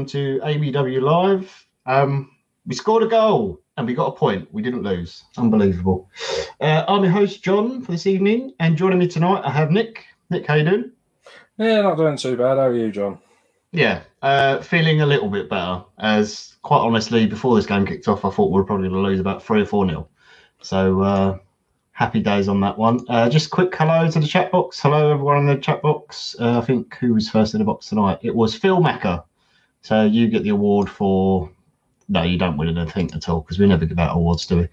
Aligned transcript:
welcome 0.00 0.10
to 0.10 0.40
ABW 0.42 1.02
Live. 1.02 1.66
Um, 1.84 2.30
we 2.64 2.74
scored 2.74 3.02
a 3.02 3.06
goal 3.06 3.60
and 3.76 3.86
we 3.86 3.92
got 3.92 4.06
a 4.06 4.12
point. 4.12 4.48
We 4.50 4.62
didn't 4.62 4.82
lose. 4.82 5.24
Unbelievable. 5.36 6.08
Uh, 6.58 6.86
I'm 6.88 7.02
your 7.02 7.12
host, 7.12 7.42
John, 7.42 7.82
for 7.82 7.92
this 7.92 8.06
evening, 8.06 8.54
and 8.60 8.78
joining 8.78 8.98
me 8.98 9.06
tonight, 9.06 9.42
I 9.44 9.50
have 9.50 9.70
Nick. 9.70 10.06
Nick, 10.30 10.46
how 10.46 10.54
you 10.54 10.64
doing? 10.64 10.92
Yeah, 11.58 11.82
not 11.82 11.98
doing 11.98 12.16
too 12.16 12.34
bad. 12.34 12.56
How 12.56 12.68
are 12.68 12.74
you, 12.74 12.90
John? 12.90 13.18
Yeah, 13.72 14.00
uh, 14.22 14.62
feeling 14.62 15.02
a 15.02 15.06
little 15.06 15.28
bit 15.28 15.50
better. 15.50 15.84
As 15.98 16.56
quite 16.62 16.80
honestly, 16.80 17.26
before 17.26 17.54
this 17.54 17.66
game 17.66 17.84
kicked 17.84 18.08
off, 18.08 18.24
I 18.24 18.30
thought 18.30 18.50
we 18.50 18.54
were 18.54 18.64
probably 18.64 18.88
going 18.88 19.02
to 19.02 19.06
lose 19.06 19.20
about 19.20 19.42
three 19.42 19.60
or 19.60 19.66
four 19.66 19.84
nil. 19.84 20.08
So 20.62 21.02
uh, 21.02 21.38
happy 21.92 22.22
days 22.22 22.48
on 22.48 22.58
that 22.62 22.78
one. 22.78 23.00
Uh, 23.10 23.28
just 23.28 23.50
quick 23.50 23.74
hello 23.76 24.10
to 24.10 24.18
the 24.18 24.26
chat 24.26 24.50
box. 24.50 24.80
Hello, 24.80 25.12
everyone 25.12 25.40
in 25.40 25.46
the 25.46 25.56
chat 25.56 25.82
box. 25.82 26.34
Uh, 26.40 26.58
I 26.58 26.64
think 26.64 26.94
who 26.94 27.12
was 27.12 27.28
first 27.28 27.52
in 27.52 27.58
the 27.58 27.66
box 27.66 27.90
tonight? 27.90 28.18
It 28.22 28.34
was 28.34 28.54
Phil 28.54 28.80
Macker. 28.80 29.22
So 29.82 30.04
you 30.04 30.28
get 30.28 30.42
the 30.42 30.50
award 30.50 30.88
for. 30.90 31.50
No, 32.08 32.22
you 32.22 32.38
don't 32.38 32.56
win 32.56 32.76
anything 32.76 33.10
at 33.14 33.28
all 33.28 33.40
because 33.40 33.58
we 33.58 33.66
never 33.66 33.84
give 33.86 33.98
out 33.98 34.16
awards, 34.16 34.46
do 34.46 34.58
we? 34.58 34.68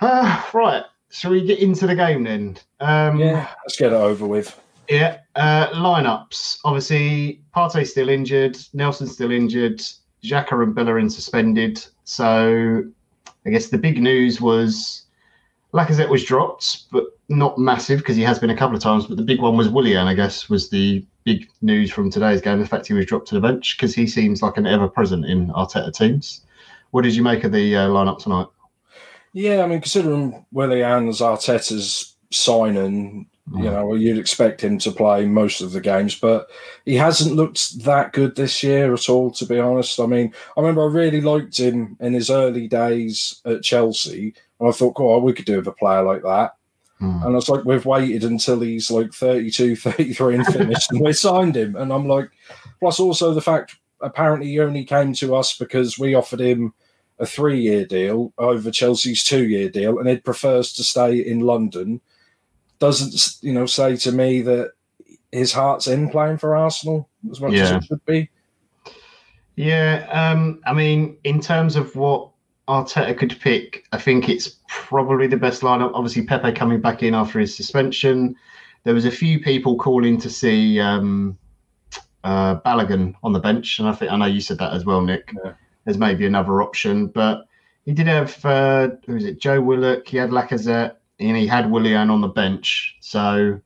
Uh, 0.00 0.42
right. 0.54 0.84
Shall 1.10 1.30
we 1.30 1.46
get 1.46 1.60
into 1.60 1.86
the 1.86 1.94
game 1.94 2.24
then? 2.24 2.58
Um, 2.80 3.18
Yeah, 3.18 3.48
let's 3.64 3.76
get 3.76 3.92
it 3.92 3.96
over 3.96 4.26
with. 4.26 4.58
yeah. 4.88 5.18
Uh, 5.36 5.68
lineups. 5.70 6.58
Obviously, 6.64 7.40
Partey's 7.56 7.90
still 7.92 8.08
injured. 8.08 8.58
Nelson's 8.74 9.12
still 9.12 9.30
injured. 9.30 9.80
Xhaka 10.22 10.62
and 10.62 10.74
Bellerin 10.74 11.08
suspended. 11.10 11.84
So 12.04 12.82
I 13.46 13.50
guess 13.50 13.68
the 13.68 13.78
big 13.78 14.00
news 14.02 14.40
was 14.40 15.03
Lacazette 15.74 16.08
was 16.08 16.24
dropped, 16.24 16.90
but 16.92 17.04
not 17.28 17.58
massive 17.58 17.98
because 17.98 18.16
he 18.16 18.22
has 18.22 18.38
been 18.38 18.50
a 18.50 18.56
couple 18.56 18.76
of 18.76 18.82
times. 18.82 19.06
But 19.06 19.16
the 19.16 19.24
big 19.24 19.40
one 19.40 19.56
was 19.56 19.68
Willian, 19.68 20.06
I 20.06 20.14
guess, 20.14 20.48
was 20.48 20.70
the 20.70 21.04
big 21.24 21.48
news 21.62 21.90
from 21.90 22.10
today's 22.10 22.40
game. 22.40 22.60
The 22.60 22.66
fact 22.66 22.86
he 22.86 22.94
was 22.94 23.06
dropped 23.06 23.28
to 23.28 23.34
the 23.34 23.40
bench 23.40 23.76
because 23.76 23.94
he 23.94 24.06
seems 24.06 24.40
like 24.40 24.56
an 24.56 24.66
ever 24.66 24.88
present 24.88 25.24
in 25.24 25.48
Arteta 25.48 25.92
teams. 25.92 26.42
What 26.92 27.02
did 27.02 27.16
you 27.16 27.24
make 27.24 27.42
of 27.42 27.50
the 27.50 27.74
uh, 27.74 27.88
lineup 27.88 28.18
tonight? 28.18 28.46
Yeah, 29.32 29.64
I 29.64 29.66
mean, 29.66 29.80
considering 29.80 30.46
Willian's 30.52 31.20
Arteta's 31.20 32.14
signing, 32.30 33.26
you 33.52 33.64
know, 33.64 33.94
you'd 33.94 34.18
expect 34.18 34.62
him 34.62 34.78
to 34.78 34.92
play 34.92 35.26
most 35.26 35.60
of 35.60 35.72
the 35.72 35.80
games, 35.80 36.14
but 36.14 36.48
he 36.84 36.94
hasn't 36.94 37.34
looked 37.34 37.84
that 37.84 38.12
good 38.12 38.36
this 38.36 38.62
year 38.62 38.94
at 38.94 39.08
all, 39.08 39.32
to 39.32 39.44
be 39.44 39.58
honest. 39.58 39.98
I 39.98 40.06
mean, 40.06 40.32
I 40.56 40.60
remember 40.60 40.82
I 40.82 40.92
really 40.92 41.20
liked 41.20 41.58
him 41.58 41.96
in 42.00 42.12
his 42.14 42.30
early 42.30 42.68
days 42.68 43.40
at 43.44 43.62
Chelsea, 43.62 44.34
and 44.60 44.68
I 44.68 44.72
thought, 44.72 44.94
oh, 44.96 45.18
we 45.18 45.32
could 45.32 45.44
do 45.44 45.56
with 45.56 45.66
a 45.66 45.72
player 45.72 46.02
like 46.02 46.22
that. 46.22 46.54
Hmm. 46.98 47.22
And 47.24 47.36
it's 47.36 47.48
like, 47.48 47.64
we've 47.64 47.86
waited 47.86 48.24
until 48.24 48.60
he's 48.60 48.90
like 48.90 49.12
32, 49.12 49.76
33 49.76 50.34
and 50.34 50.46
finished, 50.46 50.90
and 50.90 51.00
we 51.00 51.12
signed 51.12 51.56
him. 51.56 51.76
And 51.76 51.92
I'm 51.92 52.06
like, 52.06 52.30
plus 52.80 53.00
also 53.00 53.34
the 53.34 53.40
fact 53.40 53.76
apparently 54.00 54.48
he 54.48 54.60
only 54.60 54.84
came 54.84 55.12
to 55.14 55.34
us 55.34 55.56
because 55.56 55.98
we 55.98 56.14
offered 56.14 56.40
him 56.40 56.74
a 57.18 57.26
three 57.26 57.60
year 57.60 57.84
deal 57.84 58.32
over 58.38 58.70
Chelsea's 58.70 59.24
two 59.24 59.46
year 59.46 59.68
deal, 59.68 59.98
and 59.98 60.08
he 60.08 60.16
prefers 60.16 60.72
to 60.74 60.84
stay 60.84 61.18
in 61.18 61.40
London. 61.40 62.00
Doesn't 62.78 63.42
you 63.42 63.52
know 63.52 63.66
say 63.66 63.96
to 63.96 64.12
me 64.12 64.42
that 64.42 64.72
his 65.32 65.52
heart's 65.52 65.86
in 65.86 66.10
playing 66.10 66.38
for 66.38 66.56
Arsenal 66.56 67.08
as 67.30 67.40
much 67.40 67.54
as 67.54 67.70
it 67.70 67.84
should 67.84 68.04
be. 68.04 68.30
Yeah, 69.56 70.06
um, 70.10 70.60
I 70.66 70.72
mean, 70.72 71.16
in 71.24 71.40
terms 71.40 71.76
of 71.76 71.94
what 71.94 72.30
Arteta 72.68 73.16
could 73.16 73.38
pick, 73.40 73.84
I 73.92 73.98
think 73.98 74.28
it's 74.28 74.56
probably 74.68 75.26
the 75.26 75.36
best 75.36 75.62
lineup. 75.62 75.92
Obviously, 75.94 76.24
Pepe 76.24 76.52
coming 76.52 76.80
back 76.80 77.02
in 77.02 77.14
after 77.14 77.38
his 77.38 77.54
suspension. 77.54 78.36
There 78.84 78.94
was 78.94 79.04
a 79.04 79.10
few 79.10 79.40
people 79.40 79.76
calling 79.76 80.18
to 80.20 80.30
see 80.30 80.80
um, 80.80 81.38
uh, 82.22 82.60
Balogun 82.60 83.14
on 83.22 83.32
the 83.32 83.38
bench, 83.38 83.78
and 83.78 83.88
I 83.88 83.92
think 83.92 84.10
I 84.10 84.16
know 84.16 84.26
you 84.26 84.40
said 84.40 84.58
that 84.58 84.72
as 84.72 84.84
well, 84.84 85.02
Nick. 85.02 85.32
Yeah. 85.44 85.52
There's 85.84 85.98
maybe 85.98 86.24
another 86.24 86.62
option, 86.62 87.08
but 87.08 87.46
he 87.84 87.92
did 87.92 88.06
have 88.06 88.42
uh, 88.44 88.90
who 89.06 89.14
was 89.14 89.24
it? 89.24 89.38
Joe 89.38 89.60
Willock. 89.60 90.08
He 90.08 90.16
had 90.16 90.30
Lacazette, 90.30 90.96
and 91.20 91.36
he 91.36 91.46
had 91.46 91.70
Willian 91.70 92.08
on 92.08 92.22
the 92.22 92.28
bench. 92.28 92.96
So 93.00 93.60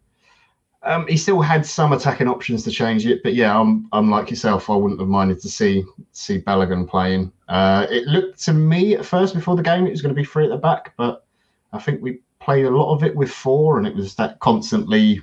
um, 0.83 1.07
he 1.09 1.17
still 1.17 1.41
had 1.41 1.67
some 1.67 1.93
attacking 1.93 2.29
options 2.29 2.63
to 2.65 2.71
change 2.71 3.05
it, 3.07 3.23
but 3.23 3.35
yeah, 3.35 3.59
I'm 3.59 3.89
I'm 3.93 4.11
like 4.11 4.31
yourself. 4.31 4.71
I 4.71 4.77
wouldn't 4.77 5.01
have 5.01 5.09
minded 5.09 5.41
to 5.41 5.49
see 5.49 5.85
see 6.13 6.41
Balogun 6.41 6.89
playing. 6.89 7.33
Uh, 7.49 7.87
it 7.91 8.07
looked 8.07 8.43
to 8.45 8.53
me 8.53 8.95
at 8.95 9.05
first 9.05 9.35
before 9.35 9.57
the 9.57 9.63
game 9.63 9.87
it 9.87 9.91
was 9.91 10.03
going 10.03 10.15
to 10.15 10.21
be 10.21 10.25
three 10.25 10.45
at 10.45 10.51
the 10.51 10.57
back, 10.57 10.95
but 10.97 11.25
I 11.73 11.79
think 11.81 12.01
we 12.01 12.21
played 12.41 12.65
a 12.65 12.71
lot 12.71 12.95
of 12.95 13.03
it 13.03 13.15
with 13.15 13.31
four, 13.31 13.79
and 13.79 13.87
it 13.87 13.95
was 13.95 14.15
that 14.17 14.39
constantly 14.39 15.21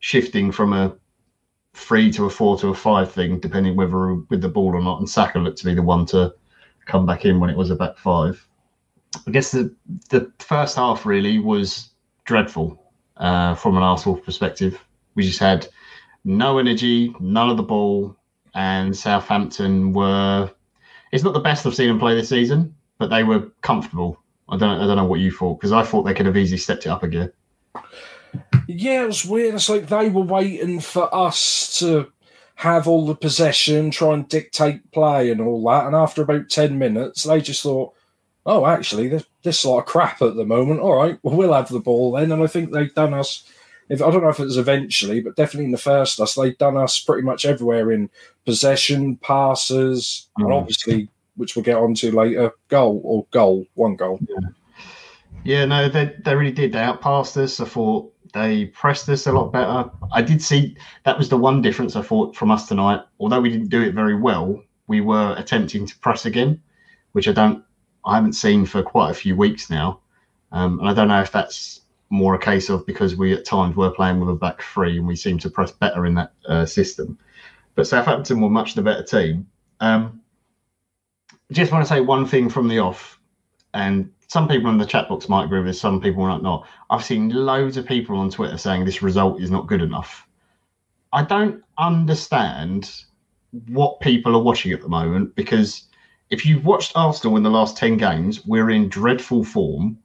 shifting 0.00 0.52
from 0.52 0.74
a 0.74 0.94
three 1.72 2.12
to 2.12 2.26
a 2.26 2.30
four 2.30 2.58
to 2.58 2.68
a 2.68 2.74
five 2.74 3.10
thing, 3.10 3.40
depending 3.40 3.76
whether 3.76 4.14
with 4.14 4.42
the 4.42 4.48
ball 4.48 4.74
or 4.74 4.82
not. 4.82 4.98
And 4.98 5.08
Saka 5.08 5.38
looked 5.38 5.58
to 5.58 5.64
be 5.64 5.74
the 5.74 5.82
one 5.82 6.04
to 6.06 6.34
come 6.84 7.06
back 7.06 7.24
in 7.24 7.40
when 7.40 7.48
it 7.48 7.56
was 7.56 7.70
a 7.70 7.74
back 7.74 7.96
five. 7.96 8.46
I 9.26 9.30
guess 9.30 9.50
the 9.50 9.74
the 10.10 10.30
first 10.40 10.76
half 10.76 11.06
really 11.06 11.38
was 11.38 11.90
dreadful 12.26 12.83
uh, 13.16 13.54
from 13.54 13.76
an 13.76 13.82
Arsenal 13.82 14.18
perspective. 14.18 14.82
We 15.14 15.22
just 15.24 15.38
had 15.38 15.68
no 16.24 16.58
energy, 16.58 17.14
none 17.20 17.50
of 17.50 17.56
the 17.56 17.62
ball, 17.62 18.16
and 18.54 18.96
Southampton 18.96 19.92
were. 19.92 20.50
It's 21.12 21.22
not 21.22 21.34
the 21.34 21.40
best 21.40 21.64
I've 21.64 21.74
seen 21.74 21.88
them 21.88 22.00
play 22.00 22.14
this 22.14 22.28
season, 22.28 22.74
but 22.98 23.08
they 23.08 23.22
were 23.22 23.48
comfortable. 23.60 24.18
I 24.48 24.56
don't. 24.56 24.80
I 24.80 24.86
don't 24.86 24.96
know 24.96 25.04
what 25.04 25.20
you 25.20 25.30
thought 25.30 25.60
because 25.60 25.72
I 25.72 25.82
thought 25.82 26.02
they 26.02 26.14
could 26.14 26.26
have 26.26 26.36
easily 26.36 26.58
stepped 26.58 26.86
it 26.86 26.90
up 26.90 27.02
again. 27.02 27.32
Yeah, 28.66 29.04
it 29.04 29.06
was 29.06 29.24
weird. 29.24 29.54
It's 29.54 29.68
like 29.68 29.88
they 29.88 30.08
were 30.08 30.22
waiting 30.22 30.80
for 30.80 31.14
us 31.14 31.78
to 31.78 32.10
have 32.56 32.86
all 32.86 33.06
the 33.06 33.14
possession, 33.14 33.90
try 33.90 34.14
and 34.14 34.28
dictate 34.28 34.90
play 34.92 35.30
and 35.30 35.40
all 35.40 35.62
that. 35.64 35.86
And 35.86 35.94
after 35.94 36.22
about 36.22 36.48
10 36.48 36.78
minutes, 36.78 37.24
they 37.24 37.40
just 37.40 37.62
thought, 37.62 37.94
oh, 38.46 38.66
actually, 38.66 39.08
this, 39.08 39.24
this 39.42 39.64
lot 39.64 39.80
of 39.80 39.86
crap 39.86 40.20
at 40.22 40.36
the 40.36 40.44
moment. 40.44 40.80
All 40.80 40.96
right, 40.96 41.18
well, 41.22 41.36
we'll 41.36 41.52
have 41.52 41.68
the 41.68 41.80
ball 41.80 42.12
then. 42.12 42.32
And 42.32 42.42
I 42.42 42.46
think 42.46 42.70
they've 42.72 42.94
done 42.94 43.14
us, 43.14 43.44
if 43.88 44.02
I 44.02 44.10
don't 44.10 44.22
know 44.22 44.28
if 44.28 44.40
it 44.40 44.44
was 44.44 44.56
eventually, 44.58 45.20
but 45.20 45.36
definitely 45.36 45.66
in 45.66 45.70
the 45.72 45.78
first 45.78 46.20
us, 46.20 46.34
they've 46.34 46.56
done 46.58 46.76
us 46.76 46.98
pretty 47.00 47.22
much 47.22 47.44
everywhere 47.44 47.92
in 47.92 48.10
possession, 48.44 49.16
passes, 49.16 50.28
and 50.38 50.48
Mm. 50.48 50.56
obviously, 50.56 51.08
which 51.36 51.56
we'll 51.56 51.64
get 51.64 51.76
onto 51.76 52.10
later, 52.10 52.52
goal 52.68 53.00
or 53.04 53.26
goal, 53.30 53.66
one 53.74 53.96
goal. 53.96 54.20
Yeah, 55.44 55.64
no, 55.66 55.88
they 55.88 56.14
they 56.24 56.34
really 56.34 56.52
did. 56.52 56.72
They 56.72 56.78
outpassed 56.78 57.36
us. 57.36 57.60
I 57.60 57.66
thought 57.66 58.10
they 58.32 58.66
pressed 58.66 59.08
us 59.08 59.26
a 59.26 59.32
lot 59.32 59.52
better. 59.52 59.90
I 60.12 60.22
did 60.22 60.40
see 60.42 60.76
that 61.04 61.18
was 61.18 61.28
the 61.28 61.36
one 61.36 61.60
difference 61.60 61.96
I 61.96 62.02
thought 62.02 62.34
from 62.34 62.50
us 62.50 62.66
tonight. 62.66 63.00
Although 63.20 63.40
we 63.40 63.50
didn't 63.50 63.68
do 63.68 63.82
it 63.82 63.94
very 63.94 64.16
well, 64.16 64.62
we 64.86 65.00
were 65.00 65.34
attempting 65.36 65.86
to 65.86 65.98
press 65.98 66.24
again, 66.24 66.60
which 67.12 67.28
I 67.28 67.32
don't, 67.32 67.62
I 68.04 68.16
haven't 68.16 68.34
seen 68.34 68.66
for 68.66 68.82
quite 68.82 69.10
a 69.10 69.14
few 69.14 69.36
weeks 69.36 69.70
now. 69.70 70.00
Um, 70.52 70.78
and 70.78 70.88
I 70.88 70.94
don't 70.94 71.08
know 71.08 71.20
if 71.20 71.32
that's 71.32 71.80
more 72.10 72.34
a 72.34 72.38
case 72.38 72.68
of 72.68 72.86
because 72.86 73.16
we 73.16 73.32
at 73.32 73.44
times 73.44 73.76
were 73.76 73.90
playing 73.90 74.20
with 74.20 74.28
a 74.28 74.34
back 74.34 74.62
three 74.62 74.98
and 74.98 75.06
we 75.06 75.16
seem 75.16 75.38
to 75.38 75.50
press 75.50 75.72
better 75.72 76.06
in 76.06 76.14
that 76.14 76.32
uh, 76.46 76.66
system. 76.66 77.18
But 77.74 77.86
Southampton 77.86 78.40
were 78.40 78.50
much 78.50 78.74
the 78.74 78.82
better 78.82 79.02
team. 79.02 79.46
Um, 79.80 80.20
just 81.50 81.72
want 81.72 81.84
to 81.84 81.88
say 81.88 82.00
one 82.00 82.26
thing 82.26 82.48
from 82.48 82.68
the 82.68 82.78
off, 82.78 83.18
and 83.74 84.10
some 84.28 84.48
people 84.48 84.70
in 84.70 84.78
the 84.78 84.86
chat 84.86 85.08
box 85.08 85.28
might 85.28 85.44
agree 85.44 85.58
with 85.58 85.66
this, 85.66 85.80
some 85.80 86.00
people 86.00 86.26
might 86.26 86.42
not. 86.42 86.66
I've 86.90 87.04
seen 87.04 87.28
loads 87.30 87.76
of 87.76 87.86
people 87.86 88.16
on 88.16 88.30
Twitter 88.30 88.56
saying 88.56 88.84
this 88.84 89.02
result 89.02 89.40
is 89.40 89.50
not 89.50 89.66
good 89.66 89.82
enough. 89.82 90.26
I 91.12 91.22
don't 91.22 91.62
understand 91.78 92.90
what 93.68 94.00
people 94.00 94.34
are 94.34 94.42
watching 94.42 94.72
at 94.72 94.80
the 94.80 94.88
moment 94.88 95.34
because 95.36 95.84
if 96.30 96.46
you've 96.46 96.64
watched 96.64 96.92
Arsenal 96.94 97.36
in 97.36 97.42
the 97.42 97.50
last 97.50 97.76
10 97.76 97.96
games, 97.96 98.44
we're 98.46 98.70
in 98.70 98.88
dreadful 98.88 99.44
form. 99.44 99.98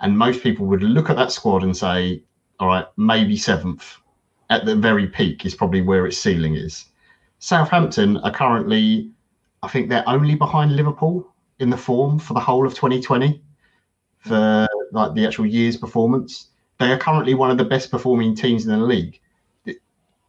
And 0.00 0.18
most 0.18 0.42
people 0.42 0.66
would 0.66 0.82
look 0.82 1.08
at 1.08 1.16
that 1.16 1.32
squad 1.32 1.62
and 1.62 1.76
say, 1.76 2.22
all 2.60 2.68
right, 2.68 2.86
maybe 2.96 3.36
seventh 3.36 3.98
at 4.50 4.64
the 4.64 4.76
very 4.76 5.06
peak 5.06 5.44
is 5.44 5.54
probably 5.54 5.82
where 5.82 6.06
its 6.06 6.18
ceiling 6.18 6.54
is. 6.54 6.86
Southampton 7.38 8.18
are 8.18 8.30
currently, 8.30 9.10
I 9.62 9.68
think 9.68 9.88
they're 9.88 10.08
only 10.08 10.34
behind 10.34 10.76
Liverpool 10.76 11.26
in 11.58 11.70
the 11.70 11.76
form 11.76 12.18
for 12.18 12.34
the 12.34 12.40
whole 12.40 12.66
of 12.66 12.74
2020 12.74 13.42
for 14.18 14.68
like 14.92 15.14
the 15.14 15.26
actual 15.26 15.46
year's 15.46 15.76
performance. 15.76 16.48
They 16.78 16.92
are 16.92 16.98
currently 16.98 17.34
one 17.34 17.50
of 17.50 17.58
the 17.58 17.64
best 17.64 17.90
performing 17.90 18.34
teams 18.34 18.66
in 18.66 18.70
the 18.70 18.84
league. 18.84 19.20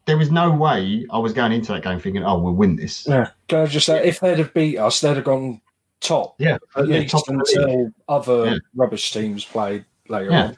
There 0.07 0.17
was 0.17 0.31
no 0.31 0.49
way 0.49 1.05
I 1.11 1.19
was 1.19 1.33
going 1.33 1.51
into 1.51 1.73
that 1.73 1.83
game 1.83 1.99
thinking, 1.99 2.23
"Oh, 2.23 2.39
we'll 2.39 2.53
win 2.53 2.75
this." 2.77 3.05
Yeah, 3.07 3.29
can 3.47 3.59
I 3.59 3.65
just 3.67 3.85
say, 3.85 4.07
if 4.07 4.19
they'd 4.21 4.39
have 4.39 4.53
beat 4.53 4.77
us, 4.77 5.01
they'd 5.01 5.15
have 5.17 5.25
gone 5.25 5.61
top. 5.99 6.35
Yeah, 6.39 6.57
at 6.75 6.87
yeah, 6.87 6.99
least 6.99 7.11
top 7.11 7.27
until 7.27 7.91
other 8.07 8.45
Yeah. 8.45 8.55
rubbish 8.75 9.11
teams 9.11 9.43
played 9.45 9.83
later 10.07 10.31
Yeah. 10.31 10.43
on. 10.45 10.57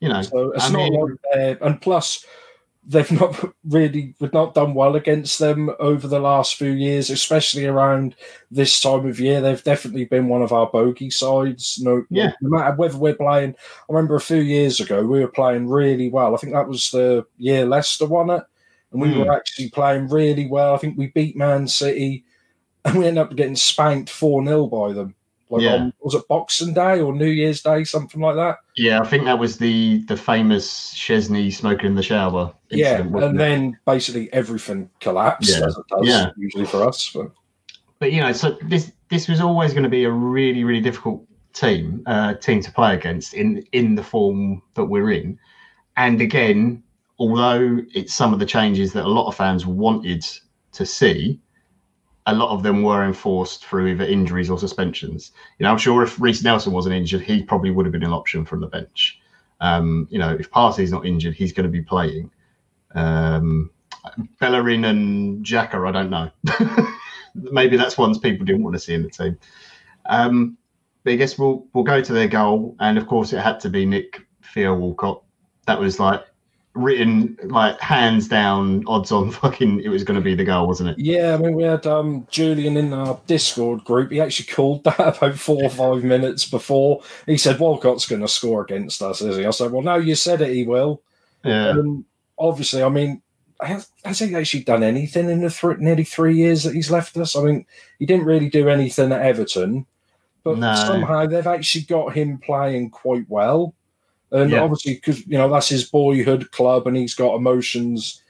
You 0.00 0.08
know, 0.10 0.22
So 0.22 0.52
it's 0.52 0.64
I 0.66 0.72
not 0.72 0.78
mean- 0.78 1.00
like 1.00 1.10
they're, 1.32 1.58
and 1.62 1.80
plus 1.80 2.24
they've 2.86 3.10
not 3.20 3.42
really 3.68 4.14
we've 4.20 4.32
not 4.32 4.54
done 4.54 4.74
well 4.74 4.96
against 4.96 5.38
them 5.38 5.70
over 5.78 6.06
the 6.08 6.18
last 6.18 6.56
few 6.56 6.72
years, 6.72 7.08
especially 7.10 7.64
around 7.64 8.14
this 8.50 8.78
time 8.80 9.06
of 9.06 9.20
year. 9.20 9.40
They've 9.40 9.62
definitely 9.64 10.04
been 10.04 10.28
one 10.28 10.42
of 10.42 10.52
our 10.52 10.66
bogey 10.66 11.08
sides. 11.08 11.78
No, 11.80 12.04
Yeah. 12.10 12.32
no 12.42 12.50
matter 12.50 12.74
whether 12.76 12.98
we're 12.98 13.14
playing. 13.14 13.54
I 13.88 13.92
remember 13.92 14.16
a 14.16 14.20
few 14.20 14.40
years 14.42 14.80
ago 14.80 15.02
we 15.04 15.20
were 15.20 15.28
playing 15.28 15.68
really 15.68 16.10
well. 16.10 16.34
I 16.34 16.38
think 16.38 16.52
that 16.52 16.68
was 16.68 16.90
the 16.90 17.24
year 17.38 17.64
Leicester 17.64 18.04
won 18.06 18.28
it. 18.30 18.42
And 18.92 19.00
we 19.00 19.08
Hmm. 19.12 19.20
were 19.20 19.32
actually 19.32 19.70
playing 19.70 20.08
really 20.08 20.46
well. 20.46 20.74
I 20.74 20.78
think 20.78 20.96
we 20.98 21.08
beat 21.08 21.36
Man 21.36 21.66
City, 21.66 22.24
and 22.84 22.98
we 22.98 23.06
ended 23.06 23.22
up 23.22 23.34
getting 23.36 23.56
spanked 23.56 24.10
four 24.10 24.44
0 24.44 24.66
by 24.66 24.92
them. 24.92 25.14
Like 25.50 25.62
Yeah. 25.62 25.74
on, 25.74 25.92
was 26.00 26.14
it 26.14 26.26
Boxing 26.28 26.72
Day 26.72 27.00
or 27.00 27.14
New 27.14 27.26
Year's 27.28 27.62
Day, 27.62 27.84
something 27.84 28.20
like 28.20 28.36
that? 28.36 28.56
Yeah, 28.76 29.00
I 29.00 29.04
think 29.04 29.24
that 29.24 29.38
was 29.38 29.58
the 29.58 30.02
the 30.08 30.16
famous 30.16 30.94
Szczesny 30.94 31.52
smoking 31.52 31.86
in 31.86 31.94
the 31.94 32.02
shower. 32.02 32.54
Yeah, 32.70 32.92
incident, 32.92 33.10
wasn't 33.10 33.30
and 33.32 33.40
it? 33.40 33.44
then 33.44 33.78
basically 33.86 34.32
everything 34.32 34.88
collapsed 35.00 35.50
Yeah. 35.58 35.66
as 35.66 35.76
it 35.76 35.84
does 35.88 36.08
Yeah. 36.08 36.30
usually 36.38 36.64
for 36.64 36.86
us. 36.88 37.10
But 37.14 37.32
but 37.98 38.12
you 38.12 38.20
know, 38.20 38.32
so 38.32 38.56
this 38.62 38.92
this 39.10 39.28
was 39.28 39.40
always 39.40 39.72
going 39.72 39.82
to 39.84 39.90
be 39.90 40.04
a 40.04 40.10
really 40.10 40.64
really 40.64 40.80
difficult 40.80 41.22
team 41.52 42.02
uh, 42.06 42.32
team 42.34 42.62
to 42.62 42.72
play 42.72 42.94
against 42.94 43.34
in 43.34 43.62
in 43.72 43.94
the 43.94 44.02
form 44.02 44.62
that 44.74 44.86
we're 44.86 45.10
in. 45.10 45.38
And 45.98 46.22
again, 46.22 46.82
although 47.18 47.78
it's 47.94 48.14
some 48.14 48.32
of 48.32 48.38
the 48.38 48.46
changes 48.46 48.92
that 48.92 49.04
a 49.04 49.08
lot 49.08 49.28
of 49.28 49.36
fans 49.36 49.66
wanted 49.66 50.24
to 50.72 50.86
see, 50.86 51.40
a 52.26 52.34
lot 52.34 52.50
of 52.50 52.62
them 52.62 52.82
were 52.82 53.04
enforced 53.04 53.64
through 53.66 53.88
either 53.88 54.04
injuries 54.04 54.50
or 54.50 54.58
suspensions. 54.58 55.32
You 55.58 55.64
know, 55.64 55.70
I'm 55.70 55.78
sure 55.78 56.02
if 56.02 56.20
Reece 56.20 56.42
Nelson 56.42 56.72
wasn't 56.72 56.94
injured, 56.94 57.22
he 57.22 57.42
probably 57.42 57.70
would 57.70 57.84
have 57.86 57.92
been 57.92 58.04
an 58.04 58.12
option 58.12 58.44
from 58.44 58.60
the 58.60 58.68
bench. 58.68 59.20
Um, 59.60 60.06
you 60.10 60.18
know, 60.18 60.36
if 60.38 60.50
Partey's 60.50 60.92
not 60.92 61.06
injured, 61.06 61.34
he's 61.34 61.52
going 61.52 61.66
to 61.66 61.70
be 61.70 61.82
playing. 61.82 62.30
Um, 62.94 63.70
Bellerin 64.40 64.84
and 64.84 65.44
Xhaka, 65.44 65.88
I 65.88 65.92
don't 65.92 66.10
know. 66.10 66.30
Maybe 67.34 67.76
that's 67.76 67.96
ones 67.96 68.18
people 68.18 68.44
didn't 68.44 68.62
want 68.62 68.74
to 68.74 68.80
see 68.80 68.94
in 68.94 69.02
the 69.02 69.10
team. 69.10 69.38
Um, 70.06 70.58
but 71.04 71.14
I 71.14 71.16
guess 71.16 71.38
we'll 71.38 71.66
we'll 71.72 71.84
go 71.84 72.00
to 72.00 72.12
their 72.12 72.28
goal, 72.28 72.76
and 72.80 72.98
of 72.98 73.06
course 73.06 73.32
it 73.32 73.40
had 73.40 73.58
to 73.60 73.70
be 73.70 73.86
Nick 73.86 74.20
Theo 74.52 74.74
Walcott. 74.74 75.22
That 75.66 75.80
was 75.80 75.98
like 75.98 76.24
written 76.74 77.36
like 77.44 77.78
hands 77.80 78.28
down, 78.28 78.82
odds 78.86 79.12
on 79.12 79.30
fucking 79.30 79.80
it 79.80 79.88
was 79.88 80.04
going 80.04 80.18
to 80.18 80.24
be 80.24 80.34
the 80.34 80.44
goal, 80.44 80.66
wasn't 80.66 80.88
it? 80.90 80.98
yeah, 80.98 81.34
I 81.34 81.36
mean, 81.36 81.54
we 81.54 81.64
had 81.64 81.86
um, 81.86 82.26
Julian 82.30 82.76
in 82.76 82.92
our 82.92 83.20
Discord 83.26 83.84
group. 83.84 84.10
He 84.10 84.20
actually 84.20 84.46
called 84.52 84.84
that 84.84 84.98
about 85.18 85.34
four 85.38 85.62
or 85.64 85.70
five 85.70 86.02
minutes 86.02 86.44
before. 86.48 87.02
He 87.26 87.36
said 87.36 87.58
Walcott's 87.58 88.06
going 88.06 88.22
to 88.22 88.28
score 88.28 88.62
against 88.62 89.02
us, 89.02 89.20
is 89.20 89.36
he? 89.36 89.44
I 89.44 89.50
said, 89.50 89.70
well, 89.70 89.82
no, 89.82 89.96
you 89.96 90.14
said 90.14 90.40
it, 90.40 90.54
he 90.54 90.64
will. 90.64 91.02
Yeah, 91.44 91.70
Um, 91.70 92.04
obviously, 92.38 92.82
I 92.82 92.88
mean, 92.88 93.20
has, 93.60 93.88
has 94.04 94.18
he 94.20 94.34
actually 94.34 94.64
done 94.64 94.82
anything 94.82 95.28
in 95.28 95.42
the 95.42 95.50
th- 95.50 95.78
nearly 95.78 96.04
three 96.04 96.36
years 96.36 96.62
that 96.64 96.74
he's 96.74 96.90
left 96.90 97.16
us? 97.18 97.36
I 97.36 97.42
mean, 97.42 97.66
he 97.98 98.06
didn't 98.06 98.26
really 98.26 98.48
do 98.48 98.68
anything 98.68 99.12
at 99.12 99.22
Everton, 99.22 99.86
but 100.42 100.58
No. 100.58 100.74
somehow 100.74 101.26
they've 101.26 101.46
actually 101.46 101.84
got 101.84 102.14
him 102.14 102.38
playing 102.38 102.90
quite 102.90 103.26
well. 103.28 103.74
And 104.32 104.50
Yeah. 104.50 104.62
obviously, 104.62 104.94
because 104.94 105.26
you 105.26 105.38
know 105.38 105.48
that's 105.48 105.68
his 105.68 105.84
boyhood 105.84 106.50
club, 106.50 106.86
and 106.86 106.96
he's 106.96 107.14
got 107.14 107.34
emotions, 107.34 108.22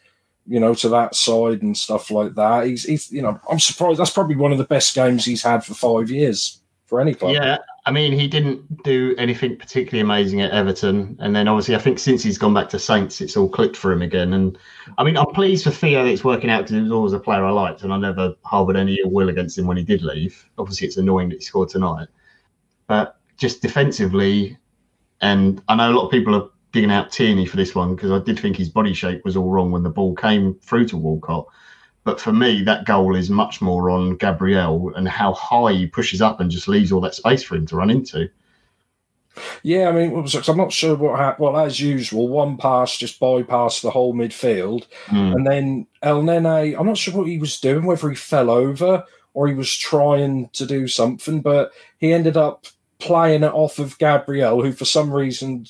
you 0.47 0.59
know, 0.61 0.75
to 0.75 0.89
that 0.89 1.15
side 1.15 1.63
and 1.63 1.77
stuff 1.77 2.11
like 2.11 2.35
that. 2.35 2.67
He's, 2.67 2.85
he's, 2.85 3.11
you 3.13 3.23
know, 3.23 3.39
I'm 3.49 3.61
surprised. 3.61 4.01
That's 4.01 4.11
probably 4.11 4.37
one 4.37 4.51
of 4.53 4.59
the 4.59 4.65
best 4.65 4.95
games 4.95 5.25
he's 5.25 5.43
had 5.43 5.65
for 5.65 5.75
five 5.75 6.11
years 6.11 6.61
for 6.87 7.01
any 7.01 7.15
club. 7.15 7.35
yeah. 7.35 7.59
I 7.85 7.91
mean, 7.91 8.13
he 8.13 8.29
didn't 8.29 8.83
do 8.85 9.13
anything 9.19 9.57
particularly 9.57 10.03
amazing 10.03 10.41
at 10.41 10.53
Everton, 10.53 11.17
and 11.21 11.35
then 11.35 11.49
obviously 11.49 11.75
I 11.75 11.79
think 11.79 11.99
since 11.99 12.23
he's 12.23 12.39
gone 12.39 12.55
back 12.55 12.69
to 12.71 12.79
Saints, 12.79 13.21
it's 13.21 13.37
all 13.37 13.49
clicked 13.49 13.77
for 13.77 13.91
him 13.91 14.03
again. 14.03 14.35
And 14.35 14.57
I 14.99 15.05
mean, 15.05 15.17
I'm 15.17 15.27
pleased 15.27 15.65
for 15.65 15.71
Theo 15.73 16.05
that 16.05 16.11
it's 16.11 16.23
working 16.23 16.49
out 16.51 16.59
because 16.59 16.77
he 16.77 16.81
was 16.83 16.93
always 16.93 17.13
a 17.13 17.19
player 17.19 17.45
I 17.45 17.51
liked, 17.51 17.83
and 17.83 17.93
I 17.93 17.97
never 17.97 18.35
harboured 18.45 18.77
any 18.77 18.99
ill 19.03 19.11
will 19.11 19.31
against 19.31 19.59
him 19.59 19.67
when 19.67 19.77
he 19.77 19.83
did 19.85 20.03
leave. 20.03 20.49
Obviously, 20.59 20.87
it's 20.87 20.97
annoying 20.97 21.29
that 21.31 21.39
he 21.39 21.45
scored 21.45 21.71
tonight, 21.71 22.09
but 22.87 23.17
just 23.37 23.63
defensively, 23.63 24.57
and 25.23 25.63
I 25.69 25.77
know 25.77 25.91
a 25.91 25.97
lot 25.97 26.05
of 26.05 26.11
people 26.11 26.35
are 26.35 26.49
digging 26.73 26.91
out 26.91 27.13
Tierney 27.13 27.47
for 27.47 27.57
this 27.57 27.75
one 27.75 27.95
because 27.95 28.11
I 28.11 28.19
did 28.19 28.39
think 28.39 28.57
his 28.57 28.69
body 28.69 28.93
shape 28.93 29.25
was 29.25 29.37
all 29.37 29.51
wrong 29.51 29.71
when 29.71 29.83
the 29.83 29.91
ball 29.91 30.15
came 30.15 30.55
through 30.63 30.89
to 30.89 30.97
Walcott. 30.97 31.47
But 32.05 32.21
for 32.21 32.33
me, 32.33 32.63
that 32.65 32.85
goal 32.85 33.15
is 33.15 33.31
much 33.31 33.61
more 33.61 33.89
on 33.89 34.17
Gabriel 34.17 34.93
and 34.97 35.09
how 35.09 35.35
high 35.35 35.73
he 35.73 35.87
pushes 35.87 36.21
up 36.21 36.41
and 36.41 36.51
just 36.51 36.67
leaves 36.67 36.91
all 36.91 37.01
that 37.03 37.15
space 37.15 37.45
for 37.45 37.55
him 37.55 37.67
to 37.67 37.77
run 37.77 37.91
into. 37.91 38.29
Yeah, 39.63 39.89
I 39.89 39.93
mean, 39.93 40.11
what 40.11 40.25
was 40.25 40.35
it? 40.35 40.39
'Cause 40.39 40.49
I'm 40.49 40.57
not 40.57 40.73
sure 40.73 40.95
what 40.97 41.19
happened. 41.19 41.45
Well, 41.45 41.57
as 41.65 41.81
usual, 41.81 42.29
one 42.29 42.57
pass 42.57 42.99
just 42.99 43.21
bypassed 43.21 43.83
the 43.83 43.91
whole 43.91 44.15
midfield. 44.15 44.87
Mm. 45.07 45.35
And 45.35 45.47
then 45.47 45.87
Elneny, 46.03 46.79
I'm 46.79 46.87
not 46.87 46.99
sure 46.99 47.15
what 47.15 47.29
he 47.29 47.39
was 47.39 47.61
doing, 47.61 47.87
whether 47.87 48.11
he 48.11 48.17
fell 48.17 48.51
over 48.51 49.05
or 49.35 49.47
he 49.49 49.55
was 49.55 49.75
trying 49.75 50.51
to 50.55 50.67
do 50.67 50.87
something, 50.89 51.41
but 51.41 51.71
he 51.99 52.13
ended 52.13 52.37
up 52.37 52.67
playing 53.03 53.43
it 53.43 53.53
off 53.53 53.79
of 53.79 53.99
Gabriel, 53.99 54.63
who 54.63 54.73
for 54.73 54.85
some 54.85 55.13
reason 55.13 55.67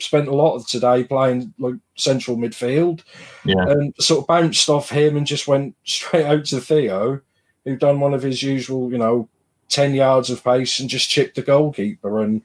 spent 0.00 0.26
a 0.26 0.34
lot 0.34 0.56
of 0.56 0.66
today 0.66 1.04
playing 1.04 1.52
like 1.58 1.74
central 1.96 2.36
midfield 2.36 3.02
Yeah. 3.44 3.68
and 3.68 3.94
sort 4.00 4.22
of 4.22 4.26
bounced 4.26 4.68
off 4.68 4.90
him 4.90 5.16
and 5.16 5.26
just 5.26 5.46
went 5.46 5.76
straight 5.84 6.24
out 6.26 6.46
to 6.46 6.60
Theo, 6.60 7.20
who 7.64 7.76
done 7.76 8.00
one 8.00 8.14
of 8.14 8.22
his 8.22 8.42
usual, 8.42 8.90
you 8.90 8.98
know, 8.98 9.28
10 9.68 9.94
yards 9.94 10.30
of 10.30 10.42
pace 10.42 10.80
and 10.80 10.90
just 10.90 11.08
chipped 11.08 11.36
the 11.36 11.42
goalkeeper. 11.42 12.20
And, 12.22 12.42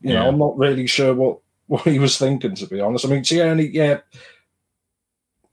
you 0.00 0.12
know, 0.14 0.28
I'm 0.28 0.38
not 0.38 0.56
really 0.56 0.86
sure 0.86 1.14
what, 1.14 1.38
what 1.66 1.82
he 1.82 1.98
was 1.98 2.18
thinking, 2.18 2.54
to 2.56 2.66
be 2.66 2.80
honest. 2.80 3.04
I 3.04 3.08
mean, 3.08 3.22
Tierney, 3.22 3.66
yeah, 3.66 3.98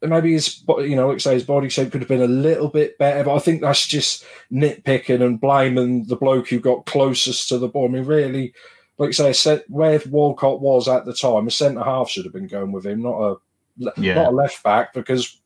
maybe 0.02 0.34
his, 0.34 0.64
you 0.80 0.96
know, 0.96 1.08
like 1.08 1.16
I 1.16 1.20
say, 1.20 1.34
his 1.34 1.44
body 1.44 1.70
shape 1.70 1.92
could 1.92 2.02
have 2.02 2.08
been 2.08 2.22
a 2.22 2.28
little 2.28 2.70
bit 2.70 2.98
better, 2.98 3.24
but 3.24 3.36
I 3.36 3.40
think 3.40 3.62
that's 3.62 3.86
just 3.86 4.26
nitpicking 4.52 5.22
and 5.22 5.40
blaming 5.42 6.06
the 6.06 6.16
bloke 6.16 6.50
who 6.50 6.60
got 6.60 6.86
closest 6.86 7.50
to 7.50 7.58
the 7.58 7.68
ball. 7.68 7.86
I 7.86 7.92
mean, 7.92 8.06
really, 8.06 8.54
like 8.98 9.20
I 9.20 9.32
say, 9.32 9.62
where 9.68 10.02
Walcott 10.10 10.62
was 10.62 10.88
at 10.88 11.06
the 11.06 11.14
time, 11.14 11.48
a 11.48 11.52
centre 11.52 11.84
half 11.84 12.10
should 12.10 12.26
have 12.26 12.34
been 12.34 12.48
going 12.48 12.72
with 12.72 12.86
him, 12.86 13.02
not 13.02 13.20
a 13.20 13.36
Yeah. 13.98 14.16
not 14.16 14.34
a 14.34 14.36
left 14.36 14.64
back, 14.64 14.94
because 14.94 15.40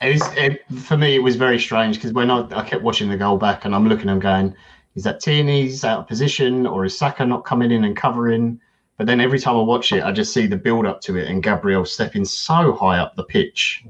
It 0.00 0.14
was, 0.14 0.22
it, 0.36 0.64
for 0.80 0.96
me, 0.96 1.14
it 1.14 1.22
was 1.22 1.36
very 1.36 1.58
strange 1.60 1.96
because 1.96 2.12
when 2.12 2.30
I, 2.30 2.46
I 2.50 2.64
kept 2.64 2.82
watching 2.82 3.08
the 3.08 3.16
goal 3.16 3.38
back 3.38 3.64
and 3.64 3.74
I'm 3.74 3.88
looking 3.88 4.08
and 4.08 4.20
going, 4.20 4.54
is 4.96 5.04
that 5.04 5.20
Tierney's 5.20 5.84
out 5.84 6.00
of 6.00 6.08
position 6.08 6.66
or 6.66 6.84
is 6.84 6.98
Saka 6.98 7.24
not 7.24 7.44
coming 7.44 7.70
in 7.70 7.84
and 7.84 7.96
covering? 7.96 8.60
But 9.02 9.08
then 9.08 9.20
every 9.20 9.40
time 9.40 9.56
I 9.56 9.62
watch 9.62 9.90
it, 9.90 10.04
I 10.04 10.12
just 10.12 10.32
see 10.32 10.46
the 10.46 10.56
build 10.56 10.86
up 10.86 11.00
to 11.00 11.16
it 11.16 11.26
and 11.26 11.42
Gabriel 11.42 11.84
stepping 11.84 12.24
so 12.24 12.72
high 12.72 12.98
up 13.00 13.16
the 13.16 13.24
pitch. 13.24 13.84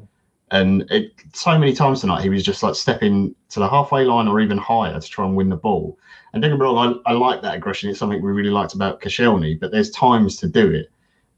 And 0.50 0.90
it, 0.90 1.12
so 1.34 1.58
many 1.58 1.74
times 1.74 2.00
tonight, 2.00 2.22
he 2.22 2.30
was 2.30 2.42
just 2.42 2.62
like 2.62 2.74
stepping 2.74 3.34
to 3.50 3.60
the 3.60 3.68
halfway 3.68 4.06
line 4.06 4.26
or 4.26 4.40
even 4.40 4.56
higher 4.56 4.98
to 4.98 5.06
try 5.06 5.26
and 5.26 5.36
win 5.36 5.50
the 5.50 5.56
ball. 5.56 5.98
And 6.32 6.42
wrong, 6.58 7.02
I, 7.06 7.10
I 7.10 7.12
like 7.12 7.42
that 7.42 7.54
aggression. 7.54 7.90
It's 7.90 7.98
something 7.98 8.22
we 8.22 8.32
really 8.32 8.48
liked 8.48 8.72
about 8.72 9.02
Koscielny, 9.02 9.60
but 9.60 9.70
there's 9.70 9.90
times 9.90 10.38
to 10.38 10.48
do 10.48 10.70
it. 10.70 10.90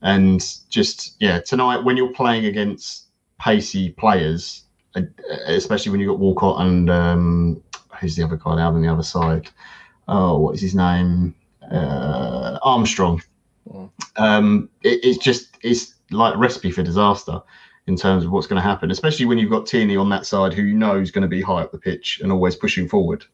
And 0.02 0.40
just, 0.68 1.16
yeah, 1.18 1.40
tonight 1.40 1.82
when 1.82 1.96
you're 1.96 2.12
playing 2.12 2.46
against 2.46 3.06
pacey 3.40 3.90
players, 3.90 4.66
uh, 4.94 5.02
especially 5.46 5.90
when 5.90 6.00
you've 6.00 6.10
got 6.10 6.20
Walcott 6.20 6.64
and 6.64 6.90
um, 6.90 7.62
who's 8.00 8.14
the 8.14 8.22
other 8.22 8.36
guy 8.36 8.52
out 8.52 8.74
on 8.74 8.82
the 8.82 8.92
other 8.92 9.02
side? 9.02 9.50
Oh, 10.06 10.38
what 10.38 10.54
is 10.54 10.60
his 10.60 10.76
name? 10.76 11.34
Uh, 11.72 12.60
Armstrong. 12.62 13.20
Um, 14.16 14.68
it, 14.82 15.00
it's 15.02 15.18
just 15.18 15.56
it's 15.62 15.94
like 16.10 16.34
a 16.34 16.38
recipe 16.38 16.70
for 16.70 16.82
disaster 16.82 17.40
in 17.86 17.96
terms 17.96 18.24
of 18.24 18.30
what's 18.30 18.46
going 18.46 18.60
to 18.60 18.66
happen, 18.66 18.90
especially 18.90 19.26
when 19.26 19.38
you've 19.38 19.50
got 19.50 19.66
Tierney 19.66 19.96
on 19.96 20.08
that 20.08 20.26
side 20.26 20.54
who 20.54 20.62
you 20.62 20.74
know 20.74 20.98
is 20.98 21.10
going 21.10 21.22
to 21.22 21.28
be 21.28 21.42
high 21.42 21.62
up 21.62 21.72
the 21.72 21.78
pitch 21.78 22.20
and 22.22 22.32
always 22.32 22.56
pushing 22.56 22.88
forward. 22.88 23.24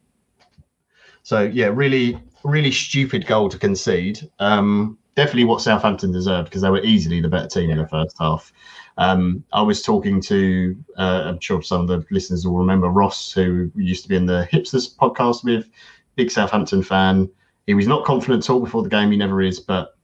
So 1.23 1.43
yeah, 1.43 1.67
really, 1.67 2.21
really 2.45 2.73
stupid 2.73 3.27
goal 3.27 3.49
to 3.49 3.59
concede. 3.59 4.29
Um, 4.39 4.99
definitely 5.15 5.45
what 5.45 5.61
Southampton 5.61 6.13
deserved 6.13 6.49
because 6.49 6.63
they 6.63 6.71
were 6.71 6.83
easily 6.83 7.21
the 7.21 7.29
better 7.29 7.47
team 7.47 7.71
in 7.71 7.79
the 7.79 7.87
first 7.89 8.17
half. 8.19 8.53
Um, 8.99 9.45
I 9.53 9.63
was 9.63 9.83
talking 9.83 10.21
to, 10.23 10.77
uh, 10.99 11.23
I'm 11.27 11.41
sure 11.41 11.63
some 11.63 11.83
of 11.83 11.89
the 11.89 12.05
listeners 12.11 12.47
will 12.47 12.59
remember 12.59 12.89
Ross, 12.89 13.33
who 13.33 13.71
used 13.75 14.03
to 14.03 14.09
be 14.09 14.17
in 14.17 14.27
the 14.27 14.49
Hipsters 14.53 14.97
podcast 14.97 15.45
with, 15.45 15.69
big 16.17 16.31
Southampton 16.31 16.83
fan. 16.83 17.31
He 17.67 17.75
was 17.75 17.87
not 17.87 18.05
confident 18.05 18.45
at 18.45 18.51
all 18.51 18.61
before 18.61 18.83
the 18.83 18.89
game. 18.89 19.11
He 19.11 19.17
never 19.17 19.41
is, 19.41 19.61
but 19.61 19.97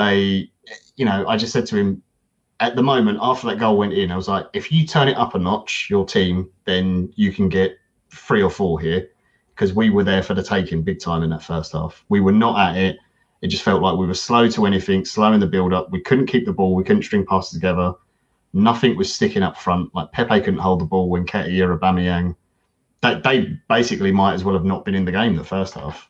they, 0.00 0.50
you 0.96 1.04
know, 1.04 1.26
I 1.28 1.36
just 1.36 1.52
said 1.52 1.66
to 1.66 1.76
him 1.76 2.02
at 2.58 2.74
the 2.74 2.82
moment 2.82 3.18
after 3.20 3.46
that 3.48 3.58
goal 3.58 3.76
went 3.76 3.92
in, 3.92 4.10
I 4.10 4.16
was 4.16 4.28
like, 4.28 4.46
if 4.54 4.72
you 4.72 4.86
turn 4.86 5.08
it 5.08 5.16
up 5.16 5.34
a 5.34 5.38
notch, 5.38 5.88
your 5.90 6.06
team, 6.06 6.48
then 6.64 7.12
you 7.16 7.32
can 7.32 7.48
get 7.48 7.78
three 8.10 8.42
or 8.42 8.50
four 8.50 8.80
here 8.80 9.10
because 9.54 9.74
we 9.74 9.90
were 9.90 10.04
there 10.04 10.22
for 10.22 10.34
the 10.34 10.42
taking 10.42 10.82
big 10.82 11.00
time 11.00 11.22
in 11.22 11.30
that 11.30 11.42
first 11.42 11.72
half. 11.72 12.02
We 12.08 12.20
were 12.20 12.32
not 12.32 12.58
at 12.58 12.76
it. 12.76 12.96
It 13.42 13.48
just 13.48 13.62
felt 13.62 13.82
like 13.82 13.98
we 13.98 14.06
were 14.06 14.14
slow 14.14 14.48
to 14.48 14.66
anything, 14.66 15.04
slow 15.04 15.32
in 15.32 15.40
the 15.40 15.46
build 15.46 15.72
up. 15.72 15.90
We 15.90 16.00
couldn't 16.00 16.26
keep 16.26 16.46
the 16.46 16.52
ball. 16.52 16.74
We 16.74 16.84
couldn't 16.84 17.02
string 17.02 17.26
passes 17.26 17.52
together. 17.52 17.92
Nothing 18.52 18.96
was 18.96 19.14
sticking 19.14 19.42
up 19.42 19.56
front. 19.56 19.94
Like 19.94 20.12
Pepe 20.12 20.40
couldn't 20.40 20.60
hold 20.60 20.80
the 20.80 20.86
ball 20.86 21.08
when 21.08 21.26
Nketiah 21.26 21.68
or 21.68 21.78
Aubameyang. 21.78 22.36
They, 23.02 23.20
they 23.20 23.58
basically 23.68 24.12
might 24.12 24.34
as 24.34 24.44
well 24.44 24.54
have 24.54 24.64
not 24.64 24.84
been 24.84 24.94
in 24.94 25.04
the 25.04 25.12
game 25.12 25.36
the 25.36 25.44
first 25.44 25.74
half. 25.74 26.09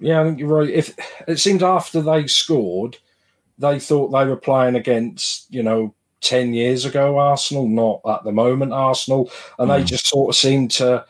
Yeah, 0.00 0.20
I 0.20 0.24
think 0.24 0.38
you're 0.38 0.48
right. 0.48 0.68
If 0.70 0.94
it 1.26 1.38
seems 1.38 1.62
after 1.62 2.00
they 2.00 2.26
scored, 2.26 2.98
they 3.58 3.80
thought 3.80 4.08
they 4.08 4.24
were 4.24 4.36
playing 4.36 4.76
against, 4.76 5.52
you 5.52 5.62
know, 5.62 5.94
ten 6.20 6.54
years 6.54 6.84
ago 6.84 7.18
Arsenal, 7.18 7.68
not 7.68 8.00
at 8.08 8.24
the 8.24 8.32
moment 8.32 8.72
Arsenal, 8.72 9.30
and 9.58 9.70
they 9.70 9.82
Mm. 9.82 9.86
just 9.86 10.06
sort 10.06 10.30
of 10.30 10.36
seemed 10.36 10.70
to, 10.72 11.04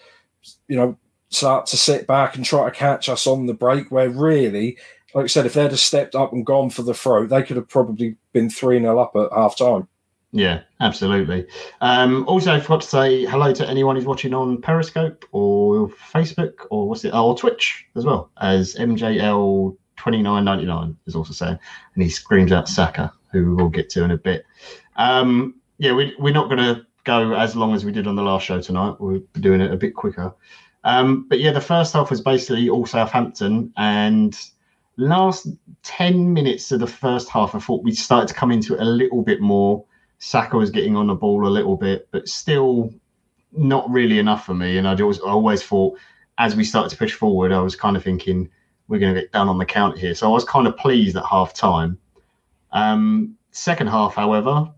you 0.68 0.76
know, 0.76 0.96
start 1.30 1.66
to 1.66 1.76
sit 1.76 2.06
back 2.06 2.36
and 2.36 2.44
try 2.44 2.64
to 2.64 2.70
catch 2.74 3.08
us 3.08 3.26
on 3.26 3.46
the 3.46 3.54
break. 3.54 3.90
Where 3.90 4.08
really, 4.10 4.78
like 5.14 5.24
I 5.24 5.28
said, 5.28 5.46
if 5.46 5.54
they'd 5.54 5.70
have 5.70 5.78
stepped 5.78 6.14
up 6.14 6.32
and 6.32 6.44
gone 6.46 6.70
for 6.70 6.82
the 6.82 6.94
throw, 6.94 7.26
they 7.26 7.42
could 7.42 7.56
have 7.56 7.68
probably 7.68 8.16
been 8.32 8.48
three 8.50 8.78
0 8.80 8.98
up 8.98 9.14
at 9.16 9.32
half 9.36 9.56
time. 9.56 9.88
Yeah, 10.32 10.60
absolutely. 10.80 11.46
Um, 11.80 12.26
also, 12.28 12.52
I 12.54 12.60
forgot 12.60 12.82
to 12.82 12.86
say 12.86 13.24
hello 13.24 13.52
to 13.54 13.66
anyone 13.66 13.96
who's 13.96 14.04
watching 14.04 14.34
on 14.34 14.60
Periscope 14.60 15.24
or 15.32 15.88
Facebook 15.88 16.66
or 16.70 16.88
what's 16.88 17.04
it, 17.04 17.14
or 17.14 17.36
Twitch 17.36 17.86
as 17.96 18.04
well 18.04 18.30
as 18.40 18.74
MJL 18.74 19.76
twenty 19.96 20.22
nine 20.22 20.44
ninety 20.44 20.66
nine 20.66 20.96
is 21.06 21.16
also 21.16 21.32
saying, 21.32 21.58
and 21.94 22.02
he 22.02 22.10
screams 22.10 22.52
out 22.52 22.68
Saka, 22.68 23.12
who 23.32 23.56
we'll 23.56 23.70
get 23.70 23.88
to 23.90 24.04
in 24.04 24.10
a 24.10 24.18
bit. 24.18 24.44
Um, 24.96 25.54
yeah, 25.78 25.94
we, 25.94 26.14
we're 26.18 26.34
not 26.34 26.50
going 26.50 26.58
to 26.58 26.84
go 27.04 27.32
as 27.34 27.56
long 27.56 27.74
as 27.74 27.86
we 27.86 27.92
did 27.92 28.06
on 28.06 28.14
the 28.14 28.22
last 28.22 28.44
show 28.44 28.60
tonight. 28.60 28.96
We're 29.00 29.22
doing 29.40 29.62
it 29.62 29.72
a 29.72 29.76
bit 29.76 29.94
quicker. 29.94 30.34
Um, 30.84 31.26
but 31.28 31.40
yeah, 31.40 31.52
the 31.52 31.60
first 31.60 31.94
half 31.94 32.10
was 32.10 32.20
basically 32.20 32.68
all 32.68 32.84
Southampton, 32.84 33.72
and 33.78 34.38
last 34.98 35.48
ten 35.82 36.34
minutes 36.34 36.70
of 36.70 36.80
the 36.80 36.86
first 36.86 37.30
half, 37.30 37.54
I 37.54 37.60
thought 37.60 37.82
we 37.82 37.92
started 37.92 38.28
to 38.28 38.34
come 38.34 38.52
into 38.52 38.74
it 38.74 38.80
a 38.80 38.84
little 38.84 39.22
bit 39.22 39.40
more 39.40 39.86
Saka 40.18 40.56
was 40.56 40.70
getting 40.70 40.96
on 40.96 41.06
the 41.06 41.14
ball 41.14 41.46
a 41.46 41.48
little 41.48 41.76
bit, 41.76 42.08
but 42.10 42.28
still 42.28 42.92
not 43.52 43.88
really 43.90 44.18
enough 44.18 44.44
for 44.44 44.54
me. 44.54 44.78
And 44.78 44.86
I 44.86 44.94
always, 44.96 45.20
I 45.20 45.30
always 45.30 45.62
thought 45.62 45.98
as 46.38 46.54
we 46.56 46.64
started 46.64 46.90
to 46.90 46.96
push 46.96 47.12
forward, 47.12 47.52
I 47.52 47.60
was 47.60 47.76
kind 47.76 47.96
of 47.96 48.04
thinking 48.04 48.48
we're 48.88 48.98
going 48.98 49.14
to 49.14 49.20
get 49.20 49.32
down 49.32 49.48
on 49.48 49.58
the 49.58 49.64
count 49.64 49.98
here. 49.98 50.14
So 50.14 50.28
I 50.28 50.30
was 50.30 50.44
kind 50.44 50.66
of 50.66 50.76
pleased 50.76 51.16
at 51.16 51.24
half 51.24 51.54
time. 51.54 51.98
Um, 52.72 53.36
second 53.50 53.88
half, 53.88 54.14
however, 54.14 54.72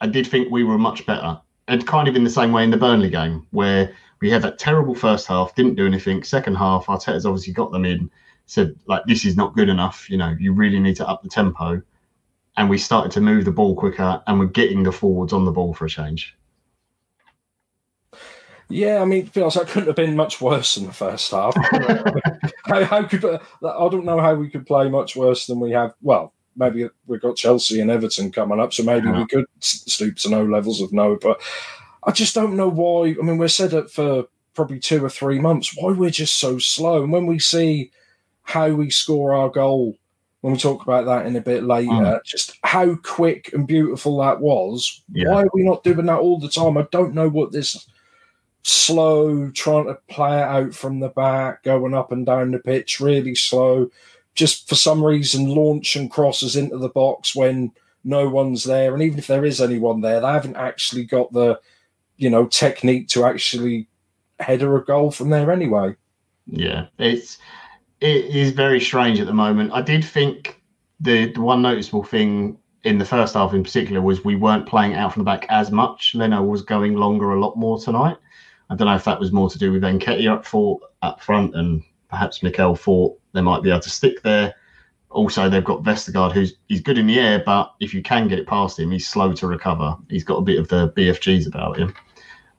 I 0.00 0.06
did 0.06 0.26
think 0.26 0.50
we 0.50 0.64
were 0.64 0.78
much 0.78 1.06
better. 1.06 1.40
And 1.66 1.86
kind 1.86 2.08
of 2.08 2.16
in 2.16 2.24
the 2.24 2.30
same 2.30 2.52
way 2.52 2.64
in 2.64 2.70
the 2.70 2.76
Burnley 2.76 3.10
game, 3.10 3.46
where 3.50 3.92
we 4.20 4.30
had 4.30 4.42
that 4.42 4.58
terrible 4.58 4.94
first 4.94 5.26
half, 5.26 5.54
didn't 5.54 5.74
do 5.74 5.86
anything. 5.86 6.22
Second 6.22 6.56
half, 6.56 6.86
Arteta's 6.86 7.26
obviously 7.26 7.52
got 7.52 7.70
them 7.70 7.84
in, 7.84 8.10
said, 8.46 8.74
like, 8.86 9.02
this 9.06 9.24
is 9.24 9.36
not 9.36 9.54
good 9.54 9.68
enough. 9.68 10.08
You 10.08 10.16
know, 10.16 10.34
you 10.38 10.52
really 10.52 10.80
need 10.80 10.96
to 10.96 11.06
up 11.06 11.22
the 11.22 11.28
tempo 11.28 11.82
and 12.58 12.68
we 12.68 12.76
started 12.76 13.12
to 13.12 13.20
move 13.20 13.44
the 13.44 13.52
ball 13.52 13.76
quicker 13.76 14.20
and 14.26 14.40
we're 14.40 14.46
getting 14.46 14.82
the 14.82 14.90
forwards 14.90 15.32
on 15.32 15.44
the 15.44 15.52
ball 15.52 15.72
for 15.72 15.86
a 15.86 15.88
change. 15.88 16.36
Yeah, 18.68 19.00
I 19.00 19.04
mean, 19.04 19.24
it 19.24 19.32
feels 19.32 19.56
like 19.56 19.68
couldn't 19.68 19.86
have 19.86 19.96
been 19.96 20.16
much 20.16 20.40
worse 20.40 20.74
than 20.74 20.86
the 20.86 20.92
first 20.92 21.30
half. 21.30 21.54
how, 22.64 22.84
how, 22.84 23.02
could 23.04 23.24
I 23.24 23.38
don't 23.62 24.04
know 24.04 24.20
how 24.20 24.34
we 24.34 24.50
could 24.50 24.66
play 24.66 24.90
much 24.90 25.16
worse 25.16 25.46
than 25.46 25.60
we 25.60 25.70
have. 25.70 25.94
Well, 26.02 26.34
maybe 26.56 26.88
we've 27.06 27.22
got 27.22 27.36
Chelsea 27.36 27.80
and 27.80 27.90
Everton 27.90 28.32
coming 28.32 28.60
up, 28.60 28.74
so 28.74 28.82
maybe 28.82 29.06
yeah. 29.06 29.20
we 29.20 29.26
could 29.26 29.46
stoop 29.60 30.16
to 30.16 30.28
no 30.28 30.44
levels 30.44 30.82
of 30.82 30.92
no. 30.92 31.16
But 31.16 31.40
I 32.04 32.10
just 32.10 32.34
don't 32.34 32.56
know 32.56 32.68
why. 32.68 33.14
I 33.18 33.22
mean, 33.22 33.38
we're 33.38 33.48
set 33.48 33.72
up 33.72 33.88
for 33.88 34.24
probably 34.52 34.80
two 34.80 35.02
or 35.02 35.08
three 35.08 35.38
months. 35.38 35.74
Why 35.74 35.92
we're 35.92 36.10
just 36.10 36.38
so 36.38 36.58
slow, 36.58 37.04
and 37.04 37.12
when 37.12 37.24
we 37.24 37.38
see 37.38 37.92
how 38.42 38.68
we 38.70 38.90
score 38.90 39.32
our 39.32 39.48
goal 39.48 39.96
when 40.40 40.52
we 40.52 40.58
talk 40.58 40.82
about 40.82 41.04
that 41.06 41.26
in 41.26 41.36
a 41.36 41.40
bit 41.40 41.64
later, 41.64 41.90
mm. 41.90 42.24
just 42.24 42.58
how 42.62 42.94
quick 42.96 43.52
and 43.52 43.66
beautiful 43.66 44.18
that 44.18 44.40
was. 44.40 45.02
Yeah. 45.12 45.30
Why 45.30 45.42
are 45.42 45.50
we 45.52 45.64
not 45.64 45.82
doing 45.82 46.06
that 46.06 46.20
all 46.20 46.38
the 46.38 46.48
time? 46.48 46.76
I 46.78 46.86
don't 46.90 47.14
know 47.14 47.28
what 47.28 47.50
this 47.50 47.88
slow, 48.62 49.50
trying 49.50 49.86
to 49.86 49.98
play 50.08 50.38
it 50.38 50.44
out 50.44 50.74
from 50.74 51.00
the 51.00 51.08
back, 51.08 51.62
going 51.64 51.94
up 51.94 52.12
and 52.12 52.24
down 52.24 52.52
the 52.52 52.58
pitch, 52.58 53.00
really 53.00 53.34
slow. 53.34 53.90
Just 54.34 54.68
for 54.68 54.76
some 54.76 55.04
reason, 55.04 55.48
launch 55.48 55.96
and 55.96 56.10
crosses 56.10 56.54
into 56.54 56.78
the 56.78 56.88
box 56.88 57.34
when 57.34 57.72
no 58.04 58.28
one's 58.28 58.62
there. 58.62 58.94
And 58.94 59.02
even 59.02 59.18
if 59.18 59.26
there 59.26 59.44
is 59.44 59.60
anyone 59.60 60.00
there, 60.00 60.20
they 60.20 60.28
haven't 60.28 60.56
actually 60.56 61.04
got 61.04 61.32
the, 61.32 61.58
you 62.16 62.30
know, 62.30 62.46
technique 62.46 63.08
to 63.08 63.24
actually 63.24 63.88
header 64.38 64.76
a 64.76 64.84
goal 64.84 65.10
from 65.10 65.30
there 65.30 65.50
anyway. 65.50 65.96
Yeah, 66.46 66.86
it's 66.98 67.38
it 68.00 68.24
is 68.26 68.52
very 68.52 68.80
strange 68.80 69.20
at 69.20 69.26
the 69.26 69.34
moment. 69.34 69.72
I 69.72 69.82
did 69.82 70.04
think 70.04 70.60
the, 71.00 71.32
the 71.32 71.40
one 71.40 71.62
noticeable 71.62 72.04
thing 72.04 72.58
in 72.84 72.98
the 72.98 73.04
first 73.04 73.34
half 73.34 73.54
in 73.54 73.62
particular 73.62 74.00
was 74.00 74.24
we 74.24 74.36
weren't 74.36 74.66
playing 74.66 74.94
out 74.94 75.12
from 75.12 75.20
the 75.20 75.30
back 75.30 75.46
as 75.48 75.70
much. 75.70 76.14
Leno 76.14 76.42
was 76.42 76.62
going 76.62 76.94
longer 76.94 77.32
a 77.32 77.40
lot 77.40 77.56
more 77.56 77.78
tonight. 77.78 78.16
I 78.70 78.76
don't 78.76 78.86
know 78.86 78.94
if 78.94 79.04
that 79.04 79.18
was 79.18 79.32
more 79.32 79.50
to 79.50 79.58
do 79.58 79.72
with 79.72 79.82
Nketiah 79.82 80.32
up 80.32 80.46
for 80.46 80.80
up 81.02 81.20
front 81.20 81.54
and 81.54 81.82
perhaps 82.08 82.42
Mikel 82.42 82.76
thought 82.76 83.18
they 83.32 83.40
might 83.40 83.62
be 83.62 83.70
able 83.70 83.80
to 83.80 83.90
stick 83.90 84.22
there. 84.22 84.54
Also, 85.10 85.48
they've 85.48 85.64
got 85.64 85.82
Vestergaard, 85.82 86.32
who's 86.32 86.54
he's 86.68 86.82
good 86.82 86.98
in 86.98 87.06
the 87.06 87.18
air, 87.18 87.42
but 87.44 87.74
if 87.80 87.94
you 87.94 88.02
can 88.02 88.28
get 88.28 88.38
it 88.38 88.46
past 88.46 88.78
him, 88.78 88.90
he's 88.90 89.08
slow 89.08 89.32
to 89.32 89.46
recover. 89.46 89.96
He's 90.10 90.24
got 90.24 90.36
a 90.36 90.42
bit 90.42 90.58
of 90.58 90.68
the 90.68 90.90
BFGs 90.90 91.46
about 91.46 91.78
him. 91.78 91.94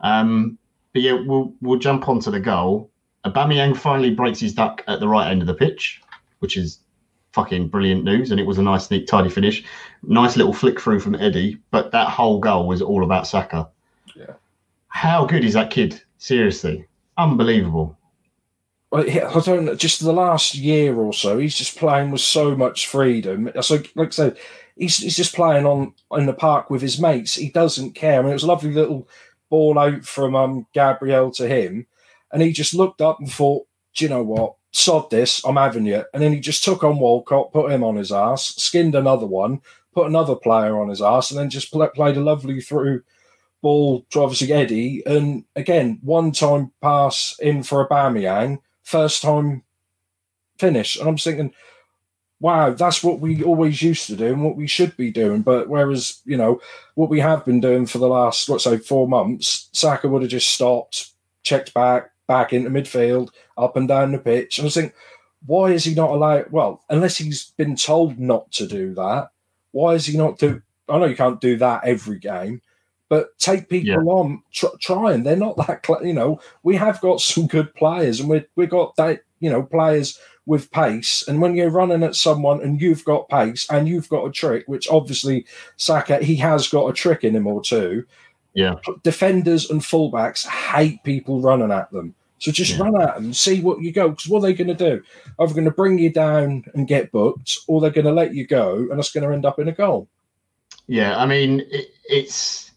Um, 0.02 0.58
but 0.94 1.04
yeah, 1.04 1.14
we'll 1.14 1.54
we'll 1.62 1.80
jump 1.80 2.10
onto 2.10 2.32
the 2.32 2.40
goal. 2.40 2.90
Aubameyang 3.26 3.76
finally 3.76 4.14
breaks 4.14 4.40
his 4.40 4.54
duck 4.54 4.84
at 4.88 5.00
the 5.00 5.08
right 5.08 5.30
end 5.30 5.42
of 5.42 5.48
the 5.48 5.54
pitch, 5.54 6.02
which 6.40 6.56
is 6.56 6.80
fucking 7.34 7.68
brilliant 7.68 8.04
news. 8.04 8.32
And 8.32 8.40
it 8.40 8.46
was 8.46 8.58
a 8.58 8.64
nice, 8.64 8.90
neat, 8.90 9.08
tidy 9.08 9.30
finish. 9.30 9.64
Nice 10.04 10.38
little 10.38 10.54
flick 10.54 10.80
through 10.80 11.00
from 11.00 11.16
Eddie. 11.16 11.58
But 11.72 11.92
that 11.92 12.10
whole 12.10 12.40
goal 12.40 12.68
was 12.68 12.82
all 12.82 13.04
about 13.04 13.28
Saka. 13.28 13.68
Yeah. 14.16 14.34
How 14.88 15.26
good 15.26 15.44
is 15.44 15.54
that 15.54 15.70
kid? 15.70 16.02
Seriously, 16.18 16.86
unbelievable. 17.18 17.98
Well, 18.92 19.06
I 19.08 19.40
don't 19.42 19.66
know. 19.66 19.76
Just 19.76 20.04
the 20.04 20.12
last 20.12 20.56
year 20.56 20.96
or 20.96 21.14
so, 21.14 21.38
he's 21.38 21.56
just 21.56 21.78
playing 21.78 22.12
with 22.12 22.22
so 22.22 22.56
much 22.56 22.88
freedom. 22.88 23.52
So, 23.62 23.84
like 23.96 24.08
I 24.08 24.12
said, 24.12 24.38
he's, 24.76 24.98
he's 24.98 25.16
just 25.16 25.36
playing 25.36 25.66
on 25.66 25.94
in 26.12 26.26
the 26.26 26.34
park 26.34 26.70
with 26.70 26.82
his 26.82 27.00
mates. 27.00 27.36
He 27.36 27.50
doesn't 27.50 27.94
care. 27.94 28.20
I 28.20 28.22
mean, 28.24 28.32
it 28.32 28.34
was 28.34 28.44
a 28.44 28.48
lovely 28.48 28.74
little 28.74 29.08
ball 29.50 29.78
out 29.78 30.04
from 30.04 30.36
um, 30.36 30.66
Gabriel 30.74 31.32
to 31.34 31.48
him 31.48 31.86
and 32.32 32.42
he 32.42 32.52
just 32.52 32.74
looked 32.74 33.02
up 33.02 33.20
and 33.20 33.32
thought, 33.32 33.68
do 33.96 34.06
you 34.06 34.10
know 34.10 34.24
what? 34.24 34.56
Sod 34.72 35.10
this, 35.10 35.44
I'm 35.44 35.56
having 35.56 35.86
you. 35.86 36.04
And 36.14 36.22
then 36.22 36.32
he 36.32 36.40
just 36.40 36.64
took 36.64 36.84
on 36.84 37.00
Walcott, 37.00 37.52
put 37.52 37.72
him 37.72 37.84
on 37.84 37.96
his 37.96 38.12
ass, 38.12 38.56
skinned 38.56 38.96
another 38.96 39.26
one, 39.26 39.62
put 39.94 40.08
another 40.08 40.36
player 40.36 40.80
on 40.80 40.90
his 40.90 41.02
ass, 41.02 41.32
and 41.32 41.40
then 41.40 41.50
just 41.50 41.72
play, 41.72 41.88
played 41.96 42.18
a 42.18 42.22
lovely 42.22 42.62
through 42.62 43.02
ball 43.62 44.06
to 44.12 44.22
obviously 44.22 44.54
Eddie. 44.54 45.04
And 45.06 45.46
again, 45.56 46.00
one 46.02 46.32
time 46.32 46.72
pass 46.82 47.36
in 47.40 47.64
for 47.64 47.88
Aubameyang, 47.88 48.60
first 48.84 49.22
time 49.22 49.64
finish. 50.58 50.98
And 50.98 51.10
I'm 51.10 51.18
thinking, 51.18 51.54
wow, 52.40 52.72
that's 52.72 53.04
what 53.04 53.20
we 53.20 53.44
always 53.44 53.82
used 53.82 54.08
to 54.08 54.16
do 54.16 54.28
and 54.28 54.44
what 54.44 54.56
we 54.56 54.68
should 54.68 54.96
be 54.96 55.12
doing. 55.12 55.42
But 55.42 55.68
whereas, 55.68 56.22
you 56.26 56.38
know, 56.38 56.62
what 56.96 57.10
we 57.10 57.20
have 57.20 57.44
been 57.44 57.60
doing 57.60 57.86
for 57.86 57.98
the 57.98 58.08
last, 58.08 58.48
let's 58.50 58.64
say, 58.64 58.78
four 58.78 59.08
months, 59.08 59.70
Saka 59.74 60.08
would 60.08 60.22
have 60.22 60.32
just 60.32 60.50
stopped, 60.50 61.12
checked 61.44 61.74
back, 61.74 62.12
back 62.30 62.54
into 62.54 62.70
midfield, 62.70 63.32
up 63.58 63.76
and 63.76 63.88
down 63.88 64.14
the 64.14 64.20
pitch. 64.20 64.60
And 64.60 64.64
I 64.64 64.68
was 64.68 64.76
thinking, 64.76 64.94
why 65.46 65.72
is 65.72 65.84
he 65.84 65.96
not 65.96 66.12
allowed? 66.12 66.52
Well, 66.52 66.84
unless 66.90 67.18
he's 67.18 67.52
been 67.58 67.76
told 67.76 68.20
not 68.20 68.52
to 68.54 68.68
do 68.68 68.94
that, 68.94 69.32
why 69.72 69.96
is 69.96 70.06
he 70.06 70.16
not 70.16 70.38
do? 70.38 70.62
I 70.88 71.00
know 71.00 71.06
you 71.06 71.16
can't 71.16 71.42
do 71.42 71.58
that 71.58 71.84
every 71.84 72.20
game, 72.20 72.62
but 73.10 73.38
take 73.40 73.68
people 73.70 74.06
yeah. 74.06 74.12
on, 74.12 74.44
tr- 74.52 74.78
try 74.80 75.14
and 75.14 75.26
they're 75.26 75.36
not 75.36 75.58
that. 75.58 75.86
You 76.04 76.14
know, 76.14 76.40
we 76.64 76.76
have 76.76 77.02
got 77.02 77.20
some 77.20 77.48
good 77.48 77.74
players, 77.76 78.20
and 78.20 78.30
we 78.30 78.46
we 78.56 78.68
got 78.68 78.96
that. 78.96 79.22
You 79.40 79.50
know, 79.50 79.64
players 79.64 80.20
with 80.46 80.70
pace. 80.72 81.24
And 81.28 81.42
when 81.42 81.56
you're 81.56 81.70
running 81.70 82.04
at 82.04 82.16
someone 82.16 82.62
and 82.62 82.82
you've 82.82 83.06
got 83.06 83.30
pace 83.30 83.70
and 83.70 83.88
you've 83.88 84.10
got 84.10 84.26
a 84.26 84.32
trick, 84.32 84.68
which 84.68 84.90
obviously 84.90 85.46
Saka 85.78 86.18
he 86.18 86.36
has 86.38 86.68
got 86.68 86.90
a 86.90 86.94
trick 86.94 87.24
in 87.24 87.36
him 87.36 87.48
or 87.48 87.62
two. 87.62 88.06
Yeah, 88.56 88.76
defenders 89.04 89.70
and 89.70 89.80
fullbacks 89.80 90.46
hate 90.46 91.04
people 91.04 91.40
running 91.40 91.72
at 91.72 91.90
them. 91.92 92.16
So 92.40 92.52
just 92.52 92.72
yeah. 92.72 92.84
run 92.84 93.02
at 93.02 93.16
them, 93.16 93.34
see 93.34 93.62
what 93.62 93.82
you 93.82 93.92
go. 93.92 94.10
Because 94.10 94.30
what 94.30 94.40
are 94.40 94.42
they 94.44 94.54
going 94.54 94.70
to 94.70 94.74
do? 94.74 95.04
Are 95.38 95.48
they 95.48 95.54
going 95.54 95.66
to 95.66 95.72
bring 95.72 96.00
you 96.00 96.12
down 96.12 96.64
and 96.74 96.88
get 96.88 97.12
booked, 97.12 97.58
or 97.68 97.82
they're 97.82 97.90
going 97.90 98.06
to 98.06 98.14
let 98.14 98.34
you 98.34 98.48
go, 98.48 98.88
and 98.90 99.00
it's 99.00 99.12
going 99.12 99.28
to 99.28 99.34
end 99.34 99.46
up 99.46 99.60
in 99.60 99.68
a 99.68 99.74
goal? 99.74 100.08
Yeah, 100.88 101.18
I 101.18 101.26
mean, 101.26 101.62
it, 101.70 101.90
it's 102.10 102.72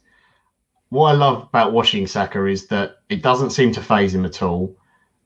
what 0.91 1.07
I 1.07 1.13
love 1.13 1.45
about 1.45 1.73
watching 1.73 2.07
Saka 2.07 2.45
is 2.47 2.67
that 2.67 2.97
it 3.09 3.23
doesn't 3.23 3.51
seem 3.51 3.73
to 3.73 3.81
phase 3.81 4.15
him 4.15 4.27
at 4.27 4.43
all. 4.43 4.77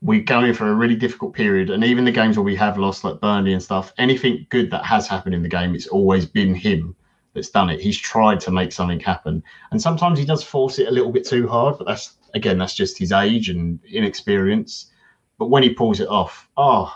We're 0.03 0.23
going 0.23 0.53
for 0.53 0.69
a 0.69 0.75
really 0.75 0.95
difficult 0.95 1.33
period, 1.33 1.71
and 1.71 1.83
even 1.83 2.05
the 2.05 2.13
games 2.13 2.37
where 2.37 2.45
we 2.45 2.55
have 2.57 2.79
lost, 2.79 3.03
like 3.03 3.21
Burnley 3.21 3.55
and 3.55 3.63
stuff, 3.63 3.93
anything 3.99 4.47
good 4.51 4.71
that 4.71 4.85
has 4.85 5.09
happened 5.09 5.35
in 5.35 5.43
the 5.43 5.49
game, 5.49 5.75
it's 5.75 5.89
always 5.89 6.27
been 6.27 6.55
him 6.55 6.95
that's 7.33 7.51
done 7.51 7.71
it. 7.71 7.81
He's 7.81 7.99
tried 7.99 8.39
to 8.41 8.51
make 8.51 8.71
something 8.71 9.01
happen, 9.01 9.43
and 9.71 9.81
sometimes 9.81 10.19
he 10.19 10.27
does 10.27 10.45
force 10.45 10.79
it 10.79 10.89
a 10.89 10.93
little 10.93 11.11
bit 11.11 11.27
too 11.27 11.49
hard, 11.49 11.79
but 11.79 11.87
that's 11.87 12.19
again, 12.37 12.59
that's 12.59 12.75
just 12.75 12.99
his 12.99 13.11
age 13.11 13.49
and 13.49 13.81
inexperience. 13.91 14.93
But 15.39 15.51
when 15.51 15.63
he 15.63 15.71
pulls 15.71 16.01
it 16.01 16.09
off, 16.09 16.49
oh, 16.57 16.95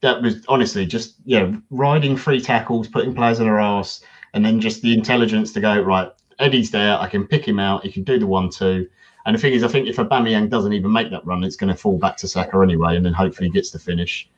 that 0.00 0.22
was 0.22 0.44
honestly 0.48 0.86
just 0.86 1.14
yeah, 1.24 1.52
riding 1.70 2.16
free 2.16 2.40
tackles, 2.40 2.88
putting 2.88 3.14
players 3.14 3.40
in 3.40 3.46
their 3.46 3.58
ass, 3.58 4.02
and 4.34 4.44
then 4.44 4.60
just 4.60 4.82
the 4.82 4.94
intelligence 4.94 5.52
to 5.52 5.60
go 5.60 5.80
right. 5.80 6.10
Eddie's 6.38 6.70
there. 6.70 6.98
I 6.98 7.08
can 7.08 7.26
pick 7.26 7.46
him 7.46 7.58
out. 7.58 7.84
He 7.84 7.92
can 7.92 8.04
do 8.04 8.18
the 8.18 8.26
one-two. 8.26 8.88
And 9.24 9.36
the 9.36 9.40
thing 9.40 9.52
is, 9.52 9.62
I 9.62 9.68
think 9.68 9.86
if 9.86 9.96
Aubameyang 9.96 10.50
doesn't 10.50 10.72
even 10.72 10.92
make 10.92 11.10
that 11.10 11.24
run, 11.24 11.44
it's 11.44 11.56
going 11.56 11.72
to 11.72 11.78
fall 11.78 11.98
back 11.98 12.16
to 12.18 12.28
Saka 12.28 12.58
anyway, 12.60 12.96
and 12.96 13.06
then 13.06 13.12
hopefully 13.12 13.48
he 13.48 13.52
gets 13.52 13.70
the 13.70 13.78
finish. 13.78 14.28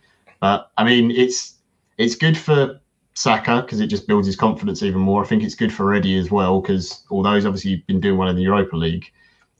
But 0.40 0.70
I 0.76 0.84
mean, 0.84 1.10
it's 1.10 1.54
it's 1.98 2.14
good 2.14 2.36
for 2.36 2.80
Saka 3.14 3.62
because 3.62 3.80
it 3.80 3.86
just 3.86 4.06
builds 4.06 4.26
his 4.26 4.36
confidence 4.36 4.82
even 4.82 5.00
more. 5.00 5.24
I 5.24 5.26
think 5.26 5.42
it's 5.42 5.54
good 5.54 5.72
for 5.72 5.94
Eddie 5.94 6.18
as 6.18 6.30
well 6.30 6.60
because 6.60 7.04
although 7.10 7.34
he's 7.34 7.46
obviously 7.46 7.76
been 7.86 8.00
doing 8.00 8.18
well 8.18 8.28
in 8.28 8.36
the 8.36 8.42
Europa 8.42 8.76
League, 8.76 9.10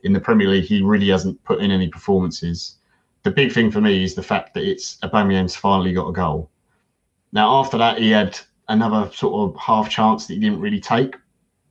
in 0.05 0.13
the 0.13 0.21
Premier 0.21 0.49
League, 0.49 0.65
he 0.65 0.83
really 0.83 1.09
hasn't 1.09 1.43
put 1.45 1.61
in 1.61 1.71
any 1.71 1.89
performances. 1.89 2.77
The 3.25 3.31
big 3.31 3.53
thing 3.53 3.71
for 3.71 3.81
me 3.81 4.05
is 4.05 4.15
the 4.15 4.23
fact 4.23 4.55
that 4.55 4.65
it's 4.65 4.99
Aubameyang's 5.03 5.57
finally 5.57 5.93
got 5.93 6.09
a 6.09 6.13
goal. 6.13 6.51
Now, 7.33 7.57
after 7.57 7.79
that, 7.79 7.99
he 7.99 8.11
had 8.11 8.39
another 8.69 9.11
sort 9.13 9.35
of 9.51 9.61
half 9.61 9.89
chance 9.91 10.27
that 10.27 10.35
he 10.35 10.41
didn't 10.41 10.61
really 10.61 10.81
take, 10.81 11.17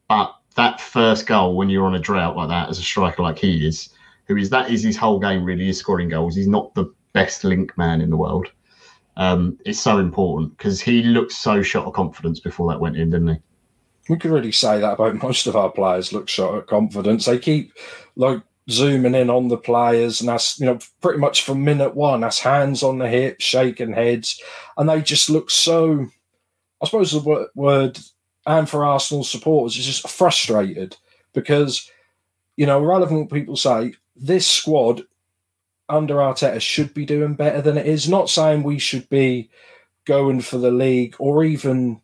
but 0.10 0.36
that 0.56 0.82
first 0.82 1.25
goal 1.25 1.56
when 1.56 1.70
you're 1.70 1.86
on 1.86 1.96
a 1.96 2.00
drought 2.00 2.36
like 2.36 2.50
that 2.50 2.70
as 2.70 2.80
a 2.80 2.84
striker 2.84 3.24
like 3.24 3.40
he 3.40 3.66
is, 3.66 3.90
who 4.28 4.36
is 4.36 4.50
that 4.50 4.70
is 4.70 4.84
his 4.84 4.98
whole 4.98 5.20
game 5.20 5.44
really 5.44 5.70
is 5.70 5.78
scoring 5.78 6.10
goals. 6.10 6.36
He's 6.36 6.48
not 6.48 6.74
the 6.74 6.94
best 7.13 7.44
link 7.44 7.78
man 7.78 8.02
in 8.02 8.10
the 8.10 8.18
world. 8.18 8.48
Um, 9.16 9.60
it's 9.63 9.80
so 9.80 10.00
important 10.00 10.58
because 10.58 10.82
he 10.82 11.04
looked 11.04 11.32
so 11.32 11.62
shot 11.62 11.86
of 11.86 11.94
confidence 11.94 12.40
before 12.40 12.72
that 12.72 12.80
went 12.80 12.98
in, 12.98 13.12
didn't 13.12 13.28
he? 13.28 13.42
We 14.10 14.17
could 14.17 14.31
really 14.31 14.51
say 14.51 14.79
that 14.79 14.93
about 14.93 15.22
most 15.24 15.48
of 15.48 15.55
our 15.55 15.72
players. 15.72 16.13
Look 16.13 16.29
shot 16.29 16.55
of 16.55 16.67
confidence. 16.67 17.25
They 17.25 17.39
keep 17.39 17.74
like 18.15 18.41
zooming 18.69 19.15
in 19.15 19.29
on 19.29 19.48
the 19.48 19.57
players, 19.57 20.19
and 20.19 20.29
that's 20.29 20.60
you 20.60 20.65
know 20.65 20.79
pretty 21.01 21.19
much 21.19 21.43
from 21.43 21.63
minute 21.63 21.95
one. 21.95 22.22
That's 22.22 22.39
hands 22.39 22.83
on 22.83 23.00
the 23.00 23.07
hips, 23.07 23.43
shaking 23.43 23.93
heads, 23.93 24.41
and 24.77 24.89
they 24.89 25.01
just 25.01 25.29
look 25.29 25.50
so. 25.50 26.07
I 26.81 26.86
suppose 26.86 27.12
the 27.12 27.48
word, 27.55 28.00
and 28.45 28.69
for 28.69 28.86
Arsenal 28.86 29.24
supporters 29.24 29.77
is 29.77 29.86
just 29.86 30.10
frustrated 30.10 30.98
because 31.33 31.89
you 32.57 32.65
know 32.65 32.81
relevant 32.81 33.31
people 33.31 33.55
say 33.55 33.93
this 34.15 34.45
squad 34.45 35.03
under 35.89 36.15
Arteta 36.15 36.62
should 36.62 36.93
be 36.93 37.05
doing 37.05 37.36
better 37.36 37.62
than 37.62 37.77
it 37.77 37.86
is. 37.86 38.10
Not 38.10 38.29
saying 38.29 38.63
we 38.63 38.79
should 38.79 39.07
be 39.10 39.50
going 40.05 40.41
for 40.41 40.57
the 40.57 40.72
league 40.72 41.15
or 41.19 41.43
even, 41.43 42.01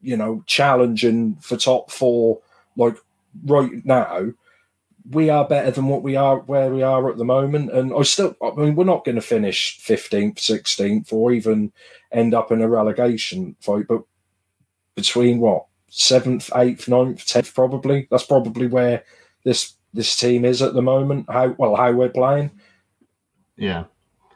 you 0.00 0.16
know, 0.16 0.42
challenging 0.46 1.36
for 1.36 1.56
top 1.56 1.90
four 1.90 2.40
like 2.76 2.96
right 3.44 3.84
now. 3.84 4.32
We 5.08 5.30
are 5.30 5.46
better 5.46 5.70
than 5.70 5.86
what 5.86 6.02
we 6.02 6.16
are 6.16 6.38
where 6.38 6.70
we 6.70 6.82
are 6.82 7.08
at 7.08 7.16
the 7.16 7.24
moment. 7.24 7.70
And 7.72 7.92
I 7.94 8.02
still 8.02 8.36
I 8.42 8.50
mean 8.50 8.74
we're 8.74 8.84
not 8.84 9.04
going 9.04 9.14
to 9.14 9.20
finish 9.22 9.78
fifteenth, 9.78 10.40
sixteenth, 10.40 11.12
or 11.12 11.32
even 11.32 11.72
end 12.10 12.34
up 12.34 12.50
in 12.50 12.60
a 12.60 12.68
relegation 12.68 13.56
fight, 13.60 13.86
but 13.88 14.02
between 14.94 15.38
what? 15.38 15.66
Seventh, 15.88 16.50
eighth, 16.56 16.88
ninth, 16.88 17.24
tenth 17.26 17.54
probably. 17.54 18.08
That's 18.10 18.26
probably 18.26 18.66
where 18.66 19.04
this 19.44 19.74
this 19.94 20.16
team 20.16 20.44
is 20.44 20.60
at 20.60 20.74
the 20.74 20.82
moment. 20.82 21.26
How 21.30 21.54
well 21.58 21.76
how 21.76 21.92
we're 21.92 22.08
playing. 22.08 22.50
Yeah. 23.56 23.84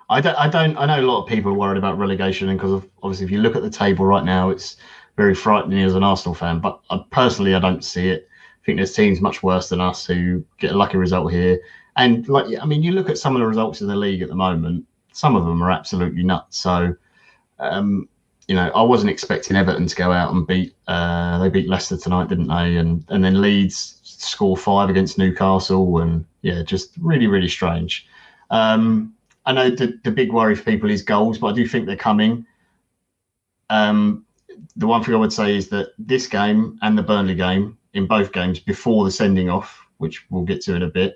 I 0.09 0.21
don't, 0.21 0.35
I 0.35 0.49
don't, 0.49 0.77
I 0.77 0.87
know 0.87 1.01
a 1.01 1.07
lot 1.07 1.23
of 1.23 1.29
people 1.29 1.53
are 1.53 1.55
worried 1.55 1.79
about 1.79 1.97
relegation, 1.97 2.49
and 2.49 2.59
because 2.59 2.83
obviously, 3.01 3.27
if 3.27 3.31
you 3.31 3.39
look 3.39 3.55
at 3.55 3.63
the 3.63 3.71
table 3.71 4.05
right 4.05 4.25
now, 4.25 4.51
it's 4.51 4.77
very 5.17 5.35
frightening 5.35 5.83
as 5.83 5.95
an 5.95 6.03
Arsenal 6.03 6.35
fan. 6.35 6.61
But 6.61 6.81
I, 6.91 7.03
personally, 7.11 7.55
I 7.55 7.61
don't 7.61 7.85
see 7.85 8.09
it. 8.09 8.29
I 8.63 8.67
think 8.67 8.77
there's 8.77 8.95
teams 8.95 9.21
much 9.21 9.43
worse 9.43 9.69
than 9.69 9.81
us 9.81 10.07
who 10.07 10.45
get 10.59 10.73
a 10.73 10.77
lucky 10.77 10.99
result 10.99 11.33
here. 11.33 11.61
And 11.97 12.29
like, 12.29 12.47
I 12.61 12.65
mean, 12.67 12.83
you 12.83 12.93
look 12.93 13.11
at 13.11 13.19
some 13.19 13.35
of 13.35 13.41
the 13.41 13.47
results 13.47 13.81
in 13.81 13.89
the 13.89 13.97
league 13.97 14.23
at 14.23 14.29
the 14.29 14.35
moment. 14.37 14.87
Some 15.13 15.37
of 15.37 15.45
them 15.45 15.63
are 15.63 15.71
absolutely 15.71 16.23
nuts. 16.23 16.59
So, 16.59 16.95
um, 17.59 18.09
you 18.49 18.55
know, 18.55 18.71
I 18.75 18.83
wasn't 18.83 19.11
expecting 19.11 19.57
Everton 19.57 19.87
to 19.87 19.97
go 19.97 20.13
out 20.13 20.33
and 20.33 20.47
beat. 20.47 20.75
Uh, 20.89 21.39
they 21.39 21.49
beat 21.49 21.69
Leicester 21.69 21.97
tonight, 21.97 22.29
didn't 22.29 22.49
they? 22.49 22.77
And 22.77 23.05
and 23.09 23.23
then 23.23 23.41
Leeds 23.41 24.01
score 24.03 24.57
five 24.57 24.91
against 24.91 25.19
Newcastle, 25.19 25.99
and 25.99 26.25
yeah, 26.43 26.63
just 26.63 26.93
really, 27.01 27.27
really 27.27 27.49
strange. 27.49 28.07
Um, 28.51 29.15
I 29.47 29.53
know 29.53 29.71
the, 29.71 29.99
the 30.05 30.11
big 30.11 30.33
worry 30.33 30.55
for 30.55 30.65
people 30.65 30.91
is 30.91 31.03
goals, 31.03 31.39
but 31.39 31.49
I 31.49 31.53
do 31.53 31.67
think 31.67 31.87
they're 31.87 31.97
coming. 31.97 32.45
Um, 33.69 34.27
the 34.77 34.87
one 34.87 35.03
thing 35.03 35.15
I 35.15 35.19
would 35.19 35.33
say 35.33 35.57
is 35.57 35.69
that 35.69 35.89
this 35.99 36.27
game 36.27 36.79
and 36.83 36.97
the 36.97 37.03
Burnley 37.03 37.35
game, 37.35 37.77
in 37.95 38.07
both 38.07 38.33
games 38.33 38.59
before 38.61 39.05
the 39.05 39.11
sending 39.11 39.51
off, 39.51 39.85
which 39.99 40.25
we'll 40.31 40.45
get 40.45 40.61
to 40.63 40.77
in 40.77 40.83
a 40.83 40.89
bit, 40.89 41.15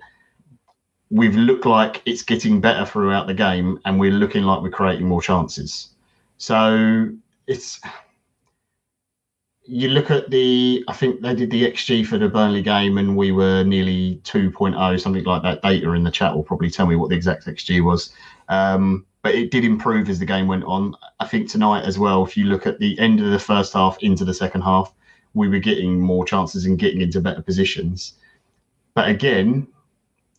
we've 1.09 1.35
looked 1.35 1.65
like 1.65 2.01
it's 2.05 2.21
getting 2.21 2.59
better 2.59 2.85
throughout 2.85 3.27
the 3.27 3.33
game, 3.33 3.79
and 3.85 3.99
we're 3.99 4.11
looking 4.11 4.43
like 4.43 4.61
we're 4.61 4.69
creating 4.69 5.07
more 5.07 5.21
chances. 5.21 5.89
So 6.37 7.09
it's 7.47 7.79
you 9.67 9.87
look 9.89 10.11
at 10.11 10.29
the, 10.29 10.83
I 10.87 10.93
think 10.93 11.21
they 11.21 11.33
did 11.33 11.49
the 11.49 11.69
XG 11.71 12.05
for 12.05 12.17
the 12.17 12.29
Burnley 12.29 12.61
game, 12.61 12.97
and 12.97 13.17
we 13.17 13.31
were 13.31 13.63
nearly 13.63 14.21
2.0, 14.23 15.01
something 15.01 15.23
like 15.23 15.41
that. 15.41 15.61
Data 15.61 15.91
in 15.93 16.03
the 16.03 16.11
chat 16.11 16.35
will 16.35 16.43
probably 16.43 16.69
tell 16.69 16.85
me 16.85 16.95
what 16.95 17.09
the 17.09 17.15
exact 17.15 17.45
XG 17.45 17.83
was. 17.83 18.13
Um, 18.47 19.05
but 19.25 19.33
it 19.33 19.49
did 19.49 19.65
improve 19.65 20.07
as 20.07 20.19
the 20.19 20.25
game 20.25 20.47
went 20.47 20.63
on. 20.65 20.93
I 21.19 21.25
think 21.25 21.49
tonight 21.49 21.83
as 21.83 21.97
well, 21.97 22.23
if 22.23 22.37
you 22.37 22.45
look 22.45 22.67
at 22.67 22.77
the 22.77 22.95
end 22.99 23.19
of 23.19 23.31
the 23.31 23.39
first 23.39 23.73
half 23.73 23.97
into 24.03 24.23
the 24.23 24.35
second 24.35 24.61
half, 24.61 24.93
we 25.33 25.49
were 25.49 25.57
getting 25.57 25.99
more 25.99 26.25
chances 26.25 26.67
and 26.67 26.77
getting 26.77 27.01
into 27.01 27.19
better 27.21 27.41
positions. 27.41 28.19
But 28.93 29.09
again, 29.09 29.65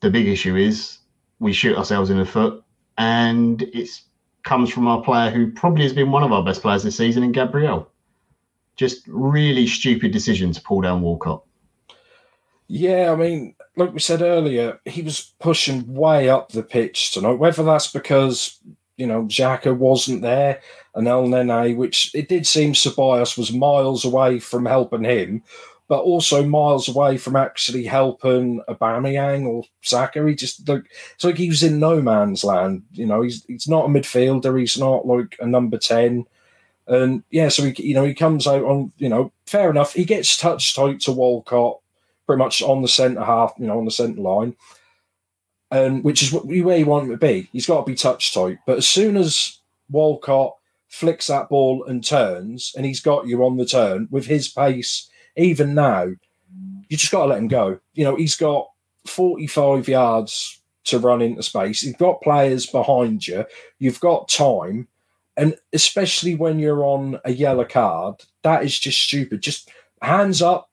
the 0.03 0.09
big 0.09 0.29
issue 0.29 0.55
is 0.55 0.99
we 1.41 1.53
shoot 1.53 1.77
ourselves 1.77 2.11
in 2.11 2.19
the 2.19 2.25
foot, 2.25 2.63
and 2.97 3.61
it 3.61 3.89
comes 4.45 4.71
from 4.71 4.87
our 4.87 5.03
player 5.03 5.33
who 5.33 5.51
probably 5.51 5.83
has 5.83 5.93
been 5.93 6.13
one 6.13 6.23
of 6.23 6.31
our 6.31 6.45
best 6.45 6.63
players 6.63 6.85
this 6.85 6.97
season 6.97 7.25
in 7.25 7.33
Gabriel 7.33 7.91
just 8.77 9.03
really 9.09 9.67
stupid 9.67 10.13
decision 10.13 10.53
to 10.53 10.63
pull 10.63 10.81
down 10.81 11.03
Walcott. 11.03 11.43
Yeah, 12.69 13.11
I 13.11 13.17
mean, 13.17 13.56
like 13.77 13.93
we 13.93 14.01
said 14.01 14.23
earlier, 14.23 14.81
he 14.85 15.03
was 15.03 15.33
pushing 15.39 15.93
way 15.93 16.29
up 16.29 16.51
the 16.51 16.63
pitch 16.63 17.13
tonight. 17.13 17.39
Whether 17.39 17.63
that's 17.63 17.93
because 17.93 18.59
you 18.97 19.07
know 19.07 19.25
Xhaka 19.25 19.77
wasn't 19.77 20.23
there 20.23 20.61
and 20.95 21.07
Elneny, 21.07 21.77
which 21.77 22.11
it 22.15 22.29
did 22.29 22.47
seem 22.47 22.73
Ceballos 22.73 23.37
was 23.37 23.53
miles 23.53 24.05
away 24.05 24.39
from 24.39 24.65
helping 24.65 25.05
him, 25.05 25.43
but 25.89 26.01
also 26.01 26.45
miles 26.45 26.89
away 26.89 27.19
from 27.19 27.37
actually 27.37 27.85
helping 27.85 28.63
Aubameyang 28.69 29.47
or 29.47 29.65
Saka. 29.83 30.27
He 30.27 30.35
just 30.35 30.67
like 30.69 30.85
it's 31.15 31.25
like 31.25 31.37
he 31.37 31.49
was 31.49 31.63
in 31.63 31.79
no 31.79 32.01
man's 32.01 32.45
land. 32.45 32.83
You 32.93 33.07
know, 33.07 33.23
he's 33.23 33.45
he's 33.45 33.69
not 33.69 33.87
a 33.87 33.89
midfielder. 33.89 34.59
He's 34.59 34.79
not 34.79 35.07
like 35.07 35.37
a 35.39 35.47
number 35.47 35.79
ten. 35.79 36.25
And 36.89 37.25
yeah, 37.31 37.49
so 37.49 37.65
he, 37.65 37.83
you 37.83 37.95
know, 37.95 38.05
he 38.05 38.15
comes 38.15 38.47
out 38.47 38.63
on, 38.63 38.93
you 38.97 39.09
know, 39.09 39.33
fair 39.47 39.71
enough. 39.71 39.93
He 39.93 40.05
gets 40.05 40.37
touch 40.37 40.75
tight 40.75 41.01
to 41.01 41.13
Walcott, 41.13 41.81
pretty 42.27 42.39
much 42.39 42.63
on 42.63 42.83
the 42.83 42.89
centre 42.89 43.25
half, 43.25 43.55
you 43.59 43.67
know, 43.67 43.79
on 43.79 43.85
the 43.85 43.91
centre 43.91 44.21
line, 44.21 44.57
and 45.71 46.05
which 46.05 46.23
is 46.23 46.33
where 46.33 46.79
you 46.79 46.87
want 46.87 47.05
him 47.05 47.11
to 47.11 47.17
be. 47.17 47.49
He's 47.53 47.67
got 47.67 47.85
to 47.85 47.91
be 47.91 47.97
touch 47.97 48.33
tight. 48.33 48.59
But 48.67 48.79
as 48.79 48.89
soon 48.89 49.17
as 49.17 49.59
Walcott 49.91 50.57
flicks 50.89 51.27
that 51.29 51.49
ball 51.49 51.85
and 51.85 52.05
turns, 52.05 52.73
and 52.77 52.87
he's 52.87 53.01
got 53.01 53.27
you 53.27 53.45
on 53.45 53.57
the 53.57 53.67
turn 53.67 54.09
with 54.11 54.27
his 54.27 54.49
pace, 54.49 55.09
even 55.37 55.75
now, 55.75 56.05
you 56.89 56.97
just 56.97 57.13
got 57.13 57.23
to 57.23 57.27
let 57.27 57.39
him 57.39 57.49
go. 57.49 57.81
You 57.95 58.05
know, 58.05 58.17
he's 58.17 58.37
got 58.37 58.69
45 59.07 59.89
yards 59.89 60.61
to 60.85 60.99
run 60.99 61.21
into 61.21 61.43
space. 61.43 61.83
You've 61.83 61.99
got 61.99 62.23
players 62.23 62.67
behind 62.67 63.27
you. 63.27 63.45
You've 63.79 64.01
got 64.01 64.29
time 64.29 64.89
and 65.37 65.55
especially 65.73 66.35
when 66.35 66.59
you're 66.59 66.85
on 66.85 67.21
a 67.25 67.33
yellow 67.33 67.65
card, 67.65 68.25
that 68.43 68.65
is 68.65 68.79
just 68.79 69.03
stupid. 69.03 69.43
Just 69.43 69.71
hands 70.01 70.41
up, 70.41 70.71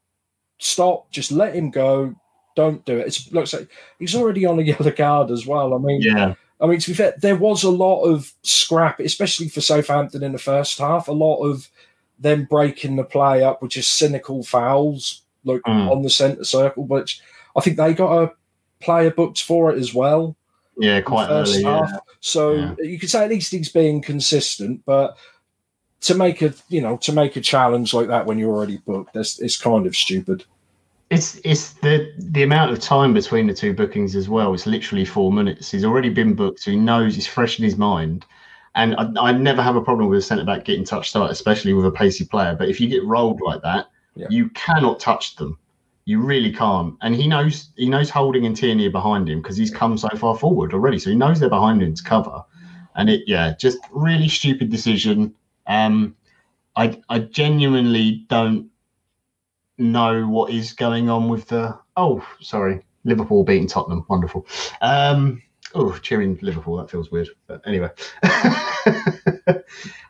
stop, 0.63 1.11
just 1.11 1.31
let 1.31 1.55
him 1.55 1.69
go. 1.69 2.15
Don't 2.55 2.83
do 2.85 2.97
it. 2.97 3.07
It 3.07 3.33
looks 3.33 3.53
like 3.53 3.69
he's 3.99 4.15
already 4.15 4.45
on 4.45 4.59
a 4.59 4.63
yellow 4.63 4.91
card 4.91 5.31
as 5.31 5.45
well. 5.45 5.73
I 5.73 5.77
mean, 5.77 6.01
yeah. 6.01 6.35
I 6.61 6.67
mean, 6.67 6.79
to 6.79 6.91
be 6.91 6.95
fair, 6.95 7.13
there 7.19 7.35
was 7.35 7.63
a 7.63 7.69
lot 7.69 8.03
of 8.03 8.31
scrap, 8.43 8.99
especially 8.99 9.49
for 9.49 9.61
Southampton 9.61 10.23
in 10.23 10.31
the 10.31 10.37
first 10.37 10.77
half. 10.77 11.07
A 11.07 11.11
lot 11.11 11.43
of 11.43 11.69
them 12.19 12.45
breaking 12.49 12.95
the 12.95 13.03
play 13.03 13.43
up 13.43 13.61
which 13.61 13.75
is 13.75 13.87
cynical 13.87 14.43
fouls, 14.43 15.23
like 15.43 15.61
mm. 15.61 15.91
on 15.91 16.03
the 16.03 16.09
centre 16.09 16.43
circle. 16.43 16.85
Which 16.85 17.21
I 17.55 17.61
think 17.61 17.77
they 17.77 17.93
got 17.93 18.23
a 18.23 18.31
player 18.79 19.11
booked 19.11 19.41
for 19.41 19.71
it 19.71 19.79
as 19.79 19.93
well. 19.93 20.35
Yeah, 20.77 21.01
quite 21.01 21.29
early. 21.29 21.63
Half. 21.63 21.89
Yeah. 21.91 21.99
So 22.21 22.53
yeah. 22.53 22.75
you 22.79 22.99
could 22.99 23.09
say 23.09 23.23
at 23.23 23.29
least 23.29 23.51
he's 23.51 23.69
being 23.69 24.01
consistent, 24.01 24.83
but 24.85 25.17
to 26.01 26.15
make 26.15 26.41
a 26.41 26.53
you 26.69 26.81
know 26.81 26.97
to 26.97 27.11
make 27.11 27.35
a 27.35 27.41
challenge 27.41 27.93
like 27.93 28.07
that 28.07 28.25
when 28.25 28.37
you're 28.37 28.53
already 28.55 28.77
booked, 28.77 29.13
that's 29.13 29.39
it's 29.39 29.59
kind 29.59 29.85
of 29.87 29.95
stupid. 29.95 30.45
It's 31.13 31.39
it's 31.43 31.73
the 31.73 32.11
the 32.17 32.43
amount 32.43 32.71
of 32.71 32.79
time 32.79 33.13
between 33.13 33.47
the 33.47 33.53
two 33.53 33.73
bookings 33.73 34.15
as 34.15 34.27
well. 34.27 34.53
It's 34.53 34.65
literally 34.65 35.05
four 35.05 35.31
minutes. 35.31 35.71
He's 35.71 35.85
already 35.85 36.09
been 36.09 36.33
booked, 36.33 36.61
so 36.61 36.71
he 36.71 36.77
knows 36.77 37.15
he's 37.15 37.27
fresh 37.27 37.59
in 37.59 37.65
his 37.65 37.77
mind. 37.77 38.25
And 38.75 38.95
I, 38.95 39.29
I 39.29 39.31
never 39.31 39.61
have 39.61 39.75
a 39.75 39.81
problem 39.81 40.09
with 40.09 40.19
a 40.19 40.21
centre 40.23 40.43
back 40.43 40.65
getting 40.65 40.83
touch 40.83 41.09
start, 41.09 41.29
especially 41.29 41.73
with 41.73 41.85
a 41.85 41.91
pacey 41.91 42.25
player. 42.25 42.55
But 42.57 42.69
if 42.69 42.81
you 42.81 42.87
get 42.87 43.05
rolled 43.05 43.39
like 43.41 43.61
that, 43.61 43.87
yeah. 44.15 44.25
you 44.31 44.49
cannot 44.49 44.99
touch 44.99 45.35
them. 45.35 45.59
You 46.05 46.19
really 46.19 46.51
can't. 46.51 46.95
And 47.01 47.15
he 47.15 47.27
knows 47.27 47.69
he 47.77 47.87
knows 47.87 48.09
Holding 48.09 48.45
and 48.45 48.55
Tierney 48.55 48.89
behind 48.89 49.29
him 49.29 49.41
because 49.41 49.55
he's 49.55 49.71
come 49.71 49.97
so 49.97 50.09
far 50.17 50.35
forward 50.35 50.73
already. 50.73 50.97
So 50.97 51.11
he 51.11 51.15
knows 51.15 51.39
they're 51.39 51.49
behind 51.49 51.83
him 51.83 51.93
to 51.93 52.03
cover. 52.03 52.43
And 52.95 53.09
it 53.09 53.21
yeah, 53.27 53.53
just 53.53 53.77
really 53.91 54.27
stupid 54.27 54.69
decision. 54.69 55.35
Um 55.67 56.15
I 56.75 56.99
I 57.09 57.19
genuinely 57.19 58.25
don't 58.29 58.67
know 59.77 60.27
what 60.27 60.51
is 60.51 60.73
going 60.73 61.09
on 61.09 61.29
with 61.29 61.47
the 61.47 61.77
oh 61.97 62.25
sorry 62.41 62.81
Liverpool 63.03 63.43
beating 63.43 63.67
Tottenham 63.67 64.05
wonderful 64.07 64.45
um 64.81 65.41
oh 65.73 65.97
cheering 65.97 66.37
Liverpool 66.41 66.77
that 66.77 66.89
feels 66.89 67.11
weird 67.11 67.29
but 67.47 67.61
anyway 67.65 67.89
I 68.23 69.63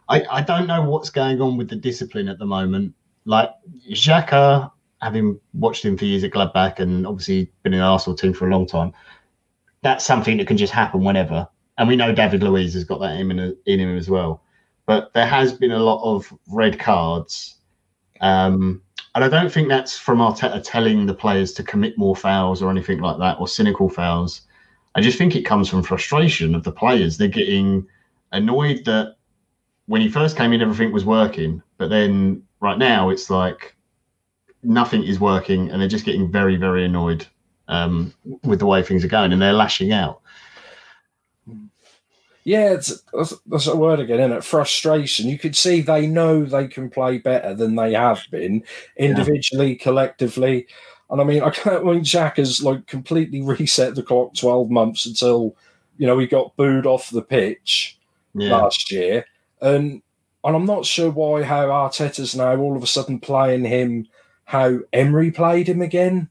I 0.09 0.41
don't 0.41 0.67
know 0.67 0.83
what's 0.83 1.09
going 1.09 1.41
on 1.41 1.57
with 1.57 1.69
the 1.69 1.75
discipline 1.75 2.27
at 2.27 2.39
the 2.39 2.45
moment 2.45 2.93
like 3.25 3.49
Xhaka 3.89 4.71
having 5.03 5.39
watched 5.53 5.83
him 5.83 5.97
for 5.97 6.05
years 6.05 6.23
at 6.23 6.31
Gladbach 6.31 6.79
and 6.79 7.05
obviously 7.05 7.51
been 7.61 7.73
in 7.73 7.79
the 7.79 7.85
Arsenal 7.85 8.15
team 8.15 8.33
for 8.33 8.47
a 8.47 8.51
long 8.51 8.65
time, 8.65 8.93
that's 9.81 10.05
something 10.05 10.37
that 10.37 10.47
can 10.47 10.57
just 10.57 10.71
happen 10.71 11.03
whenever. 11.03 11.47
And 11.77 11.89
we 11.89 11.97
know 11.97 12.13
David 12.13 12.41
Luiz 12.41 12.73
has 12.73 12.85
got 12.85 12.99
that 13.01 13.19
in, 13.19 13.31
in 13.65 13.79
him 13.79 13.97
as 13.97 14.09
well. 14.09 14.43
But 14.85 15.13
there 15.13 15.25
has 15.25 15.53
been 15.53 15.71
a 15.71 15.79
lot 15.79 16.01
of 16.03 16.31
red 16.47 16.79
cards 16.79 17.57
um, 18.21 18.81
And 19.15 19.23
I 19.23 19.27
don't 19.27 19.51
think 19.51 19.67
that's 19.67 19.97
from 19.97 20.19
Arteta 20.19 20.63
telling 20.63 21.05
the 21.05 21.13
players 21.13 21.53
to 21.53 21.63
commit 21.63 21.97
more 21.97 22.15
fouls 22.15 22.61
or 22.61 22.71
anything 22.71 22.99
like 22.99 23.19
that, 23.19 23.39
or 23.39 23.47
cynical 23.47 23.89
fouls. 23.89 24.41
I 24.95 25.01
just 25.01 25.17
think 25.17 25.35
it 25.35 25.43
comes 25.43 25.69
from 25.69 25.83
frustration 25.83 26.55
of 26.55 26.63
the 26.63 26.71
players. 26.71 27.17
They're 27.17 27.27
getting 27.27 27.87
annoyed 28.31 28.85
that 28.85 29.15
when 29.85 30.01
he 30.01 30.09
first 30.09 30.37
came 30.37 30.53
in, 30.53 30.61
everything 30.61 30.91
was 30.91 31.05
working, 31.05 31.61
but 31.77 31.89
then 31.89 32.43
right 32.59 32.77
now 32.77 33.09
it's 33.09 33.29
like 33.29 33.75
nothing 34.63 35.03
is 35.03 35.19
working, 35.19 35.69
and 35.69 35.79
they're 35.79 35.87
just 35.87 36.05
getting 36.05 36.31
very, 36.31 36.55
very 36.55 36.85
annoyed 36.85 37.27
um, 37.67 38.13
with 38.43 38.59
the 38.59 38.65
way 38.65 38.81
things 38.81 39.03
are 39.03 39.09
going, 39.09 39.31
and 39.31 39.41
they're 39.41 39.53
lashing 39.53 39.91
out. 39.91 40.21
Yeah, 42.43 42.73
it's, 42.73 43.01
that's, 43.13 43.33
that's 43.45 43.67
a 43.67 43.75
word 43.75 43.99
again, 43.99 44.19
isn't 44.19 44.37
it? 44.37 44.43
Frustration. 44.43 45.29
You 45.29 45.39
could 45.39 45.55
see 45.55 45.81
they 45.81 46.07
know 46.07 46.43
they 46.43 46.67
can 46.67 46.89
play 46.89 47.17
better 47.17 47.53
than 47.53 47.75
they 47.75 47.93
have 47.93 48.25
been 48.31 48.63
individually, 48.97 49.71
yeah. 49.73 49.83
collectively. 49.83 50.67
And 51.09 51.21
I 51.21 51.23
mean, 51.23 51.41
I 51.41 51.51
can't. 51.51 51.87
I 51.87 51.91
mean, 51.91 52.03
Jack 52.03 52.37
has 52.37 52.61
like 52.61 52.87
completely 52.87 53.41
reset 53.43 53.95
the 53.95 54.03
clock 54.03 54.33
twelve 54.35 54.69
months 54.69 55.05
until 55.05 55.55
you 55.97 56.07
know 56.07 56.17
he 56.17 56.27
got 56.27 56.55
booed 56.57 56.85
off 56.85 57.09
the 57.09 57.21
pitch 57.21 57.97
yeah. 58.33 58.57
last 58.57 58.91
year, 58.91 59.25
and 59.61 60.01
and 60.43 60.55
I'm 60.55 60.65
not 60.65 60.85
sure 60.85 61.11
why 61.11 61.43
how 61.43 61.67
Arteta's 61.67 62.35
now 62.35 62.57
all 62.57 62.75
of 62.75 62.83
a 62.83 62.87
sudden 62.87 63.19
playing 63.19 63.63
him 63.63 64.07
how 64.45 64.79
Emery 64.91 65.31
played 65.31 65.67
him 65.67 65.81
again, 65.81 66.29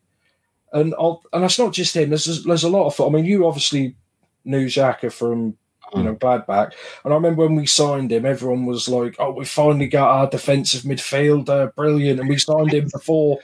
and 0.72 0.94
I'll, 0.98 1.22
and 1.32 1.42
that's 1.42 1.58
not 1.58 1.72
just 1.72 1.96
him. 1.96 2.10
There's 2.10 2.44
there's 2.44 2.64
a 2.64 2.68
lot 2.68 2.86
of. 2.86 3.00
I 3.00 3.08
mean, 3.08 3.24
you 3.24 3.46
obviously 3.46 3.96
knew 4.44 4.66
Xhaka 4.66 5.12
from 5.12 5.56
you 5.94 6.02
know, 6.02 6.14
Gladbach. 6.14 6.72
And 7.04 7.12
I 7.12 7.16
remember 7.16 7.42
when 7.42 7.56
we 7.56 7.66
signed 7.66 8.12
him, 8.12 8.26
everyone 8.26 8.66
was 8.66 8.88
like, 8.88 9.16
"Oh, 9.18 9.32
we 9.32 9.44
finally 9.44 9.86
got 9.86 10.10
our 10.10 10.30
defensive 10.30 10.82
midfielder, 10.82 11.74
brilliant!" 11.74 12.20
And 12.20 12.28
we 12.28 12.38
signed 12.38 12.72
him 12.72 12.88
before 12.92 13.38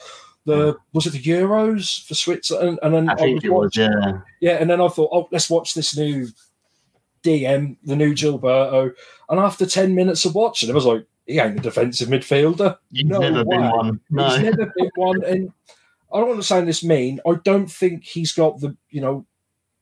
the 0.44 0.76
was 0.92 1.06
it 1.06 1.10
the 1.10 1.22
Euros 1.22 2.04
for 2.06 2.14
Switzerland? 2.14 2.78
And 2.82 2.94
then 2.94 3.10
I, 3.10 3.14
I 3.14 3.38
it 3.42 3.52
was, 3.52 3.76
yeah, 3.76 4.20
yeah. 4.40 4.54
And 4.54 4.70
then 4.70 4.80
I 4.80 4.88
thought, 4.88 5.10
"Oh, 5.12 5.28
let's 5.30 5.50
watch 5.50 5.74
this 5.74 5.96
new 5.96 6.28
DM, 7.22 7.76
the 7.84 7.96
new 7.96 8.14
Gilberto." 8.14 8.92
And 9.28 9.38
after 9.38 9.66
ten 9.66 9.94
minutes 9.94 10.24
of 10.24 10.34
watching, 10.34 10.70
I 10.70 10.74
was 10.74 10.86
like, 10.86 11.06
"He 11.26 11.38
ain't 11.38 11.58
a 11.58 11.62
defensive 11.62 12.08
midfielder. 12.08 12.78
He's 12.90 13.04
no 13.04 13.20
never 13.20 13.44
way. 13.44 13.56
been 13.56 13.70
one. 13.70 14.00
No. 14.10 14.30
He's 14.30 14.42
never 14.42 14.72
been 14.76 14.90
one." 14.94 15.24
And 15.24 15.52
I 16.12 16.18
don't 16.18 16.28
want 16.28 16.40
to 16.40 16.46
sound 16.46 16.66
this 16.66 16.82
mean. 16.82 17.20
I 17.26 17.34
don't 17.44 17.70
think 17.70 18.04
he's 18.04 18.32
got 18.32 18.60
the 18.60 18.76
you 18.90 19.00
know 19.00 19.26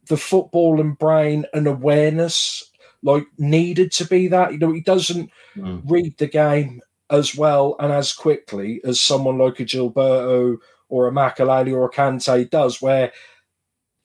the 0.09 0.17
football 0.17 0.81
and 0.81 0.99
brain 0.99 1.47
and 1.53 1.67
awareness 1.67 2.71
like 3.03 3.27
needed 3.39 3.93
to 3.93 4.05
be 4.05 4.29
that. 4.29 4.53
You 4.53 4.59
know, 4.59 4.73
he 4.73 4.81
doesn't 4.81 5.31
mm. 5.57 5.83
read 5.85 6.17
the 6.19 6.27
game 6.27 6.83
as 7.11 7.37
well 7.37 7.77
and 7.79 7.93
as 7.93 8.13
quickly 8.13 8.81
as 8.85 9.01
someone 9.01 9.39
like 9.39 9.61
a 9.61 9.65
Gilberto 9.65 10.57
or 10.89 11.09
a 11.09 11.13
Makelele 11.13 11.73
or 11.73 11.85
a 11.85 11.91
Kante 11.91 12.51
does, 12.51 12.83
where 12.83 13.13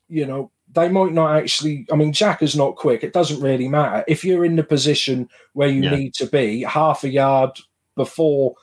you 0.08 0.26
know 0.26 0.52
they 0.74 0.90
might 0.90 1.14
not 1.14 1.36
actually. 1.36 1.86
I 1.92 1.96
mean, 1.96 2.14
Jack 2.14 2.42
is 2.42 2.56
not 2.56 2.76
quick. 2.76 3.04
It 3.04 3.14
doesn't 3.14 3.42
really 3.42 3.68
matter 3.68 4.04
if 4.08 4.24
you're 4.24 4.46
in 4.46 4.56
the 4.56 4.64
position 4.64 5.30
where 5.54 5.70
you 5.70 5.84
yeah. 5.84 5.96
need 5.96 6.14
to 6.16 6.28
be, 6.28 6.62
half 6.64 7.04
a 7.04 7.10
yard 7.10 7.52
before 7.96 8.56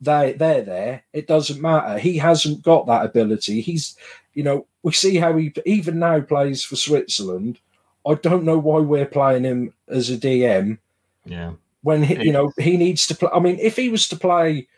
they 0.00 0.32
they're 0.32 0.62
there. 0.62 1.04
It 1.12 1.26
doesn't 1.26 1.60
matter. 1.60 1.98
He 1.98 2.18
hasn't 2.18 2.62
got 2.62 2.86
that 2.86 3.04
ability. 3.04 3.60
He's 3.60 3.96
you 4.34 4.42
know, 4.42 4.66
we 4.82 4.92
see 4.92 5.16
how 5.16 5.36
he 5.36 5.52
even 5.64 5.98
now 5.98 6.20
plays 6.20 6.62
for 6.64 6.76
Switzerland. 6.76 7.58
I 8.06 8.14
don't 8.14 8.44
know 8.44 8.58
why 8.58 8.80
we're 8.80 9.06
playing 9.06 9.44
him 9.44 9.72
as 9.88 10.10
a 10.10 10.16
DM. 10.16 10.78
Yeah. 11.24 11.52
When 11.82 12.02
he, 12.02 12.22
you 12.24 12.32
know 12.32 12.52
he 12.58 12.76
needs 12.76 13.06
to 13.08 13.14
play. 13.14 13.30
I 13.32 13.40
mean, 13.40 13.58
if 13.58 13.76
he 13.76 13.88
was 13.88 14.08
to 14.08 14.16
play 14.16 14.68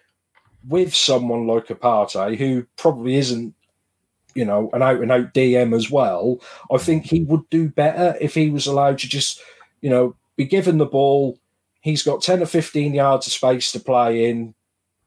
with 0.68 0.94
someone 0.94 1.46
like 1.46 1.70
a 1.70 1.74
Partey, 1.74 2.36
who 2.36 2.66
probably 2.76 3.14
isn't, 3.16 3.54
you 4.34 4.44
know, 4.44 4.70
an 4.72 4.82
out 4.82 5.00
and 5.00 5.12
out 5.12 5.32
DM 5.32 5.74
as 5.74 5.90
well, 5.90 6.40
I 6.70 6.78
think 6.78 7.04
he 7.04 7.22
would 7.22 7.48
do 7.50 7.68
better 7.68 8.16
if 8.20 8.34
he 8.34 8.50
was 8.50 8.66
allowed 8.66 8.98
to 9.00 9.08
just, 9.08 9.40
you 9.80 9.90
know, 9.90 10.16
be 10.36 10.44
given 10.44 10.78
the 10.78 10.86
ball. 10.86 11.38
He's 11.80 12.02
got 12.02 12.22
ten 12.22 12.42
or 12.42 12.46
fifteen 12.46 12.92
yards 12.92 13.28
of 13.28 13.32
space 13.32 13.70
to 13.72 13.80
play 13.80 14.28
in 14.28 14.54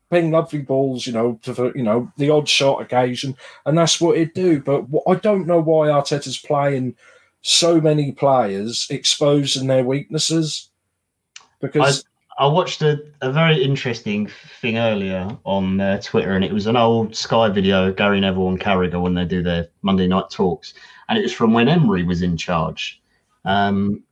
ping 0.10 0.32
lovely 0.32 0.62
balls, 0.62 1.06
you 1.06 1.14
know, 1.14 1.40
to 1.44 1.72
you 1.76 1.84
know 1.84 2.12
the 2.18 2.30
odd 2.30 2.48
shot 2.48 2.82
occasion, 2.82 3.36
and 3.66 3.78
that's 3.78 4.02
what 4.02 4.18
it 4.18 4.34
do. 4.34 4.62
But 4.62 4.86
I 5.08 5.16
don't 5.16 5.48
know 5.48 5.62
why 5.62 5.88
Arteta's 5.88 6.38
playing 6.38 6.96
so 7.42 7.80
many 7.80 8.12
players 8.12 8.88
exposing 8.90 9.68
their 9.68 9.84
weaknesses 9.84 10.70
because. 11.62 12.04
I, 12.04 12.46
I 12.46 12.48
watched 12.48 12.82
a, 12.82 13.04
a 13.22 13.34
very 13.34 13.62
interesting 13.62 14.28
thing 14.62 14.78
earlier 14.78 15.38
on 15.44 15.82
uh, 15.82 16.00
Twitter, 16.02 16.32
and 16.32 16.46
it 16.46 16.54
was 16.54 16.68
an 16.68 16.78
old 16.78 17.14
Sky 17.14 17.50
video, 17.50 17.92
Gary 17.92 18.22
Neville 18.22 18.48
and 18.48 18.60
Carragher, 18.60 19.02
when 19.02 19.14
they 19.14 19.26
do 19.26 19.44
their 19.44 19.68
Monday 19.82 20.08
night 20.08 20.30
talks. 20.32 20.74
And 21.10 21.18
it 21.20 21.22
was 21.22 21.34
from 21.34 21.52
when 21.52 21.68
Emery 21.68 22.04
was 22.04 22.22
in 22.22 22.38
charge. 22.38 23.02
Um, 23.44 24.04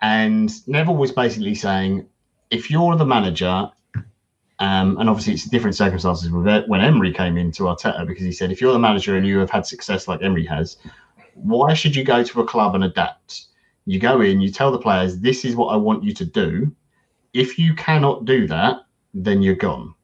and 0.00 0.52
Neville 0.68 0.96
was 0.96 1.10
basically 1.10 1.56
saying, 1.56 2.06
if 2.50 2.70
you're 2.70 2.94
the 2.96 3.06
manager 3.06 3.68
um, 4.62 4.96
and 4.98 5.10
obviously, 5.10 5.32
it's 5.32 5.44
different 5.46 5.74
circumstances 5.74 6.30
when 6.30 6.80
Emery 6.80 7.12
came 7.12 7.36
into 7.36 7.64
Arteta 7.64 8.06
because 8.06 8.22
he 8.22 8.30
said, 8.30 8.52
if 8.52 8.60
you're 8.60 8.72
the 8.72 8.78
manager 8.78 9.16
and 9.16 9.26
you 9.26 9.40
have 9.40 9.50
had 9.50 9.66
success 9.66 10.06
like 10.06 10.22
Emery 10.22 10.46
has, 10.46 10.76
why 11.34 11.74
should 11.74 11.96
you 11.96 12.04
go 12.04 12.22
to 12.22 12.40
a 12.40 12.46
club 12.46 12.76
and 12.76 12.84
adapt? 12.84 13.46
You 13.86 13.98
go 13.98 14.20
in, 14.20 14.40
you 14.40 14.52
tell 14.52 14.70
the 14.70 14.78
players, 14.78 15.18
this 15.18 15.44
is 15.44 15.56
what 15.56 15.74
I 15.74 15.76
want 15.76 16.04
you 16.04 16.14
to 16.14 16.24
do. 16.24 16.70
If 17.32 17.58
you 17.58 17.74
cannot 17.74 18.24
do 18.24 18.46
that, 18.46 18.86
then 19.12 19.42
you're 19.42 19.56
gone. 19.56 19.96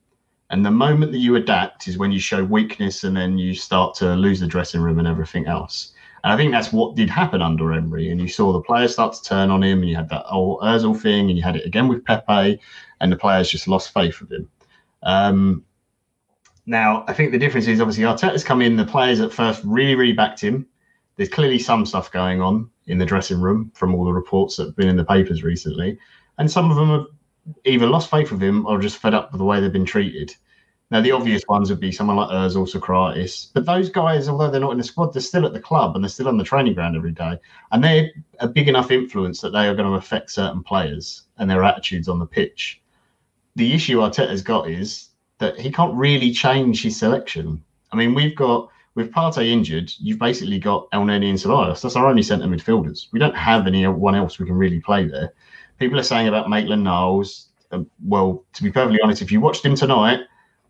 And 0.50 0.66
the 0.66 0.72
moment 0.72 1.12
that 1.12 1.18
you 1.18 1.36
adapt 1.36 1.86
is 1.86 1.96
when 1.96 2.10
you 2.10 2.18
show 2.18 2.42
weakness 2.42 3.04
and 3.04 3.16
then 3.16 3.38
you 3.38 3.54
start 3.54 3.94
to 3.98 4.16
lose 4.16 4.40
the 4.40 4.48
dressing 4.48 4.80
room 4.80 4.98
and 4.98 5.06
everything 5.06 5.46
else. 5.46 5.92
And 6.28 6.34
I 6.34 6.36
think 6.36 6.52
that's 6.52 6.74
what 6.74 6.94
did 6.94 7.08
happen 7.08 7.40
under 7.40 7.72
Emery. 7.72 8.10
And 8.10 8.20
you 8.20 8.28
saw 8.28 8.52
the 8.52 8.60
players 8.60 8.92
start 8.92 9.14
to 9.14 9.22
turn 9.22 9.48
on 9.48 9.62
him, 9.62 9.78
and 9.78 9.88
you 9.88 9.96
had 9.96 10.10
that 10.10 10.26
old 10.28 10.60
Ozil 10.60 10.94
thing, 11.00 11.30
and 11.30 11.38
you 11.38 11.42
had 11.42 11.56
it 11.56 11.64
again 11.64 11.88
with 11.88 12.04
Pepe, 12.04 12.60
and 13.00 13.10
the 13.10 13.16
players 13.16 13.48
just 13.48 13.66
lost 13.66 13.94
faith 13.94 14.20
with 14.20 14.30
him. 14.30 14.50
Um, 15.02 15.64
now, 16.66 17.06
I 17.08 17.14
think 17.14 17.32
the 17.32 17.38
difference 17.38 17.66
is 17.66 17.80
obviously 17.80 18.04
Arteta's 18.04 18.44
come 18.44 18.60
in, 18.60 18.76
the 18.76 18.84
players 18.84 19.20
at 19.20 19.32
first 19.32 19.62
really, 19.64 19.94
really 19.94 20.12
backed 20.12 20.38
him. 20.38 20.66
There's 21.16 21.30
clearly 21.30 21.58
some 21.58 21.86
stuff 21.86 22.12
going 22.12 22.42
on 22.42 22.68
in 22.88 22.98
the 22.98 23.06
dressing 23.06 23.40
room 23.40 23.72
from 23.74 23.94
all 23.94 24.04
the 24.04 24.12
reports 24.12 24.56
that 24.56 24.66
have 24.66 24.76
been 24.76 24.88
in 24.88 24.96
the 24.96 25.06
papers 25.06 25.42
recently. 25.42 25.98
And 26.36 26.50
some 26.50 26.70
of 26.70 26.76
them 26.76 26.90
have 26.90 27.06
either 27.64 27.86
lost 27.86 28.10
faith 28.10 28.30
with 28.30 28.42
him 28.42 28.66
or 28.66 28.78
just 28.78 28.98
fed 28.98 29.14
up 29.14 29.32
with 29.32 29.38
the 29.38 29.46
way 29.46 29.60
they've 29.60 29.72
been 29.72 29.86
treated. 29.86 30.36
Now, 30.90 31.02
the 31.02 31.12
obvious 31.12 31.42
ones 31.46 31.68
would 31.68 31.80
be 31.80 31.92
someone 31.92 32.16
like 32.16 32.30
Ozil, 32.30 32.66
Sokratis, 32.66 33.48
but 33.52 33.66
those 33.66 33.90
guys, 33.90 34.26
although 34.26 34.50
they're 34.50 34.60
not 34.60 34.72
in 34.72 34.78
the 34.78 34.84
squad, 34.84 35.12
they're 35.12 35.20
still 35.20 35.44
at 35.44 35.52
the 35.52 35.60
club 35.60 35.94
and 35.94 36.02
they're 36.02 36.08
still 36.08 36.28
on 36.28 36.38
the 36.38 36.44
training 36.44 36.72
ground 36.72 36.96
every 36.96 37.12
day, 37.12 37.38
and 37.72 37.84
they're 37.84 38.10
a 38.40 38.48
big 38.48 38.68
enough 38.68 38.90
influence 38.90 39.40
that 39.42 39.50
they 39.50 39.68
are 39.68 39.74
going 39.74 39.88
to 39.88 39.98
affect 39.98 40.30
certain 40.30 40.62
players 40.62 41.24
and 41.36 41.50
their 41.50 41.62
attitudes 41.62 42.08
on 42.08 42.18
the 42.18 42.26
pitch. 42.26 42.80
The 43.56 43.74
issue 43.74 43.98
Arteta's 43.98 44.40
got 44.40 44.70
is 44.70 45.10
that 45.38 45.60
he 45.60 45.70
can't 45.70 45.94
really 45.94 46.30
change 46.32 46.82
his 46.82 46.98
selection. 46.98 47.62
I 47.92 47.96
mean, 47.96 48.14
we've 48.14 48.36
got 48.36 48.70
with 48.94 49.12
Partey 49.12 49.48
injured, 49.48 49.92
you've 49.98 50.18
basically 50.18 50.58
got 50.58 50.90
Elneny 50.90 51.28
and 51.28 51.38
Ceballos. 51.38 51.82
That's 51.82 51.96
our 51.96 52.08
only 52.08 52.22
centre 52.22 52.48
midfielders. 52.48 53.06
We 53.12 53.20
don't 53.20 53.36
have 53.36 53.66
anyone 53.66 54.14
else 54.14 54.38
we 54.38 54.46
can 54.46 54.56
really 54.56 54.80
play 54.80 55.06
there. 55.06 55.34
People 55.78 56.00
are 56.00 56.02
saying 56.02 56.26
about 56.26 56.50
Maitland 56.50 56.82
Niles. 56.82 57.50
Uh, 57.70 57.82
well, 58.04 58.42
to 58.54 58.62
be 58.62 58.72
perfectly 58.72 59.00
honest, 59.00 59.22
if 59.22 59.30
you 59.30 59.40
watched 59.40 59.64
him 59.64 59.76
tonight 59.76 60.20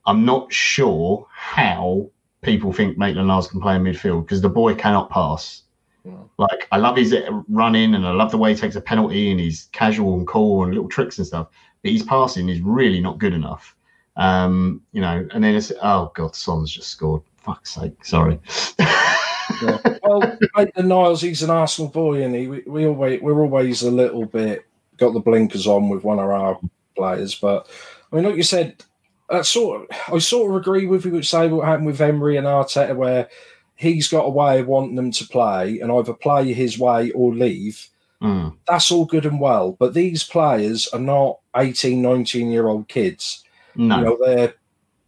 I'm 0.07 0.25
not 0.25 0.53
sure 0.53 1.27
how 1.31 2.11
people 2.43 2.73
think 2.73 2.97
Maitland 2.99 3.29
Niles 3.29 3.49
can 3.49 3.61
play 3.61 3.77
in 3.77 3.83
midfield 3.83 4.25
because 4.25 4.41
the 4.41 4.49
boy 4.49 4.75
cannot 4.75 5.11
pass. 5.11 5.63
Yeah. 6.05 6.13
Like 6.39 6.69
I 6.73 6.79
love 6.79 6.97
his 6.97 7.15
running 7.49 7.95
and 7.95 8.07
I 8.07 8.13
love 8.13 8.31
the 8.31 8.39
way 8.39 8.55
he 8.55 8.61
takes 8.61 8.77
a 8.77 8.81
penalty 8.81 9.31
and 9.31 9.41
he's 9.41 9.69
casual 9.73 10.15
and 10.15 10.27
cool 10.27 10.63
and 10.63 10.73
little 10.73 10.89
tricks 10.89 11.19
and 11.19 11.27
stuff. 11.27 11.49
But 11.83 11.93
his 11.93 12.03
passing 12.03 12.49
is 12.49 12.61
really 12.61 13.01
not 13.01 13.19
good 13.19 13.35
enough. 13.35 13.75
Um, 14.17 14.83
you 14.93 15.01
know, 15.01 15.27
and 15.33 15.45
then 15.45 15.55
it's 15.55 15.73
oh 15.83 16.11
god, 16.15 16.35
Son's 16.35 16.71
just 16.71 16.89
scored. 16.89 17.23
Fuck's 17.37 17.75
sake, 17.75 18.05
sorry. 18.05 18.39
yeah. 18.79 19.79
Well, 20.03 20.39
Maitland 20.57 20.89
Niles, 20.89 21.21
he's 21.21 21.43
an 21.43 21.51
Arsenal 21.51 21.91
boy, 21.91 22.23
and 22.23 22.35
he 22.35 22.49
we, 22.49 22.63
we 22.67 22.87
always 22.87 23.21
we're 23.21 23.43
always 23.43 23.83
a 23.83 23.91
little 23.91 24.25
bit 24.25 24.65
got 24.97 25.13
the 25.13 25.21
blinkers 25.21 25.67
on 25.67 25.89
with 25.89 26.05
one 26.05 26.19
of 26.19 26.29
our 26.29 26.59
players. 26.97 27.35
But 27.35 27.69
I 28.13 28.17
mean, 28.17 28.25
like 28.25 28.37
you 28.37 28.43
said, 28.43 28.83
I 29.31 29.43
sort 29.43 29.83
of, 29.83 30.15
I 30.15 30.19
sort 30.19 30.51
of 30.51 30.57
agree 30.57 30.87
with 30.87 31.05
you, 31.05 31.13
which 31.13 31.29
say 31.29 31.49
what 31.49 31.67
happened 31.67 31.87
with 31.87 32.01
Emery 32.01 32.37
and 32.37 32.47
Arteta, 32.47 32.97
where 32.97 33.29
he's 33.77 34.09
got 34.09 34.25
a 34.25 34.31
way 34.31 34.61
of 34.61 34.67
wanting 34.67 34.97
them 34.97 35.13
to 35.13 35.27
play 35.27 35.81
and 35.81 35.93
either 35.93 36.13
play 36.13 36.53
his 36.53 36.79
way 36.79 37.11
or 37.13 37.35
leave. 37.35 37.89
Mm. 38.21 38.57
That's 38.67 38.91
all 38.91 39.05
good 39.05 39.27
and 39.27 39.41
well, 39.41 39.73
but 39.79 39.95
these 39.95 40.25
players 40.25 40.89
are 40.89 40.99
not 40.99 41.39
18, 41.57 42.03
19 42.03 42.51
year 42.51 42.67
old 42.67 42.89
kids. 42.89 43.45
No. 43.77 43.99
You 43.99 44.05
know, 44.05 44.19
they're 44.25 44.55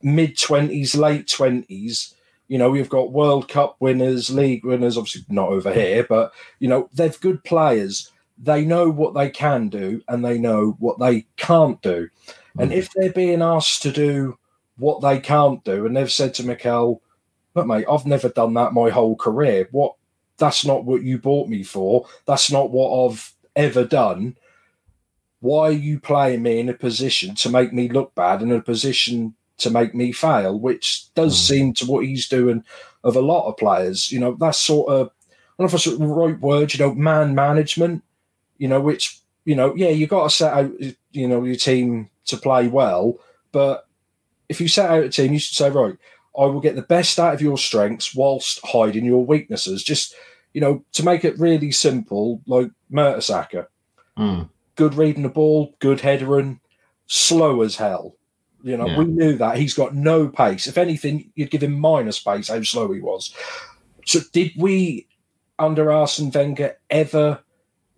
mid 0.02 0.36
20s, 0.36 0.96
late 0.96 1.26
20s. 1.26 2.14
You 2.48 2.58
know, 2.58 2.70
we've 2.70 2.88
got 2.88 3.12
World 3.12 3.48
Cup 3.48 3.76
winners, 3.80 4.30
league 4.30 4.64
winners, 4.64 4.96
obviously 4.96 5.24
not 5.28 5.48
over 5.48 5.72
here, 5.72 6.04
but, 6.08 6.32
you 6.58 6.68
know, 6.68 6.88
they're 6.92 7.10
good 7.10 7.42
players. 7.44 8.10
They 8.38 8.64
know 8.64 8.90
what 8.90 9.14
they 9.14 9.30
can 9.30 9.68
do 9.68 10.02
and 10.08 10.24
they 10.24 10.38
know 10.38 10.76
what 10.78 10.98
they 10.98 11.26
can't 11.36 11.80
do. 11.82 12.08
And 12.60 12.72
if 12.72 12.90
they're 12.92 13.12
being 13.12 13.42
asked 13.42 13.82
to 13.82 13.92
do 13.92 14.38
what 14.80 15.02
they 15.02 15.20
can't 15.20 15.62
do. 15.62 15.86
And 15.86 15.96
they've 15.96 16.10
said 16.10 16.34
to 16.34 16.46
Mikel, 16.46 17.02
but 17.52 17.66
mate, 17.66 17.84
I've 17.88 18.06
never 18.06 18.30
done 18.30 18.54
that 18.54 18.72
my 18.72 18.90
whole 18.90 19.14
career. 19.14 19.68
What 19.70 19.94
that's 20.38 20.64
not 20.64 20.84
what 20.84 21.02
you 21.02 21.18
bought 21.18 21.48
me 21.48 21.62
for. 21.62 22.08
That's 22.24 22.50
not 22.50 22.70
what 22.70 23.10
I've 23.10 23.32
ever 23.54 23.84
done. 23.84 24.36
Why 25.40 25.68
are 25.68 25.72
you 25.72 26.00
playing 26.00 26.42
me 26.42 26.58
in 26.58 26.68
a 26.68 26.74
position 26.74 27.34
to 27.36 27.50
make 27.50 27.72
me 27.72 27.88
look 27.88 28.14
bad 28.14 28.42
in 28.42 28.50
a 28.50 28.62
position 28.62 29.34
to 29.58 29.70
make 29.70 29.94
me 29.94 30.12
fail, 30.12 30.58
which 30.58 31.12
does 31.14 31.34
mm. 31.34 31.46
seem 31.48 31.74
to 31.74 31.84
what 31.84 32.06
he's 32.06 32.28
doing 32.28 32.64
of 33.04 33.16
a 33.16 33.20
lot 33.20 33.48
of 33.48 33.58
players. 33.58 34.10
You 34.10 34.20
know, 34.20 34.34
that 34.40 34.54
sort 34.54 34.88
of 34.88 35.08
I 35.08 35.62
don't 35.62 35.64
know 35.64 35.64
if 35.66 35.74
it's 35.74 35.98
the 35.98 36.06
right 36.06 36.40
word, 36.40 36.72
you 36.72 36.80
know, 36.80 36.94
man 36.94 37.34
management, 37.34 38.02
you 38.56 38.68
know, 38.68 38.80
which, 38.80 39.18
you 39.44 39.54
know, 39.54 39.74
yeah, 39.74 39.90
you 39.90 40.06
got 40.06 40.24
to 40.24 40.30
set 40.30 40.54
out, 40.54 40.70
you 41.12 41.28
know, 41.28 41.44
your 41.44 41.56
team 41.56 42.09
to 42.26 42.36
play 42.36 42.68
well. 42.68 43.18
But 43.52 43.86
if 44.48 44.60
you 44.60 44.68
set 44.68 44.90
out 44.90 45.04
a 45.04 45.08
team, 45.08 45.32
you 45.32 45.38
should 45.38 45.56
say, 45.56 45.70
right, 45.70 45.96
I 46.38 46.44
will 46.46 46.60
get 46.60 46.76
the 46.76 46.82
best 46.82 47.18
out 47.18 47.34
of 47.34 47.42
your 47.42 47.58
strengths 47.58 48.14
whilst 48.14 48.60
hiding 48.64 49.04
your 49.04 49.24
weaknesses. 49.24 49.82
Just, 49.82 50.14
you 50.52 50.60
know, 50.60 50.84
to 50.92 51.04
make 51.04 51.24
it 51.24 51.38
really 51.38 51.72
simple, 51.72 52.40
like 52.46 52.70
Mertesacker. 52.92 53.66
Mm. 54.18 54.48
Good 54.76 54.94
reading 54.94 55.22
the 55.22 55.28
ball, 55.28 55.74
good 55.78 56.00
headering, 56.00 56.60
slow 57.06 57.62
as 57.62 57.76
hell. 57.76 58.16
You 58.62 58.76
know, 58.76 58.86
yeah. 58.86 58.98
we 58.98 59.04
knew 59.06 59.36
that 59.36 59.56
he's 59.56 59.74
got 59.74 59.94
no 59.94 60.28
pace. 60.28 60.66
If 60.66 60.78
anything, 60.78 61.30
you'd 61.34 61.50
give 61.50 61.62
him 61.62 61.78
minus 61.78 62.20
pace 62.20 62.48
how 62.48 62.62
slow 62.62 62.92
he 62.92 63.00
was. 63.00 63.34
So, 64.04 64.20
did 64.32 64.52
we 64.56 65.08
under 65.58 65.90
Arsene 65.90 66.30
Wenger 66.30 66.76
ever 66.90 67.40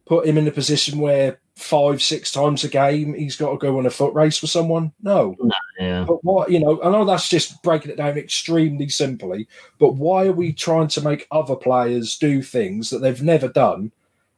put 0.06 0.26
him 0.26 0.38
in 0.38 0.48
a 0.48 0.52
position 0.52 0.98
where 0.98 1.40
five, 1.56 2.02
six 2.02 2.32
times 2.32 2.64
a 2.64 2.68
game 2.68 3.14
he's 3.14 3.36
got 3.36 3.50
to 3.50 3.58
go 3.58 3.78
on 3.78 3.86
a 3.86 3.90
foot 3.90 4.14
race 4.14 4.40
with 4.40 4.50
someone? 4.50 4.92
No. 5.02 5.36
no 5.38 5.54
yeah. 5.78 6.04
But 6.06 6.24
what 6.24 6.50
you 6.50 6.60
know, 6.60 6.82
I 6.82 6.90
know 6.90 7.04
that's 7.04 7.28
just 7.28 7.62
breaking 7.62 7.90
it 7.90 7.96
down 7.96 8.18
extremely 8.18 8.88
simply. 8.88 9.48
But 9.78 9.94
why 9.94 10.26
are 10.26 10.32
we 10.32 10.52
trying 10.52 10.88
to 10.88 11.02
make 11.02 11.26
other 11.30 11.56
players 11.56 12.16
do 12.16 12.42
things 12.42 12.90
that 12.90 12.98
they've 12.98 13.22
never 13.22 13.48
done 13.48 13.92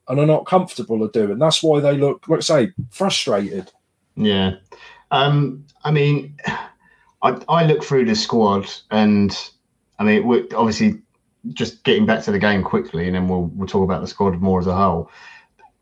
and 0.08 0.20
are 0.20 0.26
not 0.26 0.46
comfortable 0.46 1.02
of 1.02 1.12
doing? 1.12 1.38
That's 1.38 1.62
why 1.62 1.80
they 1.80 1.96
look, 1.96 2.28
let's 2.28 2.46
say, 2.46 2.72
frustrated. 2.90 3.70
Yeah. 4.16 4.56
Um, 5.10 5.64
I 5.84 5.90
mean, 5.90 6.36
I, 7.22 7.40
I 7.48 7.64
look 7.64 7.82
through 7.82 8.04
the 8.04 8.14
squad, 8.14 8.70
and 8.90 9.34
I 9.98 10.04
mean, 10.04 10.48
obviously, 10.54 11.00
just 11.54 11.82
getting 11.84 12.04
back 12.04 12.22
to 12.24 12.32
the 12.32 12.38
game 12.38 12.62
quickly, 12.62 13.06
and 13.06 13.14
then 13.14 13.28
we'll 13.28 13.46
we'll 13.54 13.68
talk 13.68 13.84
about 13.84 14.02
the 14.02 14.06
squad 14.06 14.40
more 14.42 14.60
as 14.60 14.66
a 14.66 14.76
whole. 14.76 15.10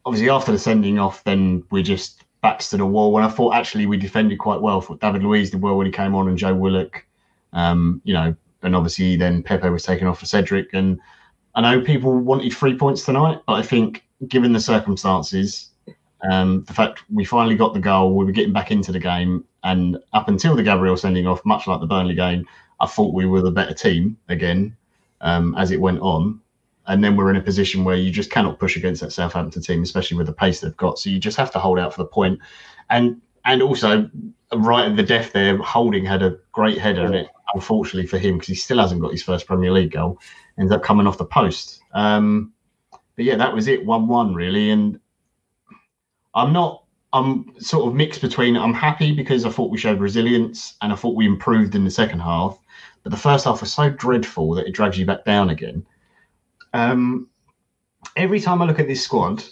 Obviously, 0.04 0.30
after 0.30 0.52
the 0.52 0.58
sending 0.58 0.98
off, 0.98 1.22
then 1.24 1.64
we 1.70 1.82
just 1.82 2.24
backs 2.42 2.70
to 2.70 2.76
the 2.76 2.86
wall. 2.86 3.12
When 3.12 3.24
I 3.24 3.28
thought 3.28 3.54
actually 3.54 3.86
we 3.86 3.96
defended 3.96 4.38
quite 4.38 4.60
well, 4.60 4.80
thought 4.80 5.00
David 5.00 5.22
Luiz 5.22 5.50
did 5.50 5.62
well 5.62 5.76
when 5.76 5.86
he 5.86 5.92
came 5.92 6.14
on, 6.14 6.28
and 6.28 6.36
Joe 6.36 6.54
Willock, 6.54 7.04
um, 7.52 8.00
you 8.04 8.12
know, 8.12 8.34
and 8.62 8.76
obviously 8.76 9.16
then 9.16 9.42
Pepe 9.42 9.68
was 9.68 9.84
taken 9.84 10.06
off 10.06 10.20
for 10.20 10.26
Cedric. 10.26 10.72
And 10.72 10.98
I 11.54 11.60
know 11.60 11.80
people 11.80 12.12
wanted 12.18 12.52
three 12.52 12.76
points 12.76 13.04
tonight, 13.04 13.40
but 13.46 13.54
I 13.54 13.62
think 13.62 14.04
given 14.28 14.52
the 14.52 14.60
circumstances, 14.60 15.70
um, 16.28 16.64
the 16.64 16.74
fact 16.74 17.02
we 17.12 17.24
finally 17.24 17.56
got 17.56 17.74
the 17.74 17.80
goal, 17.80 18.14
we 18.14 18.24
were 18.24 18.32
getting 18.32 18.52
back 18.52 18.70
into 18.70 18.92
the 18.92 19.00
game, 19.00 19.44
and 19.64 19.98
up 20.12 20.28
until 20.28 20.56
the 20.56 20.62
Gabriel 20.62 20.96
sending 20.96 21.26
off, 21.26 21.44
much 21.44 21.66
like 21.66 21.80
the 21.80 21.86
Burnley 21.86 22.14
game, 22.14 22.46
I 22.80 22.86
thought 22.86 23.14
we 23.14 23.26
were 23.26 23.42
the 23.42 23.50
better 23.50 23.74
team 23.74 24.16
again 24.28 24.76
um, 25.20 25.54
as 25.56 25.70
it 25.70 25.80
went 25.80 26.00
on. 26.00 26.40
And 26.86 27.02
then 27.02 27.16
we're 27.16 27.30
in 27.30 27.36
a 27.36 27.42
position 27.42 27.84
where 27.84 27.96
you 27.96 28.10
just 28.10 28.30
cannot 28.30 28.58
push 28.58 28.76
against 28.76 29.00
that 29.02 29.12
Southampton 29.12 29.62
team, 29.62 29.82
especially 29.82 30.16
with 30.16 30.26
the 30.26 30.32
pace 30.32 30.60
they've 30.60 30.76
got. 30.76 30.98
So 30.98 31.10
you 31.10 31.18
just 31.18 31.36
have 31.36 31.52
to 31.52 31.58
hold 31.58 31.78
out 31.78 31.94
for 31.94 32.02
the. 32.02 32.38
And 32.90 33.20
and 33.44 33.62
also 33.62 34.10
right 34.54 34.86
at 34.86 34.96
the 34.96 35.02
death 35.02 35.32
there, 35.32 35.56
Holding 35.58 36.04
had 36.04 36.22
a 36.22 36.38
great 36.52 36.78
header, 36.78 37.06
and 37.06 37.14
it 37.14 37.28
unfortunately 37.54 38.06
for 38.06 38.18
him 38.18 38.34
because 38.34 38.48
he 38.48 38.54
still 38.54 38.78
hasn't 38.78 39.00
got 39.00 39.12
his 39.12 39.22
first 39.22 39.46
Premier 39.46 39.72
League 39.72 39.92
goal, 39.92 40.18
ends 40.58 40.72
up 40.72 40.82
coming 40.82 41.06
off 41.06 41.18
the 41.18 41.24
post. 41.24 41.80
Um, 41.92 42.52
but 42.90 43.24
yeah, 43.24 43.36
that 43.36 43.54
was 43.54 43.68
it, 43.68 43.84
one-one 43.84 44.34
really, 44.34 44.70
and 44.70 44.98
I'm 46.34 46.52
not. 46.52 46.84
I'm 47.14 47.52
sort 47.60 47.86
of 47.86 47.94
mixed 47.94 48.22
between. 48.22 48.56
I'm 48.56 48.72
happy 48.72 49.12
because 49.12 49.44
I 49.44 49.50
thought 49.50 49.70
we 49.70 49.76
showed 49.76 50.00
resilience 50.00 50.76
and 50.80 50.90
I 50.90 50.96
thought 50.96 51.14
we 51.14 51.26
improved 51.26 51.74
in 51.74 51.84
the 51.84 51.90
second 51.90 52.20
half, 52.20 52.58
but 53.02 53.10
the 53.10 53.18
first 53.18 53.44
half 53.44 53.60
was 53.60 53.70
so 53.70 53.90
dreadful 53.90 54.54
that 54.54 54.66
it 54.66 54.72
drags 54.72 54.98
you 54.98 55.04
back 55.04 55.26
down 55.26 55.50
again. 55.50 55.84
Um, 56.72 57.28
every 58.16 58.40
time 58.40 58.62
I 58.62 58.66
look 58.66 58.80
at 58.80 58.88
this 58.88 59.04
squad, 59.04 59.44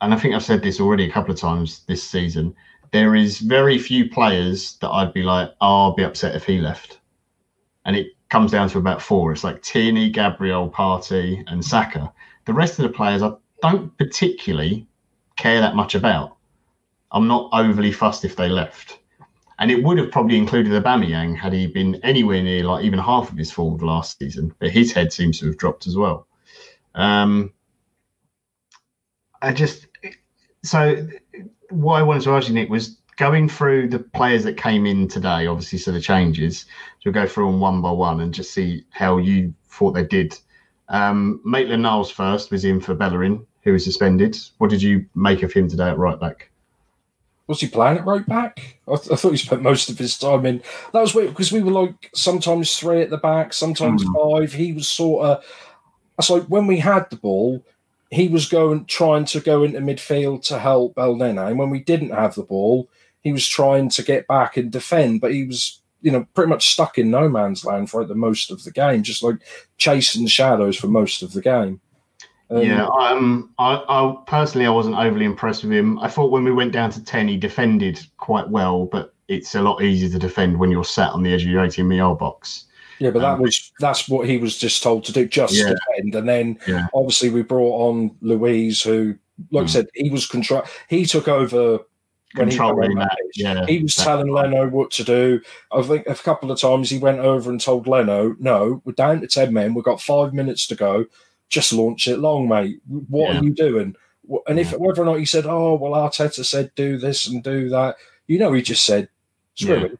and 0.00 0.12
I 0.12 0.16
think 0.16 0.34
I've 0.34 0.44
said 0.44 0.62
this 0.62 0.80
already 0.80 1.08
a 1.08 1.12
couple 1.12 1.32
of 1.32 1.40
times 1.40 1.84
this 1.86 2.02
season, 2.02 2.54
there 2.92 3.14
is 3.14 3.38
very 3.38 3.78
few 3.78 4.08
players 4.08 4.76
that 4.80 4.90
I'd 4.90 5.12
be 5.12 5.22
like, 5.22 5.50
oh, 5.60 5.84
I'll 5.84 5.94
be 5.94 6.04
upset 6.04 6.34
if 6.34 6.44
he 6.44 6.58
left. 6.58 7.00
And 7.84 7.96
it 7.96 8.08
comes 8.28 8.52
down 8.52 8.68
to 8.70 8.78
about 8.78 9.02
four. 9.02 9.32
It's 9.32 9.44
like 9.44 9.62
Tierney, 9.62 10.10
Gabriel, 10.10 10.70
Partey, 10.70 11.44
and 11.46 11.64
Saka. 11.64 12.12
The 12.46 12.52
rest 12.52 12.78
of 12.78 12.84
the 12.84 12.88
players 12.90 13.22
I 13.22 13.32
don't 13.62 13.96
particularly 13.98 14.86
care 15.36 15.60
that 15.60 15.76
much 15.76 15.94
about. 15.94 16.36
I'm 17.12 17.26
not 17.26 17.50
overly 17.52 17.92
fussed 17.92 18.24
if 18.24 18.36
they 18.36 18.48
left. 18.48 18.98
And 19.58 19.70
it 19.70 19.82
would 19.82 19.98
have 19.98 20.10
probably 20.10 20.36
included 20.36 20.72
the 20.72 20.80
Aubameyang 20.80 21.36
had 21.36 21.52
he 21.52 21.66
been 21.66 21.96
anywhere 22.02 22.42
near 22.42 22.64
like 22.64 22.84
even 22.84 22.98
half 22.98 23.30
of 23.30 23.38
his 23.38 23.52
form 23.52 23.78
last 23.78 24.18
season, 24.18 24.54
but 24.58 24.70
his 24.70 24.92
head 24.92 25.12
seems 25.12 25.38
to 25.40 25.46
have 25.46 25.56
dropped 25.56 25.86
as 25.86 25.96
well. 25.96 26.26
Um, 26.94 27.52
I 29.40 29.52
just 29.52 29.86
so 30.62 31.06
what 31.70 31.98
I 31.98 32.02
wanted 32.02 32.22
to 32.24 32.34
ask 32.34 32.48
you, 32.48 32.54
Nick, 32.54 32.70
was 32.70 32.98
going 33.16 33.48
through 33.48 33.88
the 33.88 33.98
players 33.98 34.44
that 34.44 34.56
came 34.56 34.86
in 34.86 35.06
today, 35.08 35.46
obviously, 35.46 35.78
so 35.78 35.92
the 35.92 36.00
changes. 36.00 36.60
So 36.60 36.66
we'll 37.06 37.14
go 37.14 37.26
through 37.26 37.46
them 37.46 37.60
one 37.60 37.80
by 37.80 37.90
one 37.90 38.20
and 38.20 38.34
just 38.34 38.52
see 38.52 38.84
how 38.90 39.18
you 39.18 39.54
thought 39.68 39.92
they 39.92 40.04
did. 40.04 40.38
Um, 40.88 41.40
Maitland 41.44 41.82
Niles 41.82 42.10
first 42.10 42.50
was 42.50 42.64
in 42.64 42.80
for 42.80 42.94
Bellerin 42.94 43.46
who 43.62 43.72
was 43.72 43.84
suspended. 43.84 44.38
What 44.58 44.70
did 44.70 44.82
you 44.82 45.06
make 45.14 45.42
of 45.42 45.52
him 45.52 45.68
today 45.68 45.88
at 45.88 45.98
right 45.98 46.20
back? 46.20 46.50
Was 47.46 47.60
he 47.60 47.68
playing 47.68 47.98
at 47.98 48.06
right 48.06 48.26
back? 48.26 48.78
I, 48.88 48.96
th- 48.96 49.10
I 49.10 49.16
thought 49.16 49.32
he 49.32 49.36
spent 49.36 49.62
most 49.62 49.90
of 49.90 49.98
his 49.98 50.16
time 50.16 50.46
in. 50.46 50.62
That 50.92 51.00
was 51.00 51.14
weird 51.14 51.30
because 51.30 51.52
we 51.52 51.62
were 51.62 51.72
like 51.72 52.10
sometimes 52.14 52.76
three 52.78 53.02
at 53.02 53.10
the 53.10 53.18
back, 53.18 53.52
sometimes 53.52 54.02
mm. 54.02 54.40
five. 54.40 54.52
He 54.52 54.72
was 54.72 54.88
sort 54.88 55.26
of. 55.26 55.44
It's 56.18 56.30
like 56.30 56.44
when 56.44 56.66
we 56.66 56.78
had 56.78 57.10
the 57.10 57.16
ball, 57.16 57.64
he 58.10 58.28
was 58.28 58.48
going 58.48 58.86
trying 58.86 59.26
to 59.26 59.40
go 59.40 59.62
into 59.62 59.80
midfield 59.80 60.44
to 60.46 60.58
help 60.58 60.94
Elneny, 60.94 61.48
and 61.48 61.58
when 61.58 61.70
we 61.70 61.80
didn't 61.80 62.10
have 62.10 62.34
the 62.34 62.44
ball, 62.44 62.88
he 63.20 63.32
was 63.32 63.46
trying 63.46 63.88
to 63.90 64.02
get 64.02 64.26
back 64.26 64.56
and 64.56 64.72
defend. 64.72 65.20
But 65.20 65.32
he 65.32 65.44
was, 65.44 65.80
you 66.00 66.12
know, 66.12 66.26
pretty 66.32 66.48
much 66.48 66.70
stuck 66.70 66.96
in 66.96 67.10
no 67.10 67.28
man's 67.28 67.64
land 67.64 67.90
for 67.90 68.04
the 68.04 68.14
most 68.14 68.50
of 68.50 68.64
the 68.64 68.70
game, 68.70 69.02
just 69.02 69.22
like 69.22 69.36
chasing 69.76 70.26
shadows 70.28 70.76
for 70.76 70.86
most 70.86 71.22
of 71.22 71.32
the 71.32 71.42
game. 71.42 71.80
Um, 72.54 72.62
yeah, 72.62 72.86
um, 72.86 73.50
I, 73.58 73.82
I 73.88 74.16
personally 74.26 74.66
I 74.66 74.70
wasn't 74.70 74.96
overly 74.96 75.24
impressed 75.24 75.64
with 75.64 75.72
him. 75.72 75.98
I 75.98 76.08
thought 76.08 76.30
when 76.30 76.44
we 76.44 76.52
went 76.52 76.72
down 76.72 76.90
to 76.90 77.04
ten, 77.04 77.26
he 77.26 77.36
defended 77.36 78.06
quite 78.16 78.48
well, 78.48 78.86
but 78.86 79.12
it's 79.28 79.54
a 79.54 79.62
lot 79.62 79.82
easier 79.82 80.08
to 80.10 80.18
defend 80.18 80.58
when 80.58 80.70
you're 80.70 80.84
sat 80.84 81.10
on 81.10 81.22
the 81.22 81.32
edge 81.32 81.42
of 81.42 81.48
your 81.48 81.64
18 81.64 81.86
meter 81.86 82.14
box. 82.14 82.66
Yeah, 83.00 83.10
but 83.10 83.20
that 83.20 83.34
um, 83.34 83.42
was 83.42 83.72
that's 83.80 84.08
what 84.08 84.28
he 84.28 84.38
was 84.38 84.56
just 84.56 84.82
told 84.82 85.04
to 85.04 85.12
do, 85.12 85.26
just 85.26 85.54
yeah. 85.54 85.72
defend. 85.72 86.14
And 86.14 86.28
then 86.28 86.58
yeah. 86.68 86.86
obviously 86.94 87.30
we 87.30 87.42
brought 87.42 87.88
on 87.88 88.16
Luiz, 88.20 88.82
who, 88.82 89.16
like 89.50 89.64
mm. 89.64 89.68
I 89.68 89.70
said, 89.70 89.88
he 89.94 90.10
was 90.10 90.26
control. 90.26 90.62
He 90.88 91.04
took 91.06 91.26
over 91.26 91.80
controlling 92.36 92.94
that. 92.96 93.16
Yeah, 93.34 93.66
he 93.66 93.82
was 93.82 93.96
telling 93.96 94.30
Leno 94.30 94.68
what 94.68 94.92
to 94.92 95.02
do. 95.02 95.40
I 95.72 95.82
think 95.82 96.06
a 96.06 96.14
couple 96.14 96.52
of 96.52 96.60
times 96.60 96.88
he 96.88 96.98
went 96.98 97.18
over 97.18 97.50
and 97.50 97.60
told 97.60 97.88
Leno, 97.88 98.36
"No, 98.38 98.80
we're 98.84 98.92
down 98.92 99.22
to 99.22 99.26
ten 99.26 99.52
men. 99.52 99.74
We've 99.74 99.84
got 99.84 100.00
five 100.00 100.32
minutes 100.32 100.68
to 100.68 100.76
go 100.76 101.06
just 101.54 101.72
launch 101.72 102.08
it 102.08 102.18
long, 102.18 102.48
mate. 102.48 102.80
What 102.86 103.32
yeah. 103.32 103.40
are 103.40 103.44
you 103.44 103.50
doing? 103.54 103.94
And 104.46 104.58
if 104.58 104.72
whether 104.72 105.02
or 105.02 105.04
not 105.04 105.18
he 105.18 105.24
said, 105.24 105.46
"Oh, 105.46 105.74
well, 105.74 105.92
Arteta 105.92 106.44
said 106.44 106.74
do 106.74 106.98
this 106.98 107.26
and 107.26 107.42
do 107.42 107.68
that," 107.68 107.96
you 108.26 108.38
know, 108.38 108.52
he 108.52 108.62
just 108.62 108.84
said, 108.84 109.08
"Screw 109.54 109.78
yeah. 109.78 109.84
it." 109.84 109.98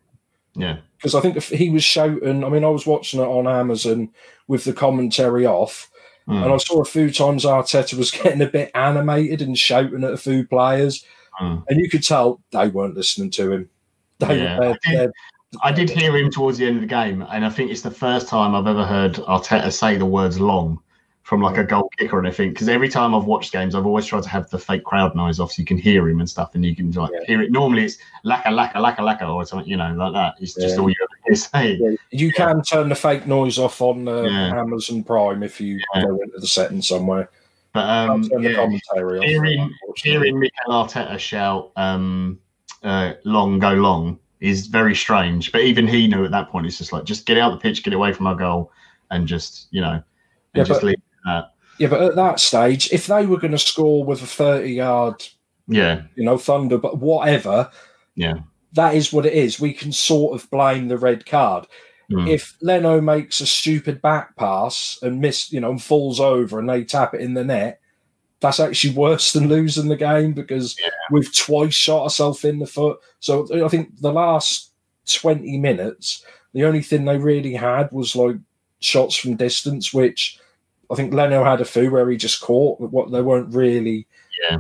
Yeah. 0.54 0.76
Because 0.96 1.14
I 1.14 1.20
think 1.20 1.36
if 1.36 1.48
he 1.48 1.70
was 1.70 1.84
shouting, 1.84 2.42
I 2.44 2.48
mean, 2.48 2.64
I 2.64 2.68
was 2.68 2.86
watching 2.86 3.20
it 3.20 3.26
on 3.26 3.46
Amazon 3.46 4.10
with 4.48 4.64
the 4.64 4.72
commentary 4.72 5.46
off, 5.46 5.90
mm. 6.26 6.42
and 6.42 6.52
I 6.52 6.56
saw 6.56 6.80
a 6.80 6.86
few 6.86 7.10
times 7.10 7.44
Arteta 7.44 7.94
was 7.94 8.10
getting 8.22 8.42
a 8.42 8.46
bit 8.46 8.70
animated 8.74 9.42
and 9.42 9.58
shouting 9.58 10.04
at 10.04 10.12
a 10.12 10.18
few 10.18 10.46
players, 10.46 11.04
mm. 11.40 11.62
and 11.68 11.80
you 11.80 11.88
could 11.88 12.02
tell 12.02 12.40
they 12.50 12.68
weren't 12.68 12.96
listening 12.96 13.30
to 13.30 13.52
him. 13.52 13.70
They, 14.20 14.40
yeah. 14.40 15.08
I 15.62 15.72
did 15.72 15.90
hear 15.90 16.16
him 16.16 16.30
towards 16.30 16.58
the 16.58 16.66
end 16.66 16.76
of 16.76 16.80
the 16.82 16.86
game, 16.86 17.26
and 17.30 17.44
I 17.44 17.50
think 17.50 17.70
it's 17.70 17.82
the 17.82 17.90
first 17.90 18.28
time 18.28 18.54
I've 18.54 18.66
ever 18.66 18.84
heard 18.84 19.14
Arteta 19.14 19.72
say 19.72 19.96
the 19.96 20.06
words 20.06 20.40
"long." 20.40 20.80
From 21.24 21.40
like 21.40 21.56
a 21.56 21.64
goal 21.64 21.90
kick 21.98 22.12
or 22.12 22.20
anything. 22.20 22.50
Because 22.50 22.68
every 22.68 22.88
time 22.88 23.14
I've 23.14 23.24
watched 23.24 23.50
games, 23.50 23.74
I've 23.74 23.86
always 23.86 24.04
tried 24.04 24.22
to 24.24 24.28
have 24.28 24.48
the 24.50 24.58
fake 24.58 24.84
crowd 24.84 25.16
noise 25.16 25.40
off 25.40 25.52
so 25.52 25.60
you 25.60 25.66
can 25.66 25.78
hear 25.78 26.06
him 26.08 26.20
and 26.20 26.28
stuff, 26.28 26.54
and 26.54 26.64
you 26.64 26.76
can 26.76 26.90
like 26.92 27.10
yeah. 27.12 27.26
hear 27.26 27.42
it. 27.42 27.50
Normally, 27.50 27.84
it's 27.84 27.96
laka 28.24 28.46
laka 28.46 28.74
laka 28.74 28.98
laka 28.98 29.34
or 29.34 29.44
something, 29.46 29.68
you 29.68 29.78
know, 29.78 29.92
like 29.94 30.12
that. 30.12 30.34
It's 30.38 30.54
just 30.54 30.76
yeah. 30.76 30.82
all 30.82 30.88
you 30.88 30.94
ever 31.02 31.10
hear 31.26 31.34
saying. 31.34 31.82
Yeah. 31.82 31.96
You 32.10 32.30
can 32.30 32.62
turn 32.62 32.90
the 32.90 32.94
fake 32.94 33.26
noise 33.26 33.58
off 33.58 33.80
on 33.80 34.06
uh, 34.06 34.22
Amazon 34.54 35.02
Prime 35.02 35.42
if 35.42 35.60
you 35.60 35.80
go 35.94 36.20
into 36.22 36.38
the 36.38 36.46
settings 36.46 36.88
somewhere. 36.88 37.30
But 37.72 37.88
um, 37.88 38.22
yeah, 38.38 38.54
commentary 38.54 39.26
hearing, 39.26 39.74
hearing 39.96 40.38
Mikel 40.38 40.72
Arteta 40.72 41.18
shout 41.18 41.72
um, 41.74 42.38
uh, 42.82 43.14
"long 43.24 43.58
go 43.58 43.72
long," 43.72 44.18
is 44.40 44.66
very 44.66 44.94
strange. 44.94 45.50
But 45.50 45.62
even 45.62 45.88
he 45.88 46.06
knew 46.06 46.24
at 46.24 46.30
that 46.32 46.50
point, 46.50 46.66
it's 46.66 46.78
just 46.78 46.92
like, 46.92 47.04
just 47.04 47.24
get 47.24 47.38
out 47.38 47.50
the 47.50 47.56
pitch, 47.56 47.82
get 47.82 47.94
away 47.94 48.12
from 48.12 48.26
our 48.26 48.36
goal, 48.36 48.70
and 49.10 49.26
just, 49.26 49.68
you 49.70 49.80
know, 49.80 50.02
Yeah, 50.54 50.64
just 50.64 50.82
leave 50.82 50.96
that. 51.24 51.52
Yeah, 51.78 51.88
but 51.88 52.02
at 52.02 52.16
that 52.16 52.38
stage, 52.40 52.88
if 52.92 53.06
they 53.06 53.26
were 53.26 53.38
going 53.38 53.52
to 53.52 53.58
score 53.58 54.04
with 54.04 54.22
a 54.22 54.26
30 54.26 54.70
yard, 54.72 55.24
Yeah. 55.66 56.02
you 56.14 56.24
know, 56.24 56.38
thunder, 56.38 56.78
but 56.78 56.98
whatever, 56.98 57.70
Yeah. 58.14 58.34
that 58.74 58.94
is 58.94 59.12
what 59.12 59.26
it 59.26 59.32
is. 59.32 59.58
We 59.60 59.72
can 59.72 59.90
sort 59.92 60.40
of 60.40 60.48
blame 60.50 60.88
the 60.88 60.98
red 60.98 61.26
card. 61.26 61.66
Mm. 62.12 62.28
If 62.28 62.56
Leno 62.60 63.00
makes 63.00 63.40
a 63.40 63.46
stupid 63.46 64.02
back 64.02 64.36
pass 64.36 64.98
and 65.02 65.20
miss, 65.20 65.50
you 65.52 65.60
know, 65.60 65.70
and 65.70 65.82
falls 65.82 66.20
over 66.20 66.58
and 66.58 66.68
they 66.68 66.84
tap 66.84 67.14
it 67.14 67.20
in 67.22 67.34
the 67.34 67.44
net, 67.44 67.80
that's 68.40 68.60
actually 68.60 68.94
worse 68.94 69.32
than 69.32 69.48
losing 69.48 69.88
the 69.88 69.96
game 69.96 70.32
because 70.34 70.76
Yeah. 70.80 70.90
we've 71.10 71.34
twice 71.34 71.74
shot 71.74 72.02
ourselves 72.02 72.44
in 72.44 72.58
the 72.58 72.66
foot. 72.66 72.98
So 73.20 73.48
I 73.64 73.68
think 73.68 74.00
the 74.00 74.12
last 74.12 74.70
20 75.10 75.58
minutes, 75.58 76.24
the 76.52 76.64
only 76.64 76.82
thing 76.82 77.04
they 77.04 77.18
really 77.18 77.54
had 77.54 77.90
was 77.90 78.14
like 78.14 78.36
shots 78.80 79.16
from 79.16 79.36
distance, 79.36 79.92
which 79.94 80.38
I 80.94 80.96
think 80.96 81.12
Leno 81.12 81.42
had 81.42 81.60
a 81.60 81.64
few 81.64 81.90
where 81.90 82.08
he 82.08 82.16
just 82.16 82.40
caught, 82.40 82.80
what 82.80 83.10
they 83.10 83.20
weren't 83.20 83.52
really 83.52 84.06
Yeah. 84.48 84.58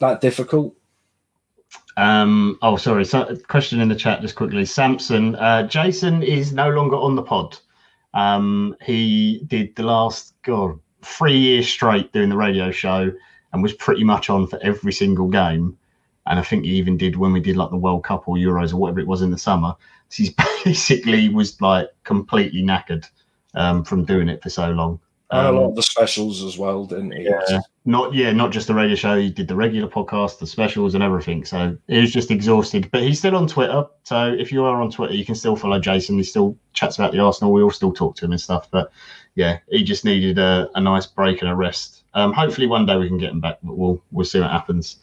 that 0.00 0.20
difficult. 0.20 0.74
Um, 1.96 2.58
oh, 2.62 2.76
sorry. 2.76 3.04
So, 3.04 3.36
question 3.48 3.80
in 3.80 3.88
the 3.88 3.94
chat 3.94 4.20
just 4.20 4.34
quickly. 4.34 4.64
Samson, 4.64 5.36
uh, 5.36 5.68
Jason 5.68 6.24
is 6.24 6.52
no 6.52 6.70
longer 6.70 6.96
on 6.96 7.14
the 7.14 7.22
pod. 7.22 7.56
Um, 8.12 8.74
he 8.82 9.44
did 9.46 9.76
the 9.76 9.84
last 9.84 10.34
God 10.42 10.78
three 11.02 11.38
years 11.38 11.68
straight 11.68 12.12
doing 12.12 12.28
the 12.28 12.36
radio 12.36 12.72
show 12.72 13.12
and 13.52 13.62
was 13.62 13.72
pretty 13.74 14.02
much 14.02 14.30
on 14.30 14.48
for 14.48 14.58
every 14.62 14.92
single 14.92 15.28
game. 15.28 15.78
And 16.26 16.38
I 16.38 16.42
think 16.42 16.64
he 16.64 16.72
even 16.72 16.96
did 16.96 17.16
when 17.16 17.32
we 17.32 17.40
did 17.40 17.56
like 17.56 17.70
the 17.70 17.76
World 17.76 18.04
Cup 18.04 18.28
or 18.28 18.36
Euros 18.36 18.72
or 18.72 18.78
whatever 18.78 18.98
it 19.00 19.06
was 19.06 19.22
in 19.22 19.30
the 19.30 19.38
summer. 19.38 19.74
So 20.08 20.24
he's 20.24 20.34
basically 20.64 21.28
was 21.28 21.60
like 21.60 21.88
completely 22.02 22.62
knackered 22.62 23.06
um, 23.54 23.84
from 23.84 24.04
doing 24.04 24.28
it 24.28 24.42
for 24.42 24.50
so 24.50 24.70
long. 24.70 25.00
And 25.30 25.46
a 25.46 25.48
Um, 25.50 25.56
lot 25.56 25.68
of 25.70 25.76
the 25.76 25.82
specials 25.82 26.42
as 26.42 26.56
well, 26.56 26.86
didn't 26.86 27.12
he? 27.12 27.24
yeah. 27.24 27.60
Not 27.84 28.14
yeah, 28.14 28.32
not 28.32 28.50
just 28.50 28.66
the 28.66 28.74
radio 28.74 28.94
show. 28.94 29.18
He 29.18 29.30
did 29.30 29.48
the 29.48 29.54
regular 29.56 29.88
podcast, 29.88 30.38
the 30.38 30.46
specials, 30.46 30.94
and 30.94 31.02
everything. 31.02 31.44
So 31.44 31.76
he 31.86 32.00
was 32.00 32.10
just 32.10 32.30
exhausted. 32.30 32.88
But 32.90 33.02
he's 33.02 33.18
still 33.18 33.34
on 33.36 33.46
Twitter. 33.46 33.84
So 34.04 34.26
if 34.38 34.52
you 34.52 34.64
are 34.64 34.80
on 34.80 34.90
Twitter, 34.90 35.14
you 35.14 35.24
can 35.24 35.34
still 35.34 35.56
follow 35.56 35.78
Jason. 35.78 36.16
He 36.16 36.22
still 36.24 36.56
chats 36.74 36.96
about 36.98 37.12
the 37.12 37.18
Arsenal. 37.20 37.52
We 37.52 37.62
all 37.62 37.70
still 37.70 37.92
talk 37.92 38.16
to 38.16 38.24
him 38.26 38.32
and 38.32 38.40
stuff. 38.40 38.70
But 38.70 38.90
yeah, 39.34 39.58
he 39.70 39.84
just 39.84 40.04
needed 40.04 40.38
a, 40.38 40.68
a 40.74 40.80
nice 40.80 41.06
break 41.06 41.40
and 41.42 41.50
a 41.50 41.54
rest. 41.54 42.02
Um, 42.14 42.32
hopefully 42.32 42.66
one 42.66 42.84
day 42.86 42.96
we 42.96 43.08
can 43.08 43.18
get 43.18 43.30
him 43.30 43.40
back. 43.40 43.58
But 43.62 43.76
we'll 43.76 44.02
we'll 44.12 44.26
see 44.26 44.40
what 44.40 44.50
happens. 44.50 44.96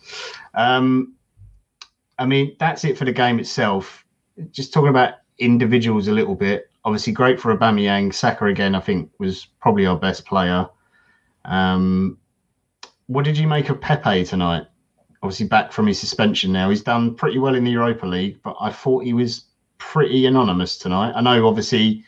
Um, 0.53 1.13
I 2.19 2.25
mean 2.25 2.55
that's 2.59 2.83
it 2.83 2.97
for 2.97 3.05
the 3.05 3.11
game 3.13 3.39
itself. 3.39 4.05
Just 4.51 4.73
talking 4.73 4.89
about 4.89 5.15
individuals 5.39 6.07
a 6.07 6.11
little 6.11 6.35
bit. 6.35 6.69
Obviously, 6.85 7.13
great 7.13 7.39
for 7.39 7.55
Aubameyang. 7.55 8.13
Saka 8.13 8.45
again, 8.45 8.75
I 8.75 8.79
think, 8.79 9.09
was 9.19 9.47
probably 9.59 9.87
our 9.87 9.97
best 9.97 10.25
player. 10.25 10.67
Um, 11.43 12.17
what 13.07 13.25
did 13.25 13.37
you 13.37 13.47
make 13.47 13.69
of 13.69 13.81
Pepe 13.81 14.23
tonight? 14.23 14.67
Obviously, 15.23 15.47
back 15.47 15.71
from 15.71 15.87
his 15.87 15.99
suspension 15.99 16.51
now. 16.51 16.69
He's 16.69 16.83
done 16.83 17.15
pretty 17.15 17.39
well 17.39 17.55
in 17.55 17.63
the 17.63 17.71
Europa 17.71 18.05
League, 18.05 18.39
but 18.43 18.55
I 18.61 18.71
thought 18.71 19.03
he 19.03 19.13
was 19.13 19.45
pretty 19.79 20.27
anonymous 20.27 20.77
tonight. 20.77 21.13
I 21.15 21.21
know, 21.21 21.47
obviously, 21.47 22.03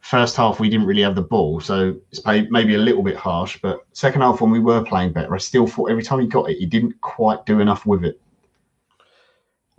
first 0.00 0.34
half 0.34 0.58
we 0.58 0.68
didn't 0.68 0.86
really 0.86 1.02
have 1.02 1.14
the 1.14 1.22
ball, 1.22 1.60
so 1.60 1.94
it's 2.10 2.24
maybe 2.26 2.74
a 2.74 2.78
little 2.78 3.02
bit 3.02 3.16
harsh. 3.16 3.60
But 3.62 3.86
second 3.92 4.22
half, 4.22 4.40
when 4.40 4.50
we 4.50 4.58
were 4.58 4.82
playing 4.82 5.12
better, 5.12 5.32
I 5.32 5.38
still 5.38 5.68
thought 5.68 5.90
every 5.90 6.02
time 6.02 6.20
he 6.20 6.26
got 6.26 6.50
it, 6.50 6.58
he 6.58 6.66
didn't 6.66 7.00
quite 7.00 7.46
do 7.46 7.60
enough 7.60 7.86
with 7.86 8.04
it. 8.04 8.20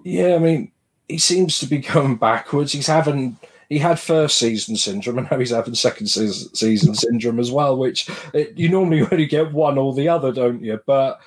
Yeah, 0.04 0.36
I 0.36 0.39
mean, 0.39 0.72
he 1.10 1.17
seems 1.17 1.60
to 1.60 1.65
be 1.65 1.78
going 1.94 2.15
backwards. 2.15 2.72
He's 2.72 2.88
having 2.88 3.38
he 3.71 3.77
had 3.77 4.01
first 4.01 4.38
season 4.38 4.75
syndrome, 4.75 5.19
and 5.19 5.29
now 5.31 5.39
he's 5.39 5.51
having 5.51 5.75
second 5.75 6.07
season, 6.07 6.93
syndrome 6.93 7.39
as 7.39 7.53
well. 7.53 7.77
Which 7.77 8.10
it, 8.34 8.57
you 8.57 8.67
normally 8.67 9.01
only 9.10 9.25
get 9.25 9.53
one 9.53 9.77
or 9.77 9.93
the 9.93 10.10
other, 10.10 10.34
don't 10.34 10.62
you? 10.62 10.77
But 10.86 11.21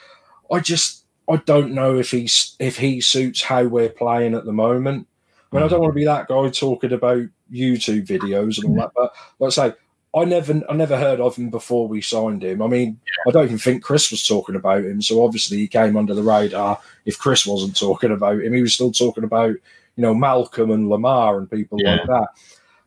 I 0.52 0.60
just 0.60 1.06
I 1.26 1.36
don't 1.36 1.72
know 1.72 1.96
if 1.96 2.10
he's 2.10 2.54
if 2.58 2.76
he 2.76 3.00
suits 3.00 3.40
how 3.40 3.64
we're 3.64 3.88
playing 3.88 4.34
at 4.34 4.44
the 4.44 4.52
moment. 4.52 5.06
I 5.50 5.56
mean, 5.56 5.64
I 5.64 5.68
don't 5.68 5.80
want 5.80 5.92
to 5.92 5.98
be 5.98 6.04
that 6.04 6.28
guy 6.28 6.50
talking 6.50 6.92
about 6.92 7.22
YouTube 7.50 8.06
videos 8.06 8.58
and 8.58 8.66
all 8.66 8.74
that, 8.74 8.90
but 8.94 9.14
like 9.38 9.48
I 9.48 9.50
say, 9.50 9.74
I 10.14 10.26
never 10.26 10.60
I 10.68 10.74
never 10.74 10.98
heard 10.98 11.20
of 11.20 11.36
him 11.36 11.48
before 11.48 11.88
we 11.88 12.02
signed 12.02 12.44
him. 12.44 12.60
I 12.60 12.66
mean, 12.66 13.00
I 13.26 13.30
don't 13.30 13.44
even 13.44 13.56
think 13.56 13.82
Chris 13.82 14.10
was 14.10 14.26
talking 14.26 14.54
about 14.54 14.84
him, 14.84 15.00
so 15.00 15.24
obviously 15.24 15.56
he 15.56 15.66
came 15.66 15.96
under 15.96 16.12
the 16.12 16.22
radar. 16.22 16.78
If 17.06 17.18
Chris 17.18 17.46
wasn't 17.46 17.74
talking 17.74 18.10
about 18.10 18.42
him, 18.42 18.52
he 18.52 18.60
was 18.60 18.74
still 18.74 18.92
talking 18.92 19.24
about 19.24 19.56
you 19.96 20.02
know 20.02 20.14
Malcom 20.14 20.72
and 20.72 20.88
Lemar 20.88 21.38
and 21.38 21.50
people 21.50 21.78
like 21.82 22.06
that. 22.06 22.28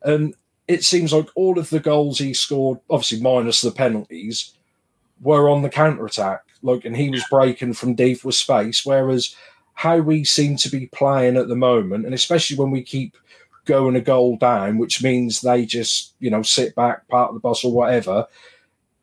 And 0.04 0.36
it 0.68 0.84
seems 0.84 1.14
like 1.14 1.28
all 1.36 1.58
of 1.58 1.70
the 1.70 1.80
goals 1.80 2.20
he 2.20 2.34
scored, 2.34 2.80
obviously 2.90 3.22
minus 3.22 3.62
the 3.62 3.72
penalties, 3.72 4.54
were 5.22 5.50
on 5.50 5.62
the 5.62 5.70
counter 5.70 6.06
attack. 6.06 6.42
Like, 6.62 6.86
and 6.86 6.96
he 6.98 7.10
was 7.10 7.24
breaking 7.30 7.74
from 7.74 7.96
deep 7.96 8.24
with 8.24 8.36
space. 8.36 8.86
Whereas 8.86 9.36
how 9.74 10.00
we 10.00 10.24
seem 10.24 10.58
to 10.58 10.70
be 10.70 10.88
playing 10.88 11.38
at 11.38 11.48
the 11.48 11.56
moment, 11.56 12.06
and 12.06 12.14
especially 12.14 12.58
when 12.58 12.72
we 12.72 12.82
keep 12.82 13.16
going 13.66 13.96
a 13.96 14.02
goal 14.02 14.38
down, 14.38 14.78
which 14.78 15.04
means 15.04 15.42
they 15.42 15.66
just 15.66 16.14
you 16.20 16.30
know 16.30 16.42
sit 16.42 16.76
back, 16.76 17.08
part 17.08 17.30
of 17.30 17.36
the 17.36 17.40
bus 17.40 17.64
or 17.64 17.72
whatever. 17.72 18.26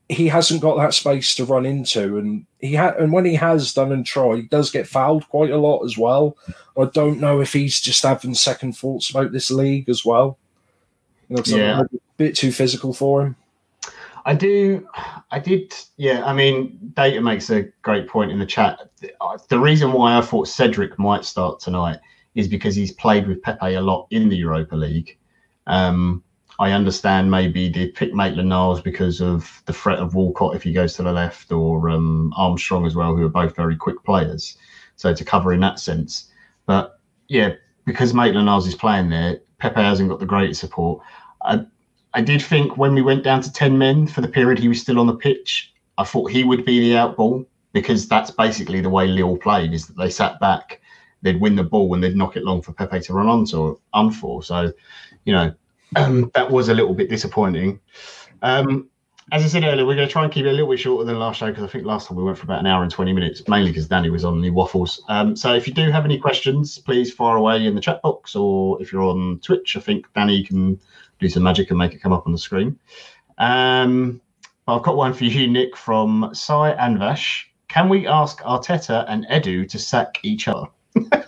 He 0.08 0.28
hasn't 0.28 0.60
got 0.60 0.76
that 0.76 0.92
space 0.92 1.34
to 1.36 1.46
run 1.46 1.64
into, 1.64 2.18
and 2.18 2.44
he 2.58 2.74
had, 2.74 2.96
and 2.96 3.10
when 3.12 3.24
he 3.24 3.34
has 3.36 3.72
done 3.72 3.90
and 3.90 4.04
tried, 4.04 4.36
he 4.36 4.42
does 4.42 4.70
get 4.70 4.86
fouled 4.86 5.26
quite 5.30 5.50
a 5.50 5.56
lot 5.56 5.82
as 5.84 5.96
well. 5.96 6.36
I 6.78 6.84
don't 6.92 7.20
know 7.20 7.40
if 7.40 7.52
he's 7.54 7.80
just 7.80 8.02
having 8.02 8.34
second 8.34 8.76
thoughts 8.76 9.08
about 9.10 9.32
this 9.32 9.50
league 9.50 9.88
as 9.88 10.04
well. 10.04 10.36
You 11.28 11.36
know, 11.36 11.42
'cause 11.42 11.52
Yeah. 11.52 11.80
A 11.80 11.86
bit 12.18 12.36
too 12.36 12.52
physical 12.52 12.92
for 12.92 13.22
him. 13.22 13.36
I 14.26 14.34
do. 14.34 14.86
I 15.30 15.38
did. 15.38 15.74
Yeah. 15.96 16.24
I 16.24 16.32
mean, 16.32 16.78
Data 16.94 17.20
makes 17.20 17.50
a 17.50 17.64
great 17.82 18.08
point 18.08 18.30
in 18.30 18.38
the 18.38 18.46
chat. 18.46 18.78
The 19.48 19.58
reason 19.58 19.92
why 19.92 20.16
I 20.16 20.20
thought 20.20 20.48
Cedric 20.48 20.98
might 20.98 21.24
start 21.24 21.60
tonight 21.60 21.98
is 22.34 22.48
because 22.48 22.74
he's 22.74 22.92
played 22.92 23.26
with 23.26 23.42
Pepe 23.42 23.74
a 23.74 23.80
lot 23.80 24.06
in 24.10 24.28
the 24.28 24.36
Europa 24.36 24.76
League. 24.76 25.16
Um, 25.66 26.22
I 26.58 26.70
understand 26.70 27.30
maybe 27.30 27.68
they 27.68 27.88
pick 27.88 28.14
Maitland 28.14 28.48
Niles 28.48 28.80
because 28.80 29.20
of 29.20 29.62
the 29.66 29.72
threat 29.72 29.98
of 29.98 30.14
Walcott 30.14 30.54
if 30.54 30.62
he 30.62 30.72
goes 30.72 30.94
to 30.94 31.02
the 31.02 31.12
left, 31.12 31.50
or 31.50 31.90
um, 31.90 32.32
Armstrong 32.36 32.86
as 32.86 32.94
well, 32.94 33.14
who 33.16 33.26
are 33.26 33.30
both 33.30 33.56
very 33.56 33.76
quick 33.76 34.02
players. 34.04 34.56
So 34.96 35.12
to 35.12 35.24
cover 35.24 35.52
in 35.52 35.60
that 35.60 35.80
sense, 35.80 36.30
but 36.66 37.00
yeah, 37.28 37.54
because 37.84 38.14
Maitland 38.14 38.46
Niles 38.46 38.66
is 38.66 38.74
playing 38.74 39.10
there, 39.10 39.40
Pepe 39.58 39.80
hasn't 39.80 40.08
got 40.08 40.20
the 40.20 40.26
greatest 40.26 40.60
support. 40.60 41.02
I, 41.42 41.64
I 42.12 42.20
did 42.20 42.42
think 42.42 42.76
when 42.76 42.94
we 42.94 43.02
went 43.02 43.24
down 43.24 43.40
to 43.42 43.52
10 43.52 43.76
men 43.76 44.06
for 44.06 44.20
the 44.20 44.28
period 44.28 44.58
he 44.58 44.68
was 44.68 44.80
still 44.80 45.00
on 45.00 45.06
the 45.06 45.16
pitch, 45.16 45.72
I 45.98 46.04
thought 46.04 46.30
he 46.30 46.44
would 46.44 46.64
be 46.64 46.80
the 46.80 46.96
out 46.96 47.16
ball 47.16 47.44
because 47.72 48.06
that's 48.08 48.30
basically 48.30 48.80
the 48.80 48.90
way 48.90 49.08
Lille 49.08 49.36
played 49.36 49.72
is 49.72 49.86
that 49.88 49.96
they 49.96 50.10
sat 50.10 50.38
back, 50.38 50.80
they'd 51.22 51.40
win 51.40 51.56
the 51.56 51.64
ball 51.64 51.92
and 51.92 52.02
they'd 52.02 52.16
knock 52.16 52.36
it 52.36 52.44
long 52.44 52.62
for 52.62 52.72
Pepe 52.72 53.00
to 53.00 53.12
run 53.12 53.26
onto 53.26 53.58
or 53.58 53.78
on 53.92 54.12
for. 54.12 54.42
So, 54.42 54.72
you 55.24 55.32
know, 55.32 55.52
um, 55.96 56.30
that 56.34 56.50
was 56.50 56.68
a 56.68 56.74
little 56.74 56.94
bit 56.94 57.08
disappointing. 57.08 57.80
Um, 58.42 58.88
as 59.32 59.42
I 59.42 59.46
said 59.46 59.64
earlier, 59.64 59.86
we're 59.86 59.96
going 59.96 60.06
to 60.06 60.12
try 60.12 60.24
and 60.24 60.32
keep 60.32 60.44
it 60.44 60.50
a 60.50 60.52
little 60.52 60.68
bit 60.68 60.78
shorter 60.78 61.04
than 61.04 61.18
last 61.18 61.38
show 61.38 61.48
because 61.48 61.64
I 61.64 61.66
think 61.66 61.86
last 61.86 62.08
time 62.08 62.18
we 62.18 62.24
went 62.24 62.36
for 62.36 62.44
about 62.44 62.60
an 62.60 62.66
hour 62.66 62.82
and 62.82 62.92
20 62.92 63.12
minutes, 63.12 63.42
mainly 63.48 63.70
because 63.70 63.88
Danny 63.88 64.10
was 64.10 64.24
on 64.24 64.42
the 64.42 64.50
waffles. 64.50 65.02
Um, 65.08 65.34
so 65.34 65.54
if 65.54 65.66
you 65.66 65.72
do 65.72 65.90
have 65.90 66.04
any 66.04 66.18
questions, 66.18 66.78
please 66.78 67.12
fire 67.12 67.36
away 67.36 67.64
in 67.64 67.74
the 67.74 67.80
chat 67.80 68.02
box 68.02 68.36
or 68.36 68.80
if 68.82 68.92
you're 68.92 69.02
on 69.02 69.40
Twitch, 69.42 69.76
I 69.76 69.80
think 69.80 70.06
Danny 70.14 70.44
can 70.44 70.78
do 71.20 71.28
some 71.28 71.42
magic 71.42 71.70
and 71.70 71.78
make 71.78 71.94
it 71.94 72.00
come 72.00 72.12
up 72.12 72.26
on 72.26 72.32
the 72.32 72.38
screen. 72.38 72.78
Um, 73.38 74.20
I've 74.68 74.82
got 74.82 74.96
one 74.96 75.14
for 75.14 75.24
you, 75.24 75.46
Nick, 75.46 75.74
from 75.76 76.30
Sai 76.34 76.74
Anvash. 76.74 77.44
Can 77.68 77.88
we 77.88 78.06
ask 78.06 78.40
Arteta 78.42 79.06
and 79.08 79.26
Edu 79.26 79.68
to 79.70 79.78
sack 79.78 80.18
each 80.22 80.48
other? 80.48 80.66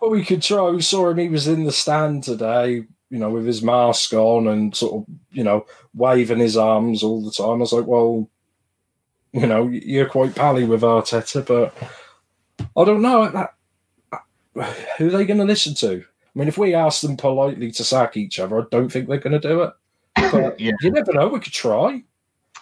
Well, 0.00 0.10
we 0.10 0.24
could 0.24 0.42
try. 0.42 0.68
We 0.70 0.82
saw 0.82 1.10
him. 1.10 1.18
He 1.18 1.28
was 1.28 1.46
in 1.46 1.62
the 1.62 1.70
stand 1.70 2.24
today, 2.24 2.86
you 3.12 3.18
know, 3.18 3.28
with 3.28 3.46
his 3.46 3.62
mask 3.62 4.14
on 4.14 4.48
and 4.48 4.74
sort 4.74 4.94
of, 4.94 5.14
you 5.32 5.44
know, 5.44 5.66
waving 5.92 6.38
his 6.38 6.56
arms 6.56 7.02
all 7.02 7.22
the 7.22 7.30
time. 7.30 7.56
I 7.56 7.56
was 7.56 7.72
like, 7.74 7.86
well, 7.86 8.26
you 9.32 9.46
know, 9.46 9.68
you're 9.68 10.08
quite 10.08 10.34
pally 10.34 10.64
with 10.64 10.80
Arteta, 10.80 11.46
but 11.46 11.74
I 12.74 12.84
don't 12.86 13.02
know. 13.02 13.28
That, 13.28 13.54
who 14.96 15.08
are 15.08 15.10
they 15.10 15.26
going 15.26 15.40
to 15.40 15.44
listen 15.44 15.74
to? 15.74 16.02
I 16.02 16.38
mean, 16.38 16.48
if 16.48 16.56
we 16.56 16.74
ask 16.74 17.02
them 17.02 17.18
politely 17.18 17.70
to 17.72 17.84
sack 17.84 18.16
each 18.16 18.40
other, 18.40 18.62
I 18.62 18.64
don't 18.70 18.88
think 18.90 19.08
they're 19.08 19.18
going 19.18 19.38
to 19.38 19.46
do 19.46 19.60
it. 19.60 19.74
But 20.14 20.58
yeah. 20.60 20.72
you 20.80 20.90
never 20.90 21.12
know. 21.12 21.28
We 21.28 21.40
could 21.40 21.52
try. 21.52 22.02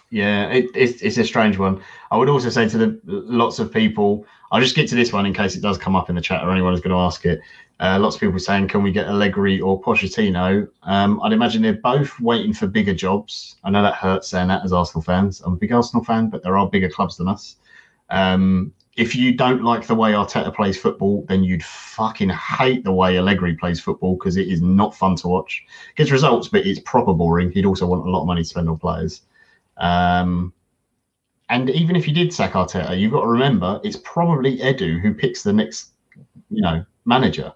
Yeah, 0.09 0.49
it, 0.49 0.65
it's, 0.75 1.01
it's 1.01 1.17
a 1.17 1.23
strange 1.23 1.57
one. 1.57 1.81
I 2.11 2.17
would 2.17 2.27
also 2.27 2.49
say 2.49 2.67
to 2.67 2.77
the 2.77 2.99
lots 3.05 3.59
of 3.59 3.71
people, 3.71 4.25
I'll 4.51 4.59
just 4.59 4.75
get 4.75 4.89
to 4.89 4.95
this 4.95 5.13
one 5.13 5.25
in 5.25 5.33
case 5.33 5.55
it 5.55 5.61
does 5.61 5.77
come 5.77 5.95
up 5.95 6.09
in 6.09 6.15
the 6.15 6.21
chat 6.21 6.43
or 6.43 6.51
anyone 6.51 6.73
is 6.73 6.81
going 6.81 6.91
to 6.91 6.97
ask 6.97 7.25
it. 7.25 7.39
Uh, 7.81 7.97
lots 7.99 8.15
of 8.15 8.21
people 8.21 8.37
saying, 8.37 8.67
can 8.67 8.83
we 8.83 8.91
get 8.91 9.07
Allegri 9.07 9.59
or 9.59 9.81
Pochettino? 9.81 10.67
Um, 10.83 11.19
I'd 11.23 11.33
imagine 11.33 11.63
they're 11.63 11.73
both 11.73 12.19
waiting 12.19 12.53
for 12.53 12.67
bigger 12.67 12.93
jobs. 12.93 13.55
I 13.63 13.71
know 13.71 13.81
that 13.81 13.95
hurts 13.95 14.27
saying 14.27 14.49
that 14.49 14.63
as 14.63 14.71
Arsenal 14.71 15.01
fans. 15.01 15.41
I'm 15.41 15.53
a 15.53 15.55
big 15.55 15.71
Arsenal 15.71 16.03
fan, 16.03 16.29
but 16.29 16.43
there 16.43 16.57
are 16.59 16.69
bigger 16.69 16.89
clubs 16.89 17.17
than 17.17 17.27
us. 17.27 17.55
Um, 18.11 18.71
if 18.97 19.15
you 19.15 19.33
don't 19.33 19.63
like 19.63 19.87
the 19.87 19.95
way 19.95 20.11
Arteta 20.11 20.55
plays 20.55 20.79
football, 20.79 21.25
then 21.27 21.43
you'd 21.43 21.63
fucking 21.63 22.29
hate 22.29 22.83
the 22.83 22.91
way 22.91 23.17
Allegri 23.17 23.55
plays 23.55 23.79
football 23.79 24.15
because 24.15 24.37
it 24.37 24.47
is 24.47 24.61
not 24.61 24.93
fun 24.93 25.15
to 25.15 25.27
watch. 25.27 25.65
Gets 25.95 26.11
results, 26.11 26.49
but 26.49 26.67
it's 26.67 26.81
proper 26.81 27.13
boring. 27.13 27.51
He'd 27.51 27.65
also 27.65 27.87
want 27.87 28.05
a 28.05 28.09
lot 28.09 28.21
of 28.21 28.27
money 28.27 28.43
to 28.43 28.47
spend 28.47 28.69
on 28.69 28.77
players. 28.77 29.21
Um, 29.77 30.53
and 31.49 31.69
even 31.71 31.95
if 31.95 32.07
you 32.07 32.13
did 32.13 32.31
sack 32.31 32.51
Arteta, 32.51 32.99
you've 32.99 33.11
got 33.11 33.21
to 33.21 33.27
remember 33.27 33.81
it's 33.83 33.97
probably 34.03 34.59
Edu 34.59 35.01
who 35.01 35.15
picks 35.15 35.41
the 35.41 35.53
next, 35.53 35.93
you 36.49 36.61
know, 36.61 36.85
manager, 37.05 37.51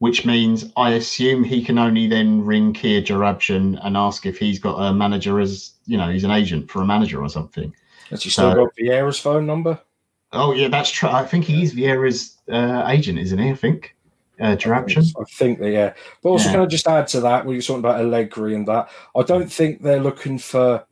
which 0.00 0.24
means 0.24 0.64
I 0.78 0.92
assume 0.92 1.44
he 1.44 1.62
can 1.62 1.78
only 1.78 2.08
then 2.08 2.44
ring 2.44 2.72
Kia 2.72 3.02
Joorabchian 3.02 3.78
and 3.84 3.96
ask 3.98 4.24
if 4.24 4.38
he's 4.38 4.58
got 4.58 4.76
a 4.76 4.94
manager 4.94 5.38
as, 5.38 5.72
you 5.84 5.98
know, 5.98 6.08
he's 6.08 6.24
an 6.24 6.30
agent 6.30 6.70
for 6.70 6.80
a 6.80 6.86
manager 6.86 7.20
or 7.22 7.28
something. 7.28 7.72
Has 8.08 8.22
he 8.22 8.30
still 8.30 8.54
got 8.54 8.74
Vieira's 8.76 9.18
phone 9.18 9.44
number? 9.44 9.78
Oh 10.32 10.54
yeah, 10.54 10.68
that's 10.68 10.90
true. 10.90 11.10
I 11.10 11.26
think 11.26 11.44
he 11.44 11.62
is 11.62 11.74
Vieira's 11.74 12.38
uh, 12.50 12.84
agent, 12.88 13.18
isn't 13.18 13.38
he? 13.38 13.50
I 13.50 13.54
think. 13.54 13.94
Uh. 14.40 14.56
I 14.58 15.24
think 15.28 15.58
that 15.58 15.70
yeah. 15.70 15.92
But 16.22 16.30
also, 16.30 16.46
yeah. 16.46 16.52
can 16.52 16.60
I 16.62 16.66
just 16.66 16.88
add 16.88 17.06
to 17.08 17.20
that? 17.20 17.44
When 17.44 17.54
you're 17.54 17.62
talking 17.62 17.80
about 17.80 18.00
Allegri 18.00 18.54
and 18.54 18.66
that, 18.68 18.88
I 19.14 19.22
don't 19.22 19.52
think 19.52 19.82
they're 19.82 20.00
looking 20.00 20.38
for, 20.38 20.86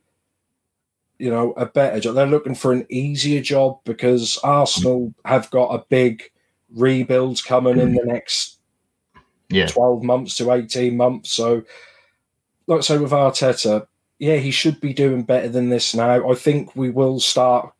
you 1.17 1.31
know, 1.31 1.53
a 1.53 1.65
better 1.65 1.99
job. 1.99 2.13
They're 2.13 2.27
looking 2.27 2.53
for 2.53 2.73
an 2.73 2.85
easier 2.89 3.41
job 3.41 3.79
because 3.85 4.37
Arsenal 4.43 5.15
have 5.25 5.49
got 5.49 5.73
a 5.73 5.83
big 5.89 6.29
rebuild 6.75 7.43
coming 7.43 7.79
in 7.79 7.93
the 7.93 8.05
next 8.05 8.58
yeah. 9.49 9.67
12 9.67 10.03
months 10.03 10.35
to 10.37 10.51
18 10.51 10.95
months. 10.95 11.31
So, 11.31 11.63
like 12.67 12.79
I 12.79 12.81
say, 12.81 12.97
with 12.97 13.11
Arteta, 13.11 13.87
yeah, 14.19 14.35
he 14.35 14.51
should 14.51 14.79
be 14.79 14.93
doing 14.93 15.23
better 15.23 15.49
than 15.49 15.69
this 15.69 15.95
now. 15.95 16.29
I 16.29 16.35
think 16.35 16.75
we 16.75 16.89
will 16.89 17.19
start 17.19 17.73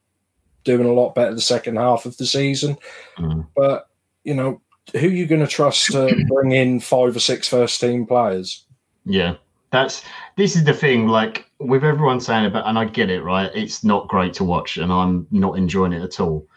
doing 0.63 0.85
a 0.85 0.93
lot 0.93 1.15
better 1.15 1.33
the 1.33 1.41
second 1.41 1.77
half 1.77 2.05
of 2.05 2.17
the 2.17 2.25
season. 2.25 2.77
Mm. 3.17 3.47
But 3.55 3.87
you 4.23 4.33
know, 4.33 4.61
who 4.93 5.07
are 5.07 5.11
you 5.11 5.25
going 5.25 5.41
to 5.41 5.47
trust 5.47 5.91
to 5.91 6.25
bring 6.27 6.51
in 6.51 6.79
five 6.79 7.15
or 7.15 7.19
six 7.19 7.47
first 7.47 7.79
team 7.79 8.05
players? 8.05 8.65
Yeah, 9.05 9.35
that's 9.71 10.03
this 10.37 10.55
is 10.55 10.63
the 10.63 10.73
thing. 10.73 11.07
Like 11.07 11.45
with 11.59 11.83
everyone 11.83 12.19
saying 12.19 12.45
about, 12.45 12.67
and 12.67 12.79
I 12.79 12.85
get 12.85 13.09
it, 13.09 13.21
right? 13.21 13.51
It's 13.53 13.83
not 13.83 14.07
great 14.07 14.33
to 14.35 14.43
watch, 14.43 14.77
and 14.77 14.91
I'm 14.91 15.27
not 15.31 15.57
enjoying 15.57 15.93
it 15.93 16.03
at 16.03 16.19
all. 16.19 16.47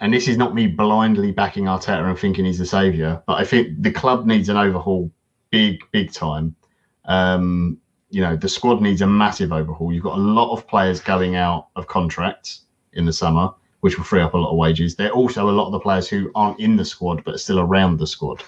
And 0.00 0.12
this 0.12 0.28
is 0.28 0.36
not 0.36 0.54
me 0.54 0.66
blindly 0.66 1.32
backing 1.32 1.64
Arteta 1.64 2.08
and 2.08 2.18
thinking 2.18 2.44
he's 2.44 2.58
the 2.58 2.66
savior, 2.66 3.22
but 3.26 3.40
I 3.40 3.44
think 3.44 3.82
the 3.82 3.90
club 3.90 4.26
needs 4.26 4.48
an 4.48 4.56
overhaul, 4.56 5.10
big, 5.50 5.80
big 5.90 6.12
time. 6.12 6.54
Um, 7.06 7.78
you 8.10 8.20
know, 8.20 8.36
the 8.36 8.48
squad 8.48 8.82
needs 8.82 9.00
a 9.00 9.06
massive 9.06 9.52
overhaul. 9.52 9.92
You've 9.92 10.02
got 10.02 10.18
a 10.18 10.20
lot 10.20 10.52
of 10.52 10.66
players 10.66 11.00
going 11.00 11.36
out 11.36 11.68
of 11.76 11.86
contracts 11.86 12.62
in 12.92 13.04
the 13.06 13.12
summer, 13.12 13.50
which 13.80 13.96
will 13.96 14.04
free 14.04 14.20
up 14.20 14.34
a 14.34 14.38
lot 14.38 14.50
of 14.50 14.56
wages. 14.56 14.96
There 14.96 15.08
are 15.08 15.14
also 15.14 15.48
a 15.48 15.52
lot 15.52 15.66
of 15.66 15.72
the 15.72 15.80
players 15.80 16.08
who 16.08 16.30
aren't 16.34 16.60
in 16.60 16.76
the 16.76 16.84
squad 16.84 17.24
but 17.24 17.34
are 17.34 17.38
still 17.38 17.60
around 17.60 17.98
the 17.98 18.06
squad. 18.06 18.42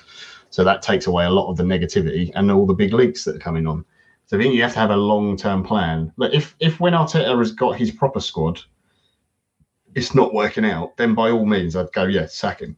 So 0.50 0.64
that 0.64 0.82
takes 0.82 1.06
away 1.06 1.24
a 1.24 1.30
lot 1.30 1.50
of 1.50 1.56
the 1.56 1.64
negativity 1.64 2.30
and 2.34 2.50
all 2.50 2.66
the 2.66 2.74
big 2.74 2.92
leaks 2.92 3.24
that 3.24 3.36
are 3.36 3.40
coming 3.40 3.66
on. 3.66 3.84
So 4.26 4.36
I 4.36 4.42
think 4.42 4.54
you 4.54 4.62
have 4.62 4.74
to 4.74 4.78
have 4.78 4.90
a 4.90 4.96
long 4.96 5.36
term 5.36 5.64
plan. 5.64 6.12
But 6.18 6.34
if 6.34 6.54
if 6.60 6.80
when 6.80 6.92
Arteta 6.92 7.36
has 7.38 7.52
got 7.52 7.76
his 7.76 7.90
proper 7.90 8.20
squad, 8.20 8.60
it's 9.98 10.14
not 10.14 10.32
working 10.32 10.64
out, 10.64 10.96
then 10.96 11.14
by 11.14 11.30
all 11.30 11.44
means 11.44 11.74
I'd 11.74 11.92
go, 11.92 12.04
yeah, 12.04 12.26
sack 12.26 12.60
him. 12.60 12.76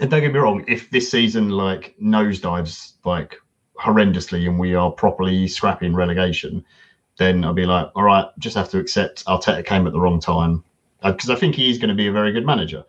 And 0.00 0.10
don't 0.10 0.20
get 0.20 0.32
me 0.32 0.38
wrong, 0.38 0.64
if 0.68 0.88
this 0.90 1.10
season 1.10 1.50
like 1.50 1.96
nosedives 2.00 2.92
like 3.04 3.36
horrendously 3.78 4.46
and 4.48 4.58
we 4.58 4.74
are 4.74 4.90
properly 4.90 5.48
scrapping 5.48 5.94
relegation, 5.94 6.64
then 7.18 7.44
I'll 7.44 7.52
be 7.52 7.66
like, 7.66 7.90
all 7.96 8.04
right, 8.04 8.26
just 8.38 8.56
have 8.56 8.70
to 8.70 8.78
accept 8.78 9.24
Arteta 9.24 9.64
came 9.66 9.86
at 9.86 9.92
the 9.92 10.00
wrong 10.00 10.20
time 10.20 10.62
because 11.02 11.30
uh, 11.30 11.32
I 11.32 11.36
think 11.36 11.56
he 11.56 11.70
is 11.70 11.78
going 11.78 11.88
to 11.88 11.94
be 11.94 12.06
a 12.06 12.12
very 12.12 12.32
good 12.32 12.46
manager. 12.46 12.84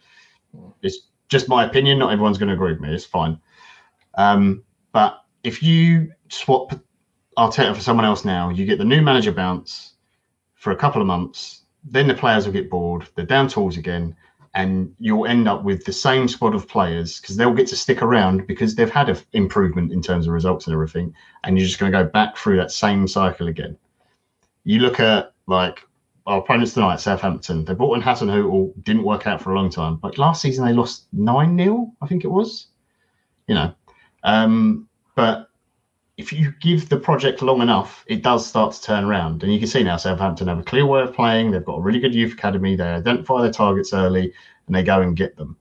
It's 0.84 1.08
just 1.28 1.50
my 1.50 1.66
opinion. 1.66 2.00
Not 2.00 2.12
everyone's 2.12 2.38
going 2.38 2.50
to 2.50 2.54
agree 2.56 2.72
with 2.74 2.82
me. 2.82 2.93
It's 2.93 3.06
fine. 3.06 3.39
Um, 4.16 4.64
but 4.91 5.24
if 5.43 5.64
you 5.64 6.12
swap 6.30 6.80
Arteta 7.38 7.74
for 7.76 7.82
someone 7.82 8.06
else 8.06 8.26
now, 8.26 8.50
you 8.50 8.66
get 8.66 8.78
the 8.78 8.86
new 8.86 9.02
manager 9.02 9.32
bounce 9.32 9.93
for 10.56 10.72
a 10.72 10.76
couple 10.76 11.02
of 11.02 11.08
months. 11.08 11.59
Then 11.91 12.07
the 12.07 12.13
players 12.13 12.45
will 12.45 12.53
get 12.53 12.69
bored. 12.69 13.07
They're 13.15 13.25
down 13.25 13.47
tools 13.47 13.77
again, 13.77 14.15
and 14.55 14.93
you'll 14.99 15.25
end 15.25 15.47
up 15.47 15.63
with 15.63 15.85
the 15.85 15.93
same 15.93 16.27
squad 16.27 16.55
of 16.55 16.67
players 16.67 17.19
because 17.19 17.35
they'll 17.35 17.53
get 17.53 17.67
to 17.67 17.75
stick 17.75 18.01
around 18.01 18.47
because 18.47 18.75
they've 18.75 18.89
had 18.89 19.09
an 19.09 19.17
improvement 19.33 19.91
in 19.91 20.01
terms 20.01 20.27
of 20.27 20.33
results 20.33 20.67
and 20.67 20.73
everything. 20.73 21.13
And 21.43 21.57
you're 21.57 21.67
just 21.67 21.79
going 21.79 21.91
to 21.91 22.03
go 22.03 22.09
back 22.09 22.37
through 22.37 22.57
that 22.57 22.71
same 22.71 23.07
cycle 23.07 23.47
again. 23.47 23.77
You 24.63 24.79
look 24.79 24.99
at 24.99 25.33
like 25.47 25.81
our 26.25 26.39
opponents 26.39 26.73
tonight, 26.73 26.99
Southampton. 26.99 27.65
They 27.65 27.73
brought 27.73 27.95
in 27.95 28.03
Hasenhüttl, 28.03 28.83
didn't 28.83 29.03
work 29.03 29.25
out 29.25 29.41
for 29.41 29.51
a 29.51 29.55
long 29.55 29.69
time. 29.69 29.95
But 29.95 30.17
last 30.17 30.41
season 30.41 30.65
they 30.65 30.73
lost 30.73 31.07
nine 31.11 31.57
0 31.57 31.91
I 32.01 32.07
think 32.07 32.23
it 32.23 32.29
was. 32.29 32.67
You 33.47 33.55
know, 33.55 33.73
um, 34.23 34.87
but 35.15 35.49
if 36.20 36.34
you 36.34 36.53
give 36.59 36.89
the 36.89 36.97
project 36.97 37.41
long 37.41 37.61
enough, 37.61 38.03
it 38.07 38.22
does 38.22 38.45
start 38.45 38.74
to 38.74 38.82
turn 38.82 39.05
around. 39.05 39.41
And 39.41 39.53
you 39.53 39.57
can 39.57 39.70
see 39.70 39.84
now 39.84 39.95
Southampton 39.95 40.49
have 40.49 40.59
a 40.59 40.63
clear 40.63 40.86
way 40.86 41.01
of 41.01 41.13
playing. 41.13 41.49
They've 41.49 41.63
got 41.63 41.78
a 41.78 41.82
really 41.82 41.99
good 41.99 42.13
youth 42.13 42.34
academy. 42.34 42.76
They 42.76 42.84
identify 42.84 43.41
their 43.41 43.53
targets 43.53 43.93
early 43.93 44.34
and 44.67 44.76
they 44.76 44.84
go 44.84 45.01
and 45.01 45.15
get 45.15 45.38
them. 45.38 45.55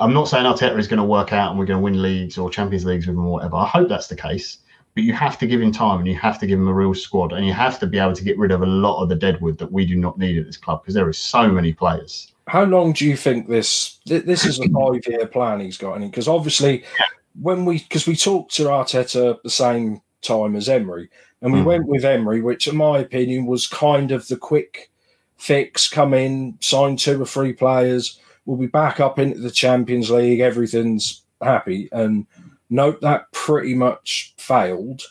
I'm 0.00 0.14
not 0.14 0.28
saying 0.28 0.46
Arteta 0.46 0.78
is 0.78 0.88
going 0.88 0.98
to 0.98 1.04
work 1.04 1.34
out 1.34 1.50
and 1.50 1.58
we're 1.58 1.66
going 1.66 1.78
to 1.78 1.84
win 1.84 2.00
leagues 2.00 2.38
or 2.38 2.48
Champions 2.48 2.86
Leagues 2.86 3.06
with 3.06 3.14
them 3.14 3.26
or 3.26 3.32
whatever. 3.32 3.56
I 3.56 3.66
hope 3.66 3.90
that's 3.90 4.06
the 4.06 4.16
case 4.16 4.58
but 4.94 5.04
you 5.04 5.12
have 5.14 5.38
to 5.38 5.46
give 5.46 5.60
him 5.60 5.72
time 5.72 6.00
and 6.00 6.08
you 6.08 6.16
have 6.16 6.38
to 6.38 6.46
give 6.46 6.58
him 6.58 6.68
a 6.68 6.72
real 6.72 6.94
squad 6.94 7.32
and 7.32 7.46
you 7.46 7.52
have 7.52 7.78
to 7.78 7.86
be 7.86 7.98
able 7.98 8.12
to 8.12 8.24
get 8.24 8.38
rid 8.38 8.50
of 8.50 8.62
a 8.62 8.66
lot 8.66 9.02
of 9.02 9.08
the 9.08 9.14
deadwood 9.14 9.58
that 9.58 9.72
we 9.72 9.86
do 9.86 9.96
not 9.96 10.18
need 10.18 10.38
at 10.38 10.44
this 10.44 10.56
club 10.56 10.82
because 10.82 10.94
there 10.94 11.08
is 11.08 11.18
so 11.18 11.48
many 11.48 11.72
players. 11.72 12.32
How 12.46 12.64
long 12.64 12.92
do 12.92 13.06
you 13.06 13.16
think 13.16 13.48
this 13.48 14.00
this 14.04 14.44
is 14.44 14.58
a 14.58 14.68
five 14.68 15.06
year 15.06 15.26
plan 15.26 15.60
he's 15.60 15.78
got? 15.78 15.98
Because 16.00 16.28
obviously, 16.28 16.82
yeah. 16.98 17.06
When 17.40 17.64
we 17.64 17.78
because 17.78 18.06
we 18.06 18.16
talked 18.16 18.54
to 18.54 18.64
Arteta 18.64 19.32
at 19.34 19.42
the 19.42 19.50
same 19.50 20.00
time 20.22 20.56
as 20.56 20.68
Emery, 20.68 21.10
and 21.40 21.52
we 21.52 21.60
mm. 21.60 21.64
went 21.64 21.86
with 21.86 22.04
Emery, 22.04 22.40
which 22.40 22.68
in 22.68 22.76
my 22.76 22.98
opinion 22.98 23.46
was 23.46 23.66
kind 23.66 24.12
of 24.12 24.28
the 24.28 24.36
quick 24.36 24.90
fix. 25.36 25.88
Come 25.88 26.14
in, 26.14 26.56
sign 26.60 26.96
two 26.96 27.20
or 27.20 27.26
three 27.26 27.52
players, 27.52 28.20
we'll 28.46 28.56
be 28.56 28.66
back 28.66 29.00
up 29.00 29.18
into 29.18 29.40
the 29.40 29.50
Champions 29.50 30.10
League. 30.10 30.40
Everything's 30.40 31.22
happy 31.40 31.88
and 31.92 32.26
Nope, 32.72 33.02
that 33.02 33.30
pretty 33.32 33.74
much 33.74 34.32
failed. 34.38 35.02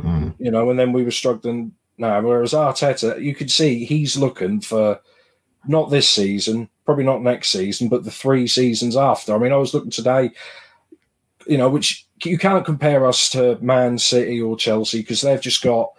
Mm. 0.00 0.36
You 0.38 0.52
know, 0.52 0.70
and 0.70 0.78
then 0.78 0.92
we 0.92 1.02
were 1.02 1.10
struggling 1.10 1.72
now. 1.98 2.20
Whereas 2.20 2.52
Arteta, 2.52 3.20
you 3.20 3.34
could 3.34 3.50
see 3.50 3.84
he's 3.84 4.16
looking 4.16 4.60
for 4.60 5.00
not 5.66 5.90
this 5.90 6.08
season, 6.08 6.68
probably 6.84 7.02
not 7.02 7.22
next 7.22 7.48
season, 7.48 7.88
but 7.88 8.04
the 8.04 8.12
three 8.12 8.46
seasons 8.46 8.96
after. 8.96 9.34
I 9.34 9.38
mean, 9.38 9.50
I 9.50 9.56
was 9.56 9.74
looking 9.74 9.90
today, 9.90 10.30
you 11.48 11.58
know, 11.58 11.68
which 11.68 12.06
you 12.24 12.38
can't 12.38 12.64
compare 12.64 13.06
us 13.06 13.30
to 13.30 13.58
Man 13.60 13.98
City 13.98 14.40
or 14.40 14.56
Chelsea 14.56 15.00
because 15.00 15.22
they've 15.22 15.40
just 15.40 15.62
got 15.62 15.90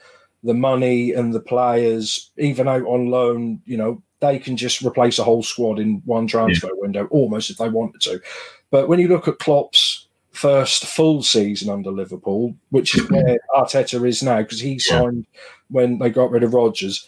the 0.43 0.53
money 0.53 1.11
and 1.11 1.33
the 1.33 1.39
players, 1.39 2.31
even 2.37 2.67
out 2.67 2.83
on 2.83 3.09
loan, 3.09 3.61
you 3.65 3.75
know, 3.75 4.01
they 4.21 4.39
can 4.39 4.55
just 4.55 4.81
replace 4.81 5.19
a 5.19 5.23
whole 5.23 5.43
squad 5.43 5.79
in 5.79 6.01
one 6.05 6.27
transfer 6.27 6.67
yeah. 6.67 6.73
window 6.75 7.07
almost 7.07 7.49
if 7.49 7.57
they 7.57 7.69
wanted 7.69 8.01
to. 8.01 8.21
But 8.69 8.87
when 8.87 8.99
you 8.99 9.07
look 9.07 9.27
at 9.27 9.39
Klopp's 9.39 10.07
first 10.31 10.85
full 10.85 11.23
season 11.23 11.69
under 11.69 11.91
Liverpool, 11.91 12.55
which 12.69 12.95
is 12.95 13.09
where 13.09 13.37
Arteta 13.55 14.07
is 14.07 14.23
now 14.23 14.41
because 14.41 14.59
he 14.59 14.79
signed 14.79 15.25
yeah. 15.33 15.39
when 15.69 15.99
they 15.99 16.09
got 16.09 16.31
rid 16.31 16.43
of 16.43 16.53
Rodgers. 16.53 17.07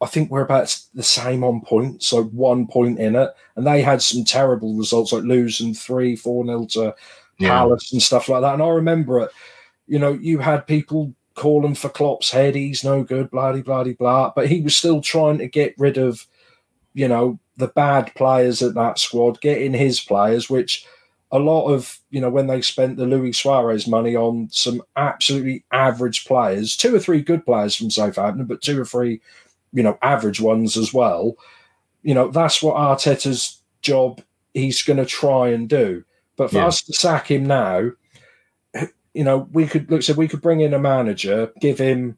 I 0.00 0.06
think 0.06 0.30
we're 0.30 0.44
about 0.44 0.76
the 0.94 1.02
same 1.02 1.44
on 1.44 1.60
points, 1.60 2.06
so 2.06 2.24
one 2.24 2.66
point 2.66 2.98
in 2.98 3.16
it. 3.16 3.30
And 3.56 3.66
they 3.66 3.80
had 3.80 4.02
some 4.02 4.24
terrible 4.24 4.74
results, 4.74 5.12
like 5.12 5.24
losing 5.24 5.74
three, 5.74 6.16
four 6.16 6.44
nil 6.44 6.66
to 6.68 6.94
yeah. 7.38 7.48
Palace 7.50 7.92
and 7.92 8.02
stuff 8.02 8.28
like 8.28 8.42
that. 8.42 8.54
And 8.54 8.62
I 8.62 8.68
remember 8.68 9.20
it. 9.20 9.30
You 9.86 9.98
know, 9.98 10.12
you 10.12 10.38
had 10.38 10.66
people 10.66 11.14
calling 11.34 11.74
for 11.74 11.88
Klopp's 11.88 12.30
head. 12.30 12.54
He's 12.54 12.84
no 12.84 13.02
good, 13.02 13.30
blah 13.30 13.52
blah 13.52 13.62
blah 13.62 13.92
blah. 13.92 14.32
But 14.34 14.48
he 14.48 14.60
was 14.60 14.76
still 14.76 15.00
trying 15.00 15.38
to 15.38 15.48
get 15.48 15.74
rid 15.78 15.98
of, 15.98 16.26
you 16.94 17.08
know, 17.08 17.38
the 17.56 17.68
bad 17.68 18.14
players 18.14 18.62
at 18.62 18.74
that 18.74 18.98
squad, 18.98 19.40
getting 19.40 19.72
his 19.72 20.00
players, 20.00 20.48
which 20.48 20.86
a 21.30 21.38
lot 21.38 21.66
of 21.66 21.98
you 22.10 22.20
know 22.20 22.30
when 22.30 22.46
they 22.46 22.62
spent 22.62 22.96
the 22.96 23.06
Luis 23.06 23.38
Suarez 23.38 23.86
money 23.86 24.14
on 24.14 24.48
some 24.50 24.82
absolutely 24.96 25.64
average 25.72 26.24
players, 26.24 26.76
two 26.76 26.94
or 26.94 27.00
three 27.00 27.20
good 27.20 27.44
players 27.44 27.74
from 27.74 27.90
Southampton, 27.90 28.46
but 28.46 28.62
two 28.62 28.80
or 28.80 28.84
three 28.84 29.20
you 29.72 29.82
know 29.82 29.98
average 30.02 30.40
ones 30.40 30.76
as 30.76 30.94
well. 30.94 31.36
You 32.02 32.14
know 32.14 32.28
that's 32.30 32.62
what 32.62 32.76
Arteta's 32.76 33.60
job 33.82 34.22
he's 34.54 34.82
going 34.82 34.98
to 34.98 35.06
try 35.06 35.48
and 35.48 35.68
do. 35.68 36.04
But 36.36 36.50
for 36.50 36.58
yeah. 36.58 36.66
us 36.66 36.82
to 36.82 36.92
sack 36.92 37.30
him 37.30 37.46
now, 37.46 37.90
you 39.14 39.24
know 39.24 39.48
we 39.52 39.66
could 39.66 39.90
look 39.90 40.02
so 40.02 40.12
we 40.14 40.28
could 40.28 40.42
bring 40.42 40.60
in 40.60 40.74
a 40.74 40.78
manager, 40.78 41.52
give 41.60 41.78
him 41.78 42.16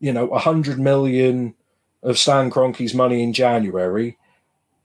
you 0.00 0.12
know 0.12 0.28
a 0.28 0.38
hundred 0.38 0.78
million 0.78 1.54
of 2.02 2.18
Stan 2.18 2.50
Kroenke's 2.50 2.94
money 2.94 3.22
in 3.22 3.32
January 3.32 4.16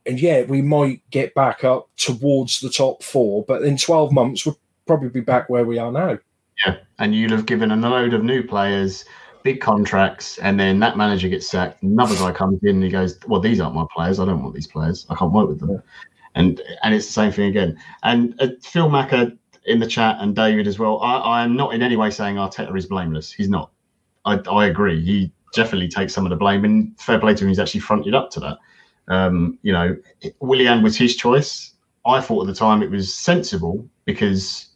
and 0.06 0.20
yeah, 0.20 0.42
we 0.42 0.62
might 0.62 1.02
get 1.10 1.34
back 1.34 1.64
up 1.64 1.88
towards 1.96 2.60
the 2.60 2.70
top 2.70 3.02
four, 3.02 3.44
but 3.44 3.62
in 3.62 3.76
12 3.76 4.12
months, 4.12 4.46
we'll 4.46 4.58
probably 4.86 5.08
be 5.08 5.20
back 5.20 5.50
where 5.50 5.64
we 5.64 5.78
are 5.78 5.90
now. 5.90 6.18
Yeah, 6.64 6.76
and 6.98 7.14
you'd 7.14 7.32
have 7.32 7.46
given 7.46 7.70
a 7.70 7.76
load 7.76 8.14
of 8.14 8.22
new 8.22 8.42
players 8.42 9.04
big 9.42 9.60
contracts, 9.60 10.38
and 10.38 10.58
then 10.58 10.80
that 10.80 10.96
manager 10.96 11.28
gets 11.28 11.48
sacked. 11.48 11.80
Another 11.82 12.16
guy 12.16 12.32
comes 12.32 12.58
in 12.64 12.76
and 12.76 12.82
he 12.82 12.90
goes, 12.90 13.18
"Well, 13.28 13.40
these 13.40 13.60
aren't 13.60 13.76
my 13.76 13.86
players. 13.94 14.18
I 14.18 14.24
don't 14.24 14.42
want 14.42 14.54
these 14.56 14.66
players. 14.66 15.06
I 15.08 15.14
can't 15.14 15.32
work 15.32 15.48
with 15.48 15.60
them." 15.60 15.70
Yeah. 15.70 15.78
And 16.36 16.60
and 16.82 16.94
it's 16.94 17.06
the 17.06 17.12
same 17.12 17.32
thing 17.32 17.46
again. 17.46 17.78
And 18.02 18.34
uh, 18.40 18.48
Phil 18.62 18.88
Macker 18.88 19.32
in 19.66 19.80
the 19.80 19.86
chat 19.86 20.16
and 20.20 20.34
David 20.34 20.66
as 20.66 20.78
well. 20.78 21.00
I, 21.00 21.42
am 21.42 21.56
not 21.56 21.74
in 21.74 21.82
any 21.82 21.96
way 21.96 22.10
saying 22.10 22.36
Arteta 22.36 22.76
is 22.76 22.86
blameless. 22.86 23.32
He's 23.32 23.48
not. 23.48 23.70
I, 24.24 24.38
I 24.50 24.66
agree. 24.66 25.04
He 25.04 25.32
definitely 25.54 25.88
takes 25.88 26.14
some 26.14 26.24
of 26.24 26.30
the 26.30 26.36
blame, 26.36 26.64
and 26.64 26.98
fair 27.00 27.18
play 27.18 27.34
to 27.34 27.44
him. 27.44 27.48
He's 27.48 27.58
actually 27.58 27.80
fronted 27.80 28.14
up 28.14 28.30
to 28.32 28.40
that. 28.40 28.58
Um, 29.08 29.58
you 29.62 29.72
know, 29.72 29.96
Willian 30.40 30.82
was 30.82 30.96
his 30.96 31.16
choice. 31.16 31.72
I 32.04 32.20
thought 32.20 32.42
at 32.42 32.46
the 32.46 32.54
time 32.54 32.82
it 32.82 32.90
was 32.90 33.12
sensible 33.12 33.88
because 34.04 34.68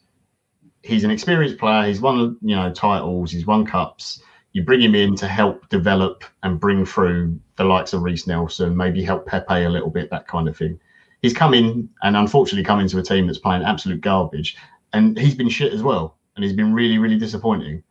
he's 0.82 1.04
an 1.04 1.10
experienced 1.10 1.58
player. 1.58 1.86
He's 1.86 2.00
won, 2.00 2.36
you 2.40 2.56
know, 2.56 2.72
titles. 2.72 3.30
He's 3.30 3.46
won 3.46 3.66
cups. 3.66 4.22
You 4.52 4.64
bring 4.64 4.80
him 4.80 4.96
in 4.96 5.14
to 5.16 5.28
help 5.28 5.68
develop 5.68 6.24
and 6.42 6.58
bring 6.58 6.84
through 6.84 7.38
the 7.56 7.64
likes 7.64 7.92
of 7.92 8.02
Reiss 8.02 8.26
Nelson, 8.26 8.76
maybe 8.76 9.02
help 9.02 9.26
Pepe 9.26 9.62
a 9.62 9.68
little 9.68 9.90
bit, 9.90 10.10
that 10.10 10.26
kind 10.26 10.48
of 10.48 10.56
thing. 10.56 10.80
He's 11.22 11.34
come 11.34 11.54
in 11.54 11.88
and 12.02 12.16
unfortunately 12.16 12.64
come 12.64 12.80
into 12.80 12.98
a 12.98 13.02
team 13.02 13.26
that's 13.26 13.38
playing 13.38 13.62
absolute 13.62 14.00
garbage, 14.00 14.56
and 14.92 15.18
he's 15.18 15.34
been 15.34 15.48
shit 15.48 15.72
as 15.72 15.82
well, 15.82 16.16
and 16.34 16.44
he's 16.44 16.54
been 16.54 16.72
really, 16.72 16.98
really 16.98 17.18
disappointing. 17.18 17.82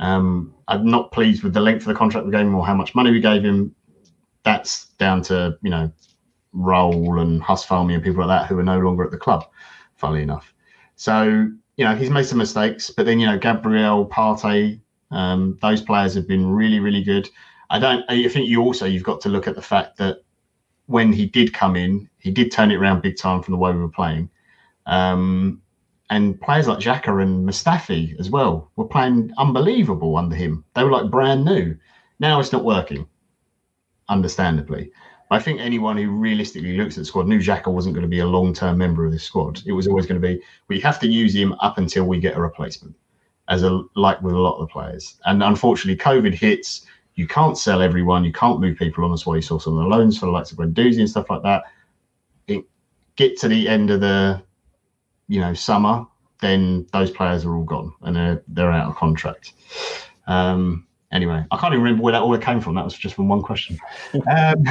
Um, 0.00 0.54
I'm 0.68 0.86
not 0.86 1.12
pleased 1.12 1.42
with 1.42 1.52
the 1.52 1.60
length 1.60 1.82
of 1.82 1.88
the 1.88 1.94
contract 1.94 2.24
we 2.26 2.32
gave 2.32 2.42
him 2.42 2.54
or 2.54 2.64
how 2.66 2.74
much 2.74 2.94
money 2.94 3.10
we 3.10 3.20
gave 3.20 3.42
him. 3.42 3.74
That's 4.44 4.86
down 4.98 5.22
to 5.22 5.58
you 5.62 5.70
know 5.70 5.92
Raul 6.54 7.20
and 7.20 7.42
Huss 7.42 7.66
Fahmy 7.66 7.94
and 7.94 8.02
people 8.02 8.26
like 8.26 8.40
that 8.40 8.48
who 8.48 8.58
are 8.58 8.64
no 8.64 8.78
longer 8.78 9.04
at 9.04 9.10
the 9.10 9.18
club. 9.18 9.44
Funnily 9.96 10.22
enough, 10.22 10.54
so 10.94 11.48
you 11.76 11.84
know 11.84 11.94
he's 11.96 12.10
made 12.10 12.24
some 12.24 12.38
mistakes, 12.38 12.90
but 12.90 13.04
then 13.04 13.18
you 13.18 13.26
know 13.26 13.38
Gabriel 13.38 14.06
Partey, 14.06 14.80
um, 15.10 15.58
those 15.60 15.82
players 15.82 16.14
have 16.14 16.28
been 16.28 16.46
really, 16.46 16.78
really 16.78 17.02
good. 17.02 17.28
I 17.70 17.78
don't. 17.78 18.04
I 18.08 18.28
think 18.28 18.48
you 18.48 18.62
also 18.62 18.86
you've 18.86 19.02
got 19.02 19.20
to 19.22 19.28
look 19.28 19.46
at 19.46 19.54
the 19.54 19.62
fact 19.62 19.98
that 19.98 20.18
when 20.88 21.12
he 21.12 21.26
did 21.26 21.52
come 21.52 21.76
in, 21.76 22.08
he 22.18 22.30
did 22.30 22.50
turn 22.50 22.70
it 22.70 22.76
around 22.76 23.02
big 23.02 23.16
time 23.16 23.42
from 23.42 23.52
the 23.52 23.58
way 23.58 23.70
we 23.72 23.78
were 23.78 23.88
playing. 23.88 24.28
Um, 24.86 25.60
and 26.10 26.40
players 26.40 26.66
like 26.66 26.78
Xhaka 26.78 27.22
and 27.22 27.46
Mustafi 27.46 28.18
as 28.18 28.30
well 28.30 28.70
were 28.76 28.86
playing 28.86 29.30
unbelievable 29.36 30.16
under 30.16 30.34
him. 30.34 30.64
They 30.74 30.82
were 30.82 30.90
like 30.90 31.10
brand 31.10 31.44
new. 31.44 31.76
Now 32.20 32.40
it's 32.40 32.52
not 32.52 32.64
working, 32.64 33.06
understandably. 34.08 34.90
I 35.30 35.38
think 35.38 35.60
anyone 35.60 35.98
who 35.98 36.10
realistically 36.10 36.78
looks 36.78 36.96
at 36.96 37.02
the 37.02 37.04
squad 37.04 37.26
knew 37.26 37.38
Xhaka 37.38 37.70
wasn't 37.70 37.94
going 37.94 38.06
to 38.06 38.08
be 38.08 38.20
a 38.20 38.26
long 38.26 38.54
term 38.54 38.78
member 38.78 39.04
of 39.04 39.12
this 39.12 39.24
squad. 39.24 39.60
It 39.66 39.72
was 39.72 39.86
always 39.86 40.06
going 40.06 40.20
to 40.20 40.26
be 40.26 40.42
we 40.68 40.80
have 40.80 40.98
to 41.00 41.06
use 41.06 41.34
him 41.34 41.52
up 41.60 41.76
until 41.76 42.04
we 42.04 42.18
get 42.18 42.34
a 42.34 42.40
replacement, 42.40 42.96
as 43.50 43.62
a 43.62 43.82
like 43.94 44.22
with 44.22 44.34
a 44.34 44.38
lot 44.38 44.54
of 44.54 44.66
the 44.66 44.72
players. 44.72 45.20
And 45.26 45.42
unfortunately, 45.42 46.02
COVID 46.02 46.32
hits. 46.32 46.86
You 47.18 47.26
can't 47.26 47.58
sell 47.58 47.82
everyone. 47.82 48.22
You 48.22 48.32
can't 48.32 48.60
move 48.60 48.78
people 48.78 49.02
on. 49.02 49.10
That's 49.10 49.26
why 49.26 49.34
you 49.34 49.42
saw 49.42 49.58
some 49.58 49.76
of 49.76 49.82
the 49.82 49.88
loans 49.88 50.16
for 50.16 50.26
the 50.26 50.30
likes 50.30 50.52
of 50.52 50.58
Guendouzi 50.58 51.00
and 51.00 51.10
stuff 51.10 51.28
like 51.28 51.42
that. 51.42 51.64
It, 52.46 52.64
get 53.16 53.36
to 53.40 53.48
the 53.48 53.68
end 53.68 53.90
of 53.90 54.00
the 54.00 54.40
you 55.26 55.40
know 55.40 55.52
summer, 55.52 56.06
then 56.40 56.86
those 56.92 57.10
players 57.10 57.44
are 57.44 57.56
all 57.56 57.64
gone 57.64 57.92
and 58.02 58.14
they're 58.14 58.44
they're 58.46 58.70
out 58.70 58.88
of 58.88 58.94
contract. 58.94 59.54
Um, 60.28 60.86
anyway, 61.10 61.44
I 61.50 61.56
can't 61.56 61.72
even 61.74 61.82
remember 61.82 62.04
where 62.04 62.12
that 62.12 62.22
all 62.22 62.38
came 62.38 62.60
from. 62.60 62.76
That 62.76 62.84
was 62.84 62.94
just 62.94 63.16
from 63.16 63.28
one 63.28 63.42
question. 63.42 63.80
Um, 64.14 64.64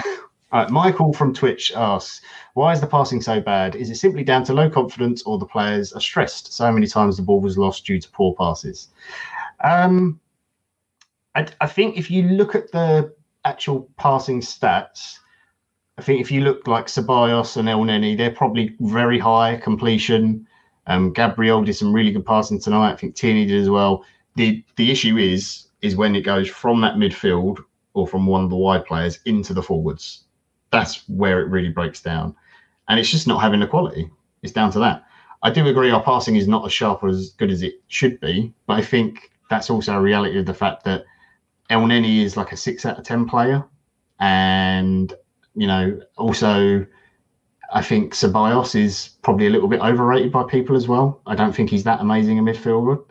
right, 0.54 0.70
Michael 0.70 1.12
from 1.12 1.34
Twitch 1.34 1.74
asks, 1.76 2.22
"Why 2.54 2.72
is 2.72 2.80
the 2.80 2.88
passing 2.88 3.22
so 3.22 3.42
bad? 3.42 3.76
Is 3.76 3.90
it 3.90 3.96
simply 3.96 4.24
down 4.24 4.46
to 4.46 4.54
low 4.54 4.70
confidence, 4.70 5.22
or 5.24 5.38
the 5.38 5.46
players 5.46 5.92
are 5.92 6.00
stressed? 6.00 6.54
So 6.54 6.72
many 6.72 6.88
times 6.88 7.18
the 7.18 7.24
ball 7.24 7.42
was 7.42 7.58
lost 7.58 7.86
due 7.86 8.00
to 8.00 8.10
poor 8.12 8.34
passes." 8.36 8.88
Um, 9.62 10.22
I, 11.38 11.46
I 11.62 11.68
think 11.68 11.98
if 11.98 12.10
you 12.10 12.24
look 12.24 12.56
at 12.56 12.72
the 12.72 13.14
actual 13.46 13.88
passing 13.98 14.42
stats, 14.42 15.20
I 16.00 16.02
think 16.02 16.20
if 16.20 16.32
you 16.32 16.42
look 16.42 16.68
like 16.68 16.88
Ceballos 16.88 17.58
and 17.58 17.70
El 17.70 17.80
Elneny, 17.80 18.18
they're 18.18 18.32
probably 18.32 18.76
very 18.80 19.20
high 19.20 19.58
completion. 19.58 20.48
Um, 20.88 21.14
Gabriel 21.14 21.64
did 21.64 21.76
some 21.76 21.94
really 21.94 22.12
good 22.12 22.26
passing 22.26 22.60
tonight. 22.60 22.94
I 22.94 22.96
think 22.96 23.16
Tierney 23.16 23.46
did 23.46 23.62
as 23.62 23.70
well. 23.70 24.04
The 24.36 24.64
the 24.78 24.92
issue 24.92 25.18
is 25.18 25.68
is 25.82 25.96
when 25.96 26.16
it 26.16 26.22
goes 26.22 26.50
from 26.50 26.82
that 26.82 26.96
midfield 26.96 27.60
or 27.94 28.08
from 28.08 28.26
one 28.26 28.44
of 28.44 28.50
the 28.50 28.56
wide 28.56 28.86
players 28.86 29.20
into 29.26 29.54
the 29.54 29.62
forwards. 29.62 30.24
That's 30.72 31.08
where 31.08 31.40
it 31.42 31.50
really 31.50 31.70
breaks 31.70 32.02
down. 32.02 32.36
And 32.90 33.00
it's 33.00 33.12
just 33.12 33.28
not 33.28 33.42
having 33.42 33.60
the 33.60 33.68
quality. 33.68 34.10
It's 34.42 34.54
down 34.54 34.72
to 34.72 34.80
that. 34.80 35.04
I 35.44 35.52
do 35.52 35.68
agree 35.68 35.92
our 35.92 36.02
passing 36.02 36.36
is 36.36 36.48
not 36.48 36.66
as 36.66 36.74
sharp 36.74 37.04
or 37.04 37.10
as 37.10 37.30
good 37.38 37.52
as 37.52 37.62
it 37.62 37.76
should 37.88 38.20
be, 38.20 38.54
but 38.66 38.74
I 38.74 38.82
think 38.82 39.32
that's 39.52 39.70
also 39.70 39.94
a 39.94 40.02
reality 40.02 40.40
of 40.40 40.48
the 40.48 40.54
fact 40.54 40.84
that 40.86 41.06
Elneny 41.70 42.24
is 42.24 42.38
like 42.38 42.52
a 42.52 42.58
six 42.58 42.86
out 42.86 42.98
of 42.98 43.06
ten 43.06 43.28
player. 43.28 43.64
And 44.20 45.14
you 45.56 45.68
know, 45.68 46.00
also, 46.18 46.86
I 47.74 47.82
think 47.82 48.14
Ceballos 48.14 48.76
is 48.76 49.10
probably 49.24 49.48
a 49.48 49.50
little 49.50 49.68
bit 49.68 49.82
overrated 49.82 50.32
by 50.32 50.44
people 50.44 50.76
as 50.76 50.88
well. 50.88 51.22
I 51.26 51.36
don't 51.36 51.54
think 51.54 51.70
he's 51.70 51.84
that 51.84 52.00
amazing 52.00 52.40
a 52.40 52.42
midfielder. 52.42 53.04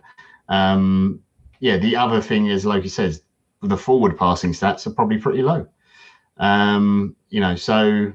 Um, 0.49 1.21
yeah, 1.61 1.77
the 1.77 1.97
other 1.97 2.21
thing 2.21 2.47
is, 2.47 2.65
like 2.65 2.83
he 2.83 2.89
says, 2.89 3.23
the 3.63 3.77
forward 3.77 4.17
passing 4.17 4.53
stats 4.53 4.87
are 4.87 4.91
probably 4.91 5.19
pretty 5.19 5.43
low. 5.43 5.67
Um, 6.37 7.17
you 7.31 7.41
know, 7.41 7.57
so 7.57 8.13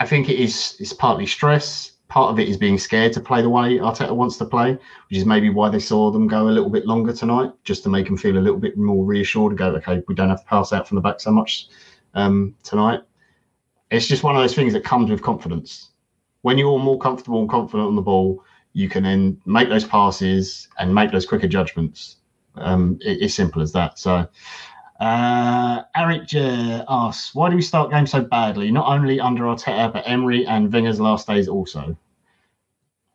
I 0.00 0.06
think 0.06 0.28
it 0.28 0.38
is 0.38 0.76
it's 0.78 0.92
partly 0.92 1.26
stress. 1.26 1.92
Part 2.08 2.30
of 2.30 2.38
it 2.38 2.48
is 2.48 2.56
being 2.56 2.78
scared 2.78 3.12
to 3.12 3.20
play 3.20 3.42
the 3.42 3.50
way 3.50 3.78
Arteta 3.78 4.14
wants 4.14 4.38
to 4.38 4.46
play, 4.46 4.72
which 4.72 5.18
is 5.18 5.26
maybe 5.26 5.50
why 5.50 5.68
they 5.68 5.78
saw 5.78 6.10
them 6.10 6.26
go 6.26 6.48
a 6.48 6.50
little 6.50 6.70
bit 6.70 6.86
longer 6.86 7.12
tonight, 7.12 7.52
just 7.64 7.82
to 7.82 7.90
make 7.90 8.06
them 8.06 8.16
feel 8.16 8.38
a 8.38 8.40
little 8.40 8.58
bit 8.58 8.78
more 8.78 9.04
reassured. 9.04 9.52
And 9.52 9.58
go, 9.58 9.66
okay, 9.76 10.02
we 10.08 10.14
don't 10.14 10.30
have 10.30 10.40
to 10.40 10.46
pass 10.46 10.72
out 10.72 10.88
from 10.88 10.96
the 10.96 11.02
back 11.02 11.20
so 11.20 11.30
much 11.30 11.68
um, 12.14 12.54
tonight. 12.62 13.00
It's 13.90 14.06
just 14.06 14.22
one 14.22 14.36
of 14.36 14.42
those 14.42 14.54
things 14.54 14.72
that 14.72 14.84
comes 14.84 15.10
with 15.10 15.22
confidence. 15.22 15.90
When 16.42 16.56
you're 16.56 16.78
more 16.78 16.98
comfortable 16.98 17.40
and 17.40 17.48
confident 17.48 17.88
on 17.88 17.96
the 17.96 18.02
ball, 18.02 18.42
you 18.72 18.88
can 18.88 19.02
then 19.02 19.40
make 19.44 19.68
those 19.68 19.84
passes 19.84 20.68
and 20.78 20.94
make 20.94 21.10
those 21.10 21.26
quicker 21.26 21.48
judgments. 21.48 22.16
Um, 22.54 22.98
it, 23.00 23.22
it's 23.22 23.34
simple 23.34 23.60
as 23.60 23.72
that. 23.72 23.98
So, 23.98 24.26
uh, 24.98 25.82
Eric 25.94 26.26
J 26.26 26.82
asks, 26.88 27.34
why 27.34 27.50
do 27.50 27.56
we 27.56 27.62
start 27.62 27.90
games 27.90 28.10
so 28.10 28.22
badly? 28.22 28.70
Not 28.70 28.88
only 28.88 29.20
under 29.20 29.44
Arteta, 29.44 29.92
but 29.92 30.02
Emery 30.06 30.46
and 30.46 30.72
Wenger's 30.72 31.00
last 31.00 31.26
days 31.26 31.48
also. 31.48 31.96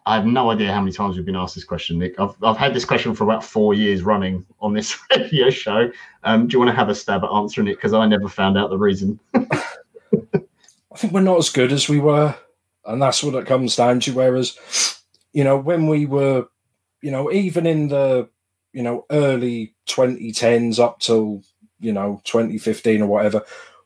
I 0.06 0.16
have 0.16 0.26
no 0.26 0.50
idea 0.50 0.74
how 0.74 0.82
many 0.82 0.92
times 0.92 1.16
we've 1.16 1.26
been 1.26 1.36
asked 1.36 1.56
this 1.56 1.64
question, 1.64 1.98
Nick. 1.98 2.20
I've, 2.20 2.36
I've 2.44 2.58
had 2.58 2.74
this 2.74 2.84
question 2.84 3.16
for 3.16 3.24
about 3.24 3.44
four 3.44 3.74
years 3.74 4.02
running 4.02 4.46
on 4.60 4.74
this 4.74 4.98
radio 5.18 5.50
show. 5.50 5.92
Um, 6.24 6.48
do 6.48 6.54
you 6.54 6.60
want 6.60 6.70
to 6.70 6.76
have 6.76 6.90
a 6.90 6.96
stab 6.96 7.24
at 7.24 7.32
answering 7.32 7.68
it? 7.68 7.76
Because 7.76 7.94
I 7.94 8.06
never 8.06 8.28
found 8.28 8.58
out 8.58 8.70
the 8.70 8.78
reason. 8.78 9.20
I 9.34 10.98
think 10.98 11.14
we're 11.14 11.22
not 11.22 11.38
as 11.38 11.50
good 11.50 11.72
as 11.72 11.88
we 11.88 12.00
were, 12.00 12.36
and 12.86 13.02
that's 13.02 13.24
what 13.24 13.36
it 13.36 13.48
comes 13.48 13.76
down 13.76 14.02
to. 14.02 14.14
Whereas, 14.14 15.02
you 15.32 15.44
know, 15.44 15.58
when 15.58 15.88
we 15.88 16.06
were, 16.06 16.48
you 17.02 17.12
know, 17.12 17.32
even 17.32 17.66
in 17.66 17.88
the, 17.88 18.30
you 18.74 18.84
know, 18.84 19.06
early 19.10 19.74
2010s 19.88 20.80
up 20.80 21.00
till, 21.00 21.44
you 21.84 21.94
know, 21.94 22.22
2015 22.24 23.02
or 23.02 23.08
whatever, 23.08 23.44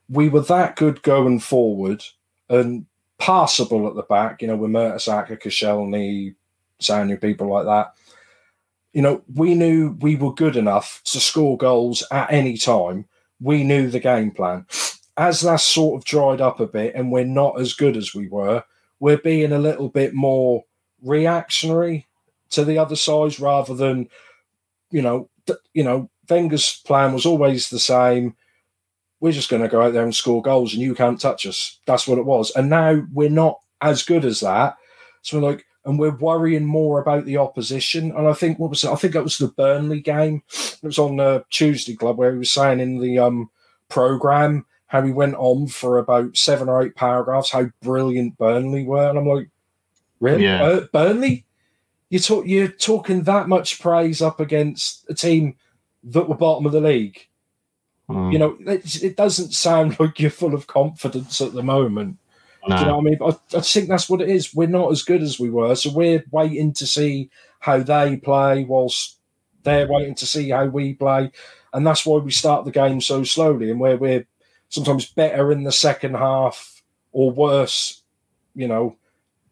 we 0.10 0.30
were 0.30 0.42
that 0.42 0.76
good 0.76 1.02
going 1.02 1.40
forward. 1.40 2.04
And 2.50 2.86
passable 3.18 3.88
at 3.88 3.96
the 3.96 4.04
back, 4.04 4.42
you 4.42 4.48
know, 4.48 4.56
with 4.56 4.72
Mertesacker, 4.72 5.42
Koscielny, 5.42 6.36
Sagna, 6.80 7.20
people 7.20 7.48
like 7.48 7.66
that. 7.66 7.94
You 8.94 9.02
know, 9.02 9.24
we 9.34 9.54
knew 9.56 9.98
we 10.00 10.16
were 10.16 10.34
good 10.34 10.56
enough 10.56 11.02
to 11.06 11.20
score 11.20 11.58
goals 11.58 12.04
at 12.12 12.32
any 12.32 12.58
time. 12.58 13.06
We 13.42 13.64
knew 13.64 13.90
the 13.90 14.00
game 14.00 14.32
plan. 14.32 14.66
As 15.18 15.42
that's 15.42 15.64
sort 15.64 16.00
of 16.00 16.06
dried 16.06 16.42
up 16.42 16.60
a 16.60 16.68
bit 16.68 16.96
and 16.96 17.12
we're 17.12 17.26
not 17.26 17.60
as 17.60 17.74
good 17.74 17.98
as 17.98 18.14
we 18.14 18.28
were, 18.28 18.64
we're 19.00 19.18
being 19.18 19.52
a 19.52 19.60
little 19.60 19.90
bit 19.90 20.14
more 20.14 20.64
reactionary 21.04 22.08
to 22.52 22.64
the 22.64 22.78
other 22.78 22.96
sides 22.96 23.40
rather 23.40 23.76
than, 23.76 24.10
you 24.92 25.02
know, 25.02 25.30
you 25.74 25.84
know, 25.84 26.10
Wenger's 26.30 26.82
plan 26.86 27.14
was 27.14 27.26
always 27.26 27.70
the 27.70 27.80
same 27.80 28.36
we're 29.20 29.32
just 29.32 29.50
going 29.50 29.62
to 29.62 29.68
go 29.68 29.82
out 29.82 29.94
there 29.94 30.04
and 30.04 30.16
score 30.16 30.42
goals 30.42 30.74
and 30.74 30.82
you 30.82 30.94
can't 30.94 31.20
touch 31.20 31.46
us. 31.46 31.80
That's 31.86 32.08
what 32.08 32.20
it 32.20 32.26
was. 32.26 32.52
And 32.52 32.70
now 32.70 33.04
we're 33.12 33.30
not 33.30 33.60
as 33.82 34.04
good 34.04 34.26
as 34.26 34.42
that. 34.42 34.78
So 35.22 35.40
we're 35.40 35.50
like, 35.50 35.66
and 35.86 35.98
we're 35.98 36.16
worrying 36.16 36.66
more 36.66 37.02
about 37.02 37.26
the 37.26 37.38
opposition. 37.38 38.12
And 38.12 38.28
I 38.28 38.34
think 38.34 38.60
what 38.60 38.70
was 38.70 38.84
it? 38.84 38.90
I 38.90 38.96
think 38.96 39.14
that 39.14 39.24
was 39.24 39.38
the 39.38 39.48
Burnley 39.48 40.02
game. 40.02 40.44
It 40.50 40.84
was 40.84 41.00
on 41.00 41.18
the 41.18 41.46
Tuesday 41.50 41.96
Club 41.96 42.18
where 42.18 42.32
he 42.32 42.38
was 42.38 42.52
saying 42.52 42.80
in 42.80 43.00
the 43.00 43.20
um, 43.20 43.50
program 43.90 44.66
how 44.88 45.02
he 45.02 45.12
went 45.12 45.36
on 45.36 45.68
for 45.68 45.98
about 45.98 46.38
seven 46.38 46.70
or 46.70 46.84
eight 46.84 46.96
paragraphs 46.96 47.52
how 47.52 47.70
brilliant 47.82 48.38
Burnley 48.38 48.86
were, 48.86 49.10
and 49.10 49.18
I'm 49.18 49.28
like, 49.28 49.50
really, 50.20 50.44
yeah. 50.44 50.82
Burnley? 50.94 51.46
You 52.10 52.20
talk, 52.20 52.46
you're 52.48 52.70
talking 52.70 53.24
that 53.24 53.50
much 53.50 53.82
praise 53.82 54.22
up 54.22 54.40
against 54.40 55.06
a 55.10 55.14
team 55.14 55.56
that 56.08 56.28
were 56.28 56.36
bottom 56.36 56.66
of 56.66 56.72
the 56.72 56.82
league 56.82 57.28
Mm. 58.10 58.32
You 58.32 58.40
know, 58.40 58.58
it, 58.66 59.04
it, 59.04 59.16
doesn't 59.18 59.54
sound 59.54 60.00
like 60.00 60.20
you're 60.20 60.30
full 60.30 60.54
of 60.54 60.68
confidence 60.68 61.42
at 61.42 61.54
the 61.54 61.64
moment. 61.64 62.18
No. 62.68 62.76
Do 62.76 62.82
you 62.82 62.88
know 62.88 62.98
what 62.98 63.02
I 63.02 63.10
mean? 63.10 63.18
I, 63.22 63.58
I 63.58 63.62
think 63.62 63.88
that's 63.88 64.10
what 64.10 64.22
it 64.22 64.30
is. 64.30 64.54
We're 64.54 64.68
not 64.68 64.92
as 64.92 65.04
good 65.04 65.22
as 65.22 65.40
we 65.40 65.50
were, 65.50 65.76
so 65.76 65.92
we're 65.92 66.24
waiting 66.32 66.74
to 66.74 66.88
see 66.88 67.30
how 67.60 67.80
they 67.80 68.18
play, 68.18 68.64
whilst 68.64 69.18
they're 69.64 69.88
waiting 69.88 70.16
to 70.16 70.26
see 70.26 70.50
how 70.50 70.66
we 70.66 70.94
play. 70.94 71.32
and 71.74 71.86
that's 71.86 72.06
why 72.06 72.18
we 72.18 72.32
start 72.32 72.66
the 72.66 72.72
game 72.72 73.00
so 73.00 73.24
slowly, 73.24 73.72
and 73.72 73.80
where 73.80 73.98
we're 73.98 74.26
sometimes 74.70 75.06
better 75.06 75.52
in 75.52 75.64
the 75.64 75.72
second 75.72 76.16
half 76.16 76.82
or 77.14 77.32
worse, 77.32 78.04
you 78.54 78.68
know, 78.68 78.98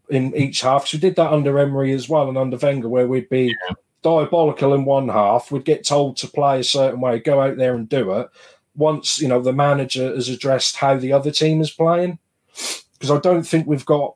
in 0.10 0.36
each 0.36 0.62
half. 0.62 0.84
Because 0.84 0.94
we 0.94 1.00
did 1.00 1.16
that 1.16 1.32
under 1.32 1.58
Emery 1.58 1.94
as 1.94 2.10
well, 2.10 2.28
and 2.28 2.38
under 2.38 2.58
Wenger, 2.58 2.90
where 2.90 3.08
we'd 3.08 3.30
be 3.30 3.56
yeah. 3.68 3.76
Diabolical 4.06 4.76
in 4.76 4.86
one 4.86 5.10
half, 5.10 5.52
we'd 5.52 5.66
get 5.66 5.84
told 5.84 6.16
to 6.16 6.28
play 6.28 6.60
a 6.60 6.64
certain 6.64 7.02
way, 7.02 7.18
go 7.18 7.42
out 7.42 7.58
there 7.58 7.74
and 7.74 7.90
do 7.90 8.12
it. 8.12 8.30
Once 8.76 9.20
you 9.20 9.28
know 9.28 9.42
the 9.42 9.52
manager 9.52 10.14
has 10.14 10.30
addressed 10.30 10.76
how 10.76 10.96
the 10.96 11.12
other 11.12 11.32
team 11.32 11.60
is 11.60 11.72
playing, 11.72 12.20
because 12.94 13.10
I 13.10 13.20
don't 13.20 13.48
think 13.48 13.66
we've 13.66 13.86
got 13.86 14.16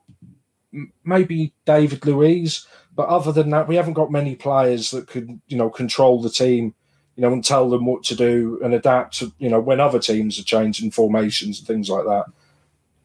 maybe 1.03 1.53
David 1.65 2.05
Luiz, 2.05 2.67
but 2.95 3.07
other 3.07 3.31
than 3.31 3.49
that, 3.49 3.67
we 3.67 3.77
haven't 3.77 3.93
got 3.93 4.11
many 4.11 4.35
players 4.35 4.91
that 4.91 5.07
could 5.07 5.41
you 5.47 5.57
know 5.57 5.71
control 5.71 6.21
the 6.21 6.29
team 6.29 6.75
you 7.15 7.23
know, 7.23 7.33
and 7.33 7.43
tell 7.43 7.69
them 7.69 7.85
what 7.85 8.01
to 8.01 8.15
do 8.15 8.57
and 8.63 8.73
adapt 8.73 9.17
to, 9.17 9.33
you 9.39 9.49
know, 9.49 9.59
when 9.59 9.81
other 9.81 9.99
teams 9.99 10.39
are 10.39 10.43
changing 10.43 10.89
formations 10.89 11.59
and 11.59 11.67
things 11.67 11.89
like 11.89 12.05
that. 12.05 12.23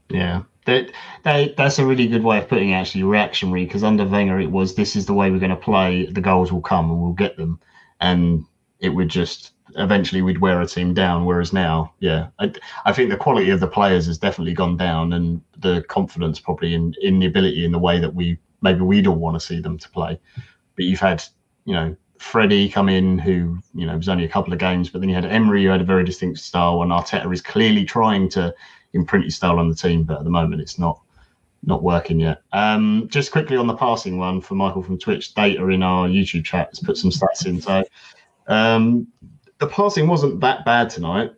Yeah. 0.08 0.42
That, 0.66 0.92
that 1.24 1.56
that's 1.58 1.78
a 1.78 1.84
really 1.84 2.06
good 2.06 2.24
way 2.24 2.38
of 2.38 2.48
putting 2.48 2.70
it, 2.70 2.74
actually 2.74 3.02
reactionary 3.02 3.66
because 3.66 3.84
under 3.84 4.06
Wenger 4.06 4.40
it 4.40 4.50
was 4.50 4.74
this 4.74 4.96
is 4.96 5.04
the 5.04 5.12
way 5.12 5.30
we're 5.30 5.38
going 5.38 5.50
to 5.50 5.56
play 5.56 6.06
the 6.06 6.22
goals 6.22 6.50
will 6.50 6.62
come 6.62 6.90
and 6.90 7.02
we'll 7.02 7.12
get 7.12 7.36
them 7.36 7.60
and 8.00 8.46
it 8.80 8.88
would 8.88 9.10
just 9.10 9.52
eventually 9.76 10.22
we'd 10.22 10.40
wear 10.40 10.62
a 10.62 10.66
team 10.66 10.94
down 10.94 11.26
whereas 11.26 11.52
now 11.52 11.92
yeah 12.00 12.28
I, 12.38 12.50
I 12.86 12.94
think 12.94 13.10
the 13.10 13.16
quality 13.18 13.50
of 13.50 13.60
the 13.60 13.66
players 13.66 14.06
has 14.06 14.16
definitely 14.16 14.54
gone 14.54 14.78
down 14.78 15.12
and 15.12 15.42
the 15.58 15.82
confidence 15.88 16.40
probably 16.40 16.72
in 16.72 16.94
in 17.02 17.18
the 17.18 17.26
ability 17.26 17.66
in 17.66 17.72
the 17.72 17.78
way 17.78 17.98
that 18.00 18.14
we 18.14 18.38
maybe 18.62 18.80
we'd 18.80 19.06
all 19.06 19.16
want 19.16 19.38
to 19.38 19.46
see 19.46 19.60
them 19.60 19.76
to 19.76 19.90
play 19.90 20.18
but 20.76 20.86
you've 20.86 21.00
had 21.00 21.22
you 21.66 21.74
know 21.74 21.94
Freddie 22.18 22.70
come 22.70 22.88
in, 22.88 23.18
who 23.18 23.58
you 23.74 23.86
know 23.86 23.96
was 23.96 24.08
only 24.08 24.24
a 24.24 24.28
couple 24.28 24.52
of 24.52 24.58
games, 24.58 24.88
but 24.88 25.00
then 25.00 25.10
you 25.10 25.14
had 25.14 25.26
Emery, 25.26 25.64
who 25.64 25.68
had 25.68 25.82
a 25.82 25.84
very 25.84 26.04
distinct 26.04 26.38
style, 26.38 26.80
and 26.80 26.90
Arteta 26.90 27.30
is 27.30 27.42
clearly 27.42 27.84
trying 27.84 28.30
to 28.30 28.54
his 28.94 29.36
style 29.36 29.58
on 29.58 29.68
the 29.68 29.74
team, 29.74 30.04
but 30.04 30.18
at 30.18 30.24
the 30.24 30.30
moment 30.30 30.60
it's 30.60 30.78
not 30.78 31.00
not 31.66 31.82
working 31.82 32.20
yet. 32.20 32.42
Um, 32.52 33.08
just 33.10 33.32
quickly 33.32 33.56
on 33.56 33.66
the 33.66 33.76
passing 33.76 34.18
one 34.18 34.40
for 34.40 34.54
Michael 34.54 34.82
from 34.82 34.98
Twitch, 34.98 35.34
data 35.34 35.66
in 35.68 35.82
our 35.82 36.08
YouTube 36.08 36.44
chat 36.44 36.68
has 36.68 36.80
put 36.80 36.96
some 36.96 37.10
stats 37.10 37.46
in. 37.46 37.60
So 37.60 37.84
um, 38.48 39.06
the 39.58 39.66
passing 39.66 40.06
wasn't 40.06 40.40
that 40.40 40.64
bad 40.64 40.90
tonight. 40.90 41.32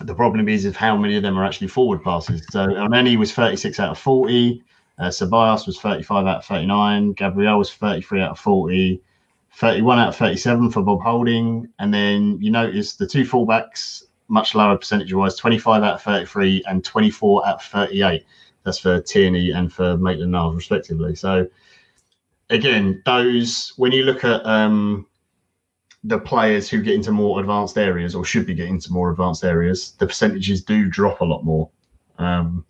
The 0.00 0.14
problem 0.14 0.48
is 0.48 0.64
of 0.64 0.76
how 0.76 0.96
many 0.96 1.16
of 1.16 1.22
them 1.22 1.38
are 1.38 1.44
actually 1.44 1.68
forward 1.68 2.04
passes. 2.04 2.42
So 2.50 2.66
Elneny 2.66 3.16
was 3.16 3.32
36 3.32 3.80
out 3.80 3.90
of 3.90 3.98
40. 3.98 4.62
Uh, 4.98 5.08
Ceballos 5.08 5.66
was 5.66 5.80
35 5.80 6.26
out 6.26 6.38
of 6.38 6.44
39. 6.44 7.12
Gabriel 7.12 7.58
was 7.58 7.72
33 7.72 8.20
out 8.20 8.32
of 8.32 8.38
40. 8.38 9.00
31 9.54 9.98
out 9.98 10.08
of 10.08 10.16
37 10.16 10.70
for 10.70 10.82
Rob 10.82 11.00
Holding. 11.02 11.68
And 11.80 11.92
then 11.92 12.38
you 12.40 12.50
notice 12.50 12.94
the 12.94 13.06
two 13.06 13.24
fullbacks, 13.24 14.04
much 14.28 14.54
lower 14.54 14.76
percentage 14.76 15.12
wise 15.12 15.36
25 15.36 15.82
out 15.82 15.94
of 15.94 16.02
33 16.02 16.62
and 16.66 16.84
24 16.84 17.48
out 17.48 17.56
of 17.56 17.62
38. 17.62 18.24
That's 18.64 18.78
for 18.78 19.00
Tierney 19.00 19.50
and 19.50 19.72
for 19.72 19.96
Maitland 19.96 20.32
Niles, 20.32 20.54
respectively. 20.54 21.14
So, 21.14 21.48
again, 22.50 23.02
those, 23.06 23.72
when 23.76 23.92
you 23.92 24.02
look 24.02 24.24
at 24.24 24.44
um, 24.44 25.06
the 26.04 26.18
players 26.18 26.68
who 26.68 26.82
get 26.82 26.94
into 26.94 27.10
more 27.10 27.40
advanced 27.40 27.78
areas 27.78 28.14
or 28.14 28.24
should 28.24 28.46
be 28.46 28.54
getting 28.54 28.74
into 28.74 28.92
more 28.92 29.10
advanced 29.10 29.44
areas, 29.44 29.92
the 29.92 30.06
percentages 30.06 30.62
do 30.62 30.88
drop 30.88 31.20
a 31.20 31.24
lot 31.24 31.44
more. 31.44 31.70
Um, 32.18 32.64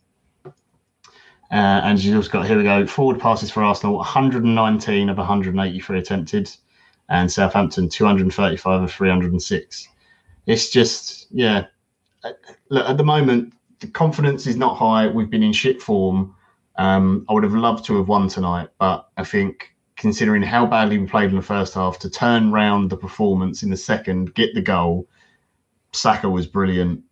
uh, 1.50 1.80
and 1.82 1.98
you've 2.02 2.16
also 2.16 2.30
got 2.30 2.46
here 2.46 2.58
we 2.58 2.62
go 2.62 2.86
forward 2.86 3.18
passes 3.18 3.50
for 3.50 3.62
Arsenal 3.62 3.96
119 3.96 5.08
of 5.08 5.16
183 5.16 5.98
attempted, 5.98 6.50
and 7.08 7.30
Southampton 7.30 7.88
235 7.88 8.82
of 8.82 8.92
306. 8.92 9.88
It's 10.46 10.70
just, 10.70 11.17
yeah. 11.30 11.66
Uh, 12.24 12.32
look, 12.68 12.88
at 12.88 12.96
the 12.96 13.04
moment, 13.04 13.52
the 13.80 13.86
confidence 13.86 14.46
is 14.46 14.56
not 14.56 14.76
high. 14.76 15.06
We've 15.06 15.30
been 15.30 15.42
in 15.42 15.52
shit 15.52 15.80
form. 15.80 16.34
Um, 16.76 17.24
I 17.28 17.32
would 17.32 17.44
have 17.44 17.54
loved 17.54 17.84
to 17.86 17.96
have 17.96 18.08
won 18.08 18.28
tonight, 18.28 18.68
but 18.78 19.08
I 19.16 19.24
think 19.24 19.74
considering 19.96 20.42
how 20.42 20.64
badly 20.64 20.98
we 20.98 21.06
played 21.06 21.30
in 21.30 21.36
the 21.36 21.42
first 21.42 21.74
half, 21.74 21.98
to 21.98 22.10
turn 22.10 22.52
round 22.52 22.88
the 22.88 22.96
performance 22.96 23.62
in 23.62 23.70
the 23.70 23.76
second, 23.76 24.34
get 24.34 24.54
the 24.54 24.60
goal, 24.60 25.08
Saka 25.92 26.28
was 26.28 26.46
brilliant. 26.46 27.02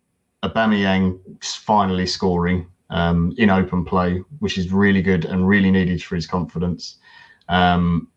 Aubameyang 0.43 1.19
finally 1.43 2.07
scoring 2.07 2.67
um, 2.89 3.33
in 3.37 3.49
open 3.49 3.83
play, 3.83 4.23
which 4.39 4.57
is 4.57 4.71
really 4.71 5.01
good 5.01 5.25
and 5.25 5.47
really 5.47 5.71
needed 5.71 6.01
for 6.01 6.15
his 6.15 6.27
confidence. 6.27 6.97
Um, 7.49 8.07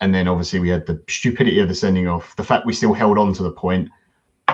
and 0.00 0.14
then 0.14 0.28
obviously 0.28 0.60
we 0.60 0.68
had 0.68 0.86
the 0.86 1.02
stupidity 1.08 1.60
of 1.60 1.68
the 1.68 1.74
sending 1.74 2.08
off. 2.08 2.34
The 2.36 2.44
fact 2.44 2.66
we 2.66 2.72
still 2.72 2.94
held 2.94 3.18
on 3.18 3.32
to 3.34 3.42
the 3.42 3.52
point, 3.52 3.88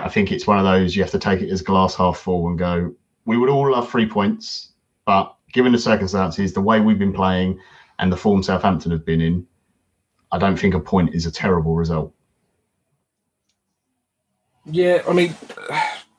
I 0.05 0.09
think 0.09 0.31
it's 0.31 0.45
one 0.45 0.59
of 0.59 0.63
those 0.63 0.95
you 0.95 1.01
have 1.01 1.11
to 1.11 1.19
take 1.19 1.41
it 1.41 1.49
as 1.49 1.63
glass 1.63 1.95
half 1.95 2.19
full 2.19 2.47
and 2.47 2.59
go. 2.59 2.93
We 3.25 3.37
would 3.37 3.49
all 3.49 3.71
love 3.71 3.89
three 3.89 4.07
points, 4.07 4.73
but 5.03 5.35
given 5.51 5.71
the 5.71 5.79
circumstances, 5.79 6.53
the 6.53 6.61
way 6.61 6.79
we've 6.79 6.99
been 6.99 7.11
playing, 7.11 7.59
and 7.97 8.11
the 8.11 8.17
form 8.17 8.43
Southampton 8.43 8.91
have 8.91 9.03
been 9.03 9.19
in, 9.19 9.47
I 10.31 10.37
don't 10.37 10.57
think 10.57 10.75
a 10.75 10.79
point 10.79 11.15
is 11.15 11.25
a 11.25 11.31
terrible 11.31 11.75
result. 11.75 12.13
Yeah, 14.65 15.01
I 15.09 15.13
mean, 15.13 15.33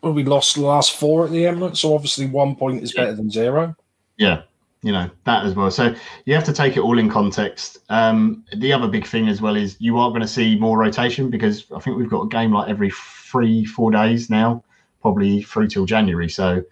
well, 0.03 0.13
we 0.13 0.25
lost 0.25 0.57
the 0.57 0.63
last 0.63 0.97
four 0.97 1.25
at 1.25 1.31
the 1.31 1.45
Emirates, 1.45 1.77
so 1.77 1.95
obviously 1.95 2.27
one 2.27 2.57
point 2.57 2.83
is 2.83 2.93
better 2.93 3.15
than 3.15 3.31
zero. 3.31 3.77
Yeah, 4.17 4.43
you 4.83 4.91
know 4.91 5.09
that 5.25 5.45
as 5.45 5.55
well. 5.55 5.71
So 5.71 5.95
you 6.25 6.35
have 6.35 6.45
to 6.45 6.53
take 6.53 6.77
it 6.77 6.81
all 6.81 6.99
in 6.99 7.09
context. 7.09 7.79
Um, 7.89 8.45
the 8.57 8.73
other 8.73 8.89
big 8.89 9.07
thing 9.07 9.29
as 9.29 9.41
well 9.41 9.55
is 9.55 9.77
you 9.79 9.97
are 9.99 10.11
going 10.11 10.23
to 10.23 10.29
see 10.29 10.57
more 10.59 10.77
rotation 10.77 11.31
because 11.31 11.71
I 11.71 11.79
think 11.79 11.97
we've 11.97 12.11
got 12.11 12.23
a 12.23 12.29
game 12.29 12.53
like 12.53 12.69
every 12.69 12.91
three, 13.37 13.65
four 13.67 13.91
days 13.91 14.31
now, 14.31 14.65
probably 15.03 15.43
through 15.43 15.69
till 15.69 15.85
January. 15.85 16.29
So 16.29 16.63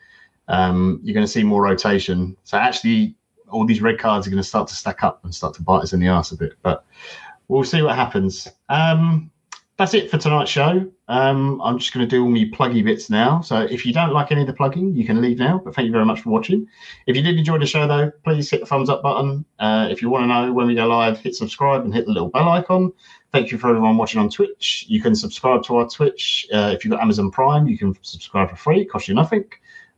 um, 0.48 0.98
you're 1.02 1.14
going 1.14 1.26
to 1.26 1.30
see 1.30 1.42
more 1.42 1.62
rotation. 1.62 2.36
So 2.44 2.56
actually, 2.56 3.14
all 3.50 3.66
these 3.66 3.82
red 3.82 3.98
cards 3.98 4.26
are 4.26 4.30
going 4.30 4.42
to 4.42 4.48
start 4.48 4.68
to 4.68 4.74
stack 4.74 5.02
up 5.02 5.22
and 5.24 5.34
start 5.34 5.54
to 5.54 5.62
bite 5.62 5.82
us 5.82 5.92
in 5.92 6.00
the 6.00 6.08
ass 6.08 6.32
a 6.32 6.36
bit. 6.36 6.54
But 6.62 6.86
we'll 7.48 7.64
see 7.64 7.82
what 7.82 7.96
happens. 7.96 8.48
Um, 8.70 9.30
that's 9.76 9.92
it 9.92 10.10
for 10.10 10.16
tonight's 10.16 10.50
show. 10.50 10.88
Um, 11.08 11.60
I'm 11.60 11.78
just 11.78 11.92
going 11.92 12.08
to 12.08 12.10
do 12.10 12.22
all 12.22 12.30
my 12.30 12.48
pluggy 12.54 12.82
bits 12.82 13.10
now. 13.10 13.42
So 13.42 13.60
if 13.60 13.84
you 13.84 13.92
don't 13.92 14.12
like 14.12 14.32
any 14.32 14.40
of 14.40 14.46
the 14.46 14.52
plugging, 14.54 14.94
you 14.94 15.04
can 15.04 15.20
leave 15.20 15.38
now. 15.38 15.60
But 15.62 15.74
thank 15.74 15.84
you 15.86 15.92
very 15.92 16.06
much 16.06 16.20
for 16.20 16.30
watching. 16.30 16.66
If 17.06 17.14
you 17.14 17.22
did 17.22 17.36
enjoy 17.36 17.58
the 17.58 17.66
show, 17.66 17.86
though, 17.86 18.10
please 18.24 18.48
hit 18.50 18.60
the 18.60 18.66
thumbs 18.66 18.88
up 18.88 19.02
button. 19.02 19.44
Uh, 19.58 19.88
if 19.90 20.00
you 20.00 20.08
want 20.08 20.22
to 20.22 20.28
know 20.28 20.52
when 20.52 20.66
we 20.66 20.74
go 20.74 20.86
live, 20.86 21.18
hit 21.18 21.34
subscribe 21.34 21.84
and 21.84 21.92
hit 21.92 22.06
the 22.06 22.12
little 22.12 22.30
bell 22.30 22.48
icon. 22.48 22.92
Thank 23.34 23.50
you 23.50 23.58
for 23.58 23.70
everyone 23.70 23.96
watching 23.96 24.20
on 24.20 24.30
Twitch. 24.30 24.84
You 24.86 25.02
can 25.02 25.16
subscribe 25.16 25.64
to 25.64 25.78
our 25.78 25.88
Twitch. 25.88 26.46
Uh, 26.54 26.70
if 26.72 26.84
you've 26.84 26.92
got 26.92 27.00
Amazon 27.00 27.32
Prime, 27.32 27.66
you 27.66 27.76
can 27.76 27.98
subscribe 28.00 28.48
for 28.48 28.54
free. 28.54 28.84
cost 28.84 29.08
you 29.08 29.14
nothing. 29.14 29.44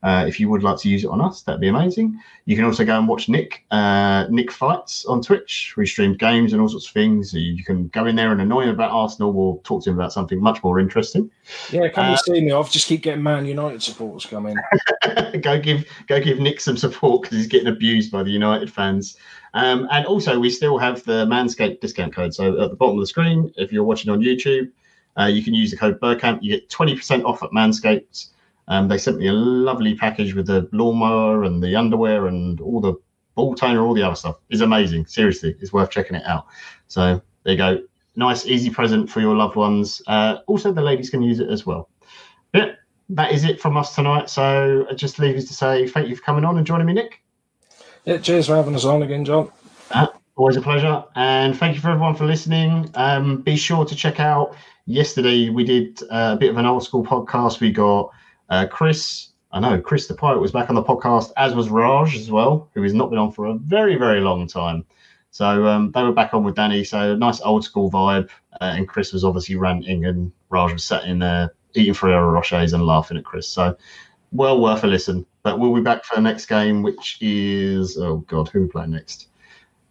Uh, 0.03 0.24
if 0.28 0.38
you 0.38 0.49
would 0.49 0.62
like 0.62 0.78
to 0.78 0.88
use 0.88 1.05
it 1.05 1.11
on 1.11 1.20
us, 1.20 1.42
that'd 1.42 1.61
be 1.61 1.68
amazing. 1.68 2.20
You 2.44 2.55
can 2.55 2.64
also 2.64 2.84
go 2.84 2.97
and 2.99 3.09
watch 3.09 3.28
Nick 3.28 3.64
uh, 3.70 4.26
Nick 4.30 4.53
fights 4.53 5.05
on 5.07 5.22
Twitch. 5.22 5.74
We 5.76 5.86
stream 5.86 6.14
games 6.14 6.53
and 6.53 6.61
all 6.61 6.68
sorts 6.68 6.86
of 6.86 6.92
things. 6.92 7.32
You 7.32 7.64
can 7.64 7.88
go 7.88 8.07
in 8.07 8.14
there 8.14 8.30
and 8.30 8.40
annoy 8.40 8.64
him 8.64 8.70
about 8.70 8.92
Arsenal. 8.92 9.32
We'll 9.32 9.59
talk 9.64 9.82
to 9.84 9.90
him 9.90 9.99
about 9.99 10.12
something 10.12 10.40
much 10.40 10.62
more 10.62 10.78
interesting. 10.78 11.30
Yeah, 11.70 11.88
come 11.88 12.07
uh, 12.07 12.11
and 12.11 12.18
see 12.20 12.40
me. 12.40 12.53
I've 12.53 12.70
just 12.70 12.86
keep 12.86 13.03
getting 13.03 13.22
Man 13.22 13.47
United 13.47 13.82
supporters 13.82 14.26
coming. 14.26 14.57
go 15.40 15.59
give 15.59 15.86
go 16.07 16.20
give 16.20 16.38
Nick 16.38 16.61
some 16.61 16.76
support 16.76 17.22
because 17.22 17.38
he's 17.38 17.49
getting 17.49 17.68
abused 17.68 18.12
by 18.12 18.22
the 18.22 18.30
United 18.30 18.72
fans. 18.72 19.16
Um, 19.55 19.88
and 19.90 20.05
also, 20.05 20.38
we 20.38 20.51
still 20.51 20.76
have 20.76 21.03
the 21.05 21.24
Manscaped 21.24 21.80
discount 21.80 22.14
code. 22.14 22.34
So 22.34 22.61
at 22.61 22.70
the 22.70 22.76
bottom 22.76 22.97
of 22.97 23.01
the 23.01 23.07
screen, 23.07 23.51
if 23.57 23.72
you're 23.72 23.84
watching 23.84 24.12
on 24.12 24.20
YouTube, 24.20 24.70
uh, 25.18 25.24
you 25.24 25.42
can 25.42 25.55
use 25.55 25.70
the 25.70 25.78
code 25.78 25.99
Bergkamp. 25.99 26.40
You 26.42 26.53
get 26.53 26.68
20% 26.68 27.24
off 27.24 27.42
at 27.42 27.51
Manscaped. 27.51 28.28
Um, 28.68 28.88
they 28.88 28.98
sent 28.98 29.18
me 29.18 29.28
a 29.28 29.32
lovely 29.32 29.94
package 29.94 30.34
with 30.34 30.46
the 30.46 30.68
lawnmower 30.72 31.44
and 31.44 31.62
the 31.62 31.76
underwear 31.76 32.26
and 32.26 32.60
all 32.60 32.80
the 32.80 32.94
ball 33.34 33.54
toner, 33.54 33.84
all 33.84 33.94
the 33.94 34.02
other 34.02 34.16
stuff. 34.16 34.36
It's 34.50 34.62
amazing. 34.62 35.06
Seriously, 35.06 35.56
it's 35.60 35.72
worth 35.72 35.90
checking 35.90 36.16
it 36.16 36.24
out. 36.24 36.46
So 36.88 37.20
there 37.44 37.52
you 37.52 37.58
go. 37.58 37.82
Nice, 38.16 38.46
easy 38.46 38.70
present 38.70 39.10
for 39.10 39.20
your 39.20 39.36
loved 39.36 39.56
ones. 39.56 40.02
Uh, 40.06 40.38
also, 40.46 40.72
the 40.72 40.80
ladies 40.80 41.10
can 41.10 41.22
use 41.22 41.38
it 41.38 41.50
as 41.50 41.66
well. 41.66 41.90
Yeah, 42.54 42.72
that 43.10 43.32
is 43.32 43.44
it 43.44 43.60
from 43.60 43.76
us 43.76 43.94
tonight. 43.94 44.30
So 44.30 44.86
I 44.90 44.94
just 44.94 45.18
leave 45.18 45.36
us 45.36 45.44
to 45.44 45.54
say 45.54 45.86
thank 45.86 46.08
you 46.08 46.16
for 46.16 46.22
coming 46.22 46.44
on 46.44 46.56
and 46.56 46.66
joining 46.66 46.86
me, 46.86 46.94
Nick. 46.94 47.20
Yeah, 48.04 48.18
cheers 48.18 48.46
for 48.46 48.56
having 48.56 48.74
us 48.74 48.84
on 48.84 49.02
again, 49.02 49.24
John. 49.24 49.50
Uh, 49.90 50.06
always 50.36 50.56
a 50.56 50.62
pleasure. 50.62 51.04
And 51.14 51.56
thank 51.56 51.74
you 51.74 51.80
for 51.82 51.90
everyone 51.90 52.14
for 52.14 52.24
listening. 52.24 52.90
Um, 52.94 53.42
be 53.42 53.56
sure 53.56 53.84
to 53.84 53.94
check 53.94 54.18
out 54.18 54.56
yesterday 54.86 55.50
we 55.50 55.64
did 55.64 56.02
uh, 56.04 56.32
a 56.34 56.36
bit 56.36 56.50
of 56.50 56.56
an 56.56 56.64
old 56.64 56.84
school 56.84 57.04
podcast. 57.04 57.60
We 57.60 57.70
got 57.70 58.10
uh, 58.49 58.66
Chris, 58.66 59.28
I 59.53 59.61
know 59.61 59.80
Chris 59.80 60.07
the 60.07 60.14
Pirate 60.14 60.40
was 60.40 60.53
back 60.53 60.68
on 60.68 60.74
the 60.74 60.82
podcast, 60.82 61.32
as 61.36 61.55
was 61.55 61.68
Raj 61.68 62.16
as 62.16 62.30
well, 62.30 62.68
who 62.74 62.82
has 62.82 62.94
not 62.94 63.11
been 63.11 63.18
on 63.18 63.32
for 63.32 63.47
a 63.47 63.55
very, 63.55 63.97
very 63.97 64.20
long 64.20 64.47
time. 64.47 64.84
So 65.30 65.66
um, 65.66 65.92
they 65.92 66.03
were 66.03 66.12
back 66.12 66.32
on 66.32 66.44
with 66.44 66.55
Danny. 66.55 66.82
So 66.84 67.14
nice 67.14 67.40
old 67.42 67.64
school 67.64 67.90
vibe. 67.90 68.30
Uh, 68.61 68.72
and 68.76 68.88
Chris 68.88 69.12
was 69.12 69.24
obviously 69.24 69.57
ranting, 69.57 70.07
and 70.07 70.32
Raj 70.49 70.72
was 70.72 70.84
sat 70.84 71.05
in 71.05 71.18
there 71.18 71.51
eating 71.74 71.94
Ferrero 71.94 72.32
Rochers 72.32 72.72
and 72.72 72.86
laughing 72.86 73.18
at 73.18 73.24
Chris. 73.24 73.49
So 73.49 73.76
well 74.32 74.61
worth 74.61 74.84
a 74.84 74.86
listen. 74.86 75.26
But 75.42 75.59
we'll 75.59 75.74
be 75.74 75.80
back 75.80 76.05
for 76.05 76.16
the 76.16 76.22
next 76.22 76.47
game, 76.47 76.82
which 76.82 77.18
is 77.20 77.97
oh 77.99 78.18
god, 78.28 78.49
who 78.49 78.62
we 78.62 78.68
play 78.68 78.86
next? 78.86 79.28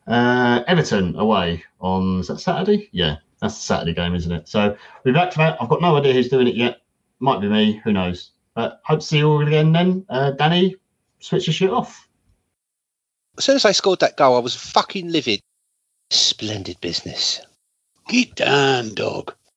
Uh, 0.08 0.64
Everton 0.68 1.16
away 1.16 1.64
on 1.80 2.20
is 2.20 2.28
that 2.28 2.40
Saturday? 2.40 2.90
Yeah, 2.92 3.18
that's 3.40 3.56
the 3.56 3.62
Saturday 3.62 3.94
game, 3.94 4.16
isn't 4.16 4.32
it? 4.32 4.48
So 4.48 4.76
we'll 5.04 5.14
be 5.14 5.20
back 5.20 5.32
for 5.32 5.40
that. 5.40 5.62
I've 5.62 5.70
got 5.70 5.82
no 5.82 5.96
idea 5.96 6.14
who's 6.14 6.30
doing 6.30 6.48
it 6.48 6.56
yet. 6.56 6.82
Might 7.20 7.40
be 7.40 7.48
me. 7.48 7.82
Who 7.84 7.94
knows? 7.94 8.32
But 8.56 8.82
hope 8.86 9.02
to 9.02 9.06
see 9.06 9.18
you 9.18 9.30
all 9.30 9.46
again 9.46 9.74
then. 9.74 10.06
Uh, 10.10 10.32
Danny, 10.32 10.76
switch 11.20 11.48
your 11.48 11.54
shit 11.54 11.70
off. 11.70 12.08
As 13.38 13.44
soon 13.44 13.58
as 13.58 13.66
I 13.66 13.74
scored 13.74 14.00
that 14.00 14.16
goal, 14.16 14.38
I 14.38 14.40
was 14.40 14.56
fucking 14.56 15.12
livid. 15.12 15.42
Splendid 16.10 16.80
business. 16.80 17.42
Get 18.08 18.36
down, 18.36 18.94
dog. 18.94 19.36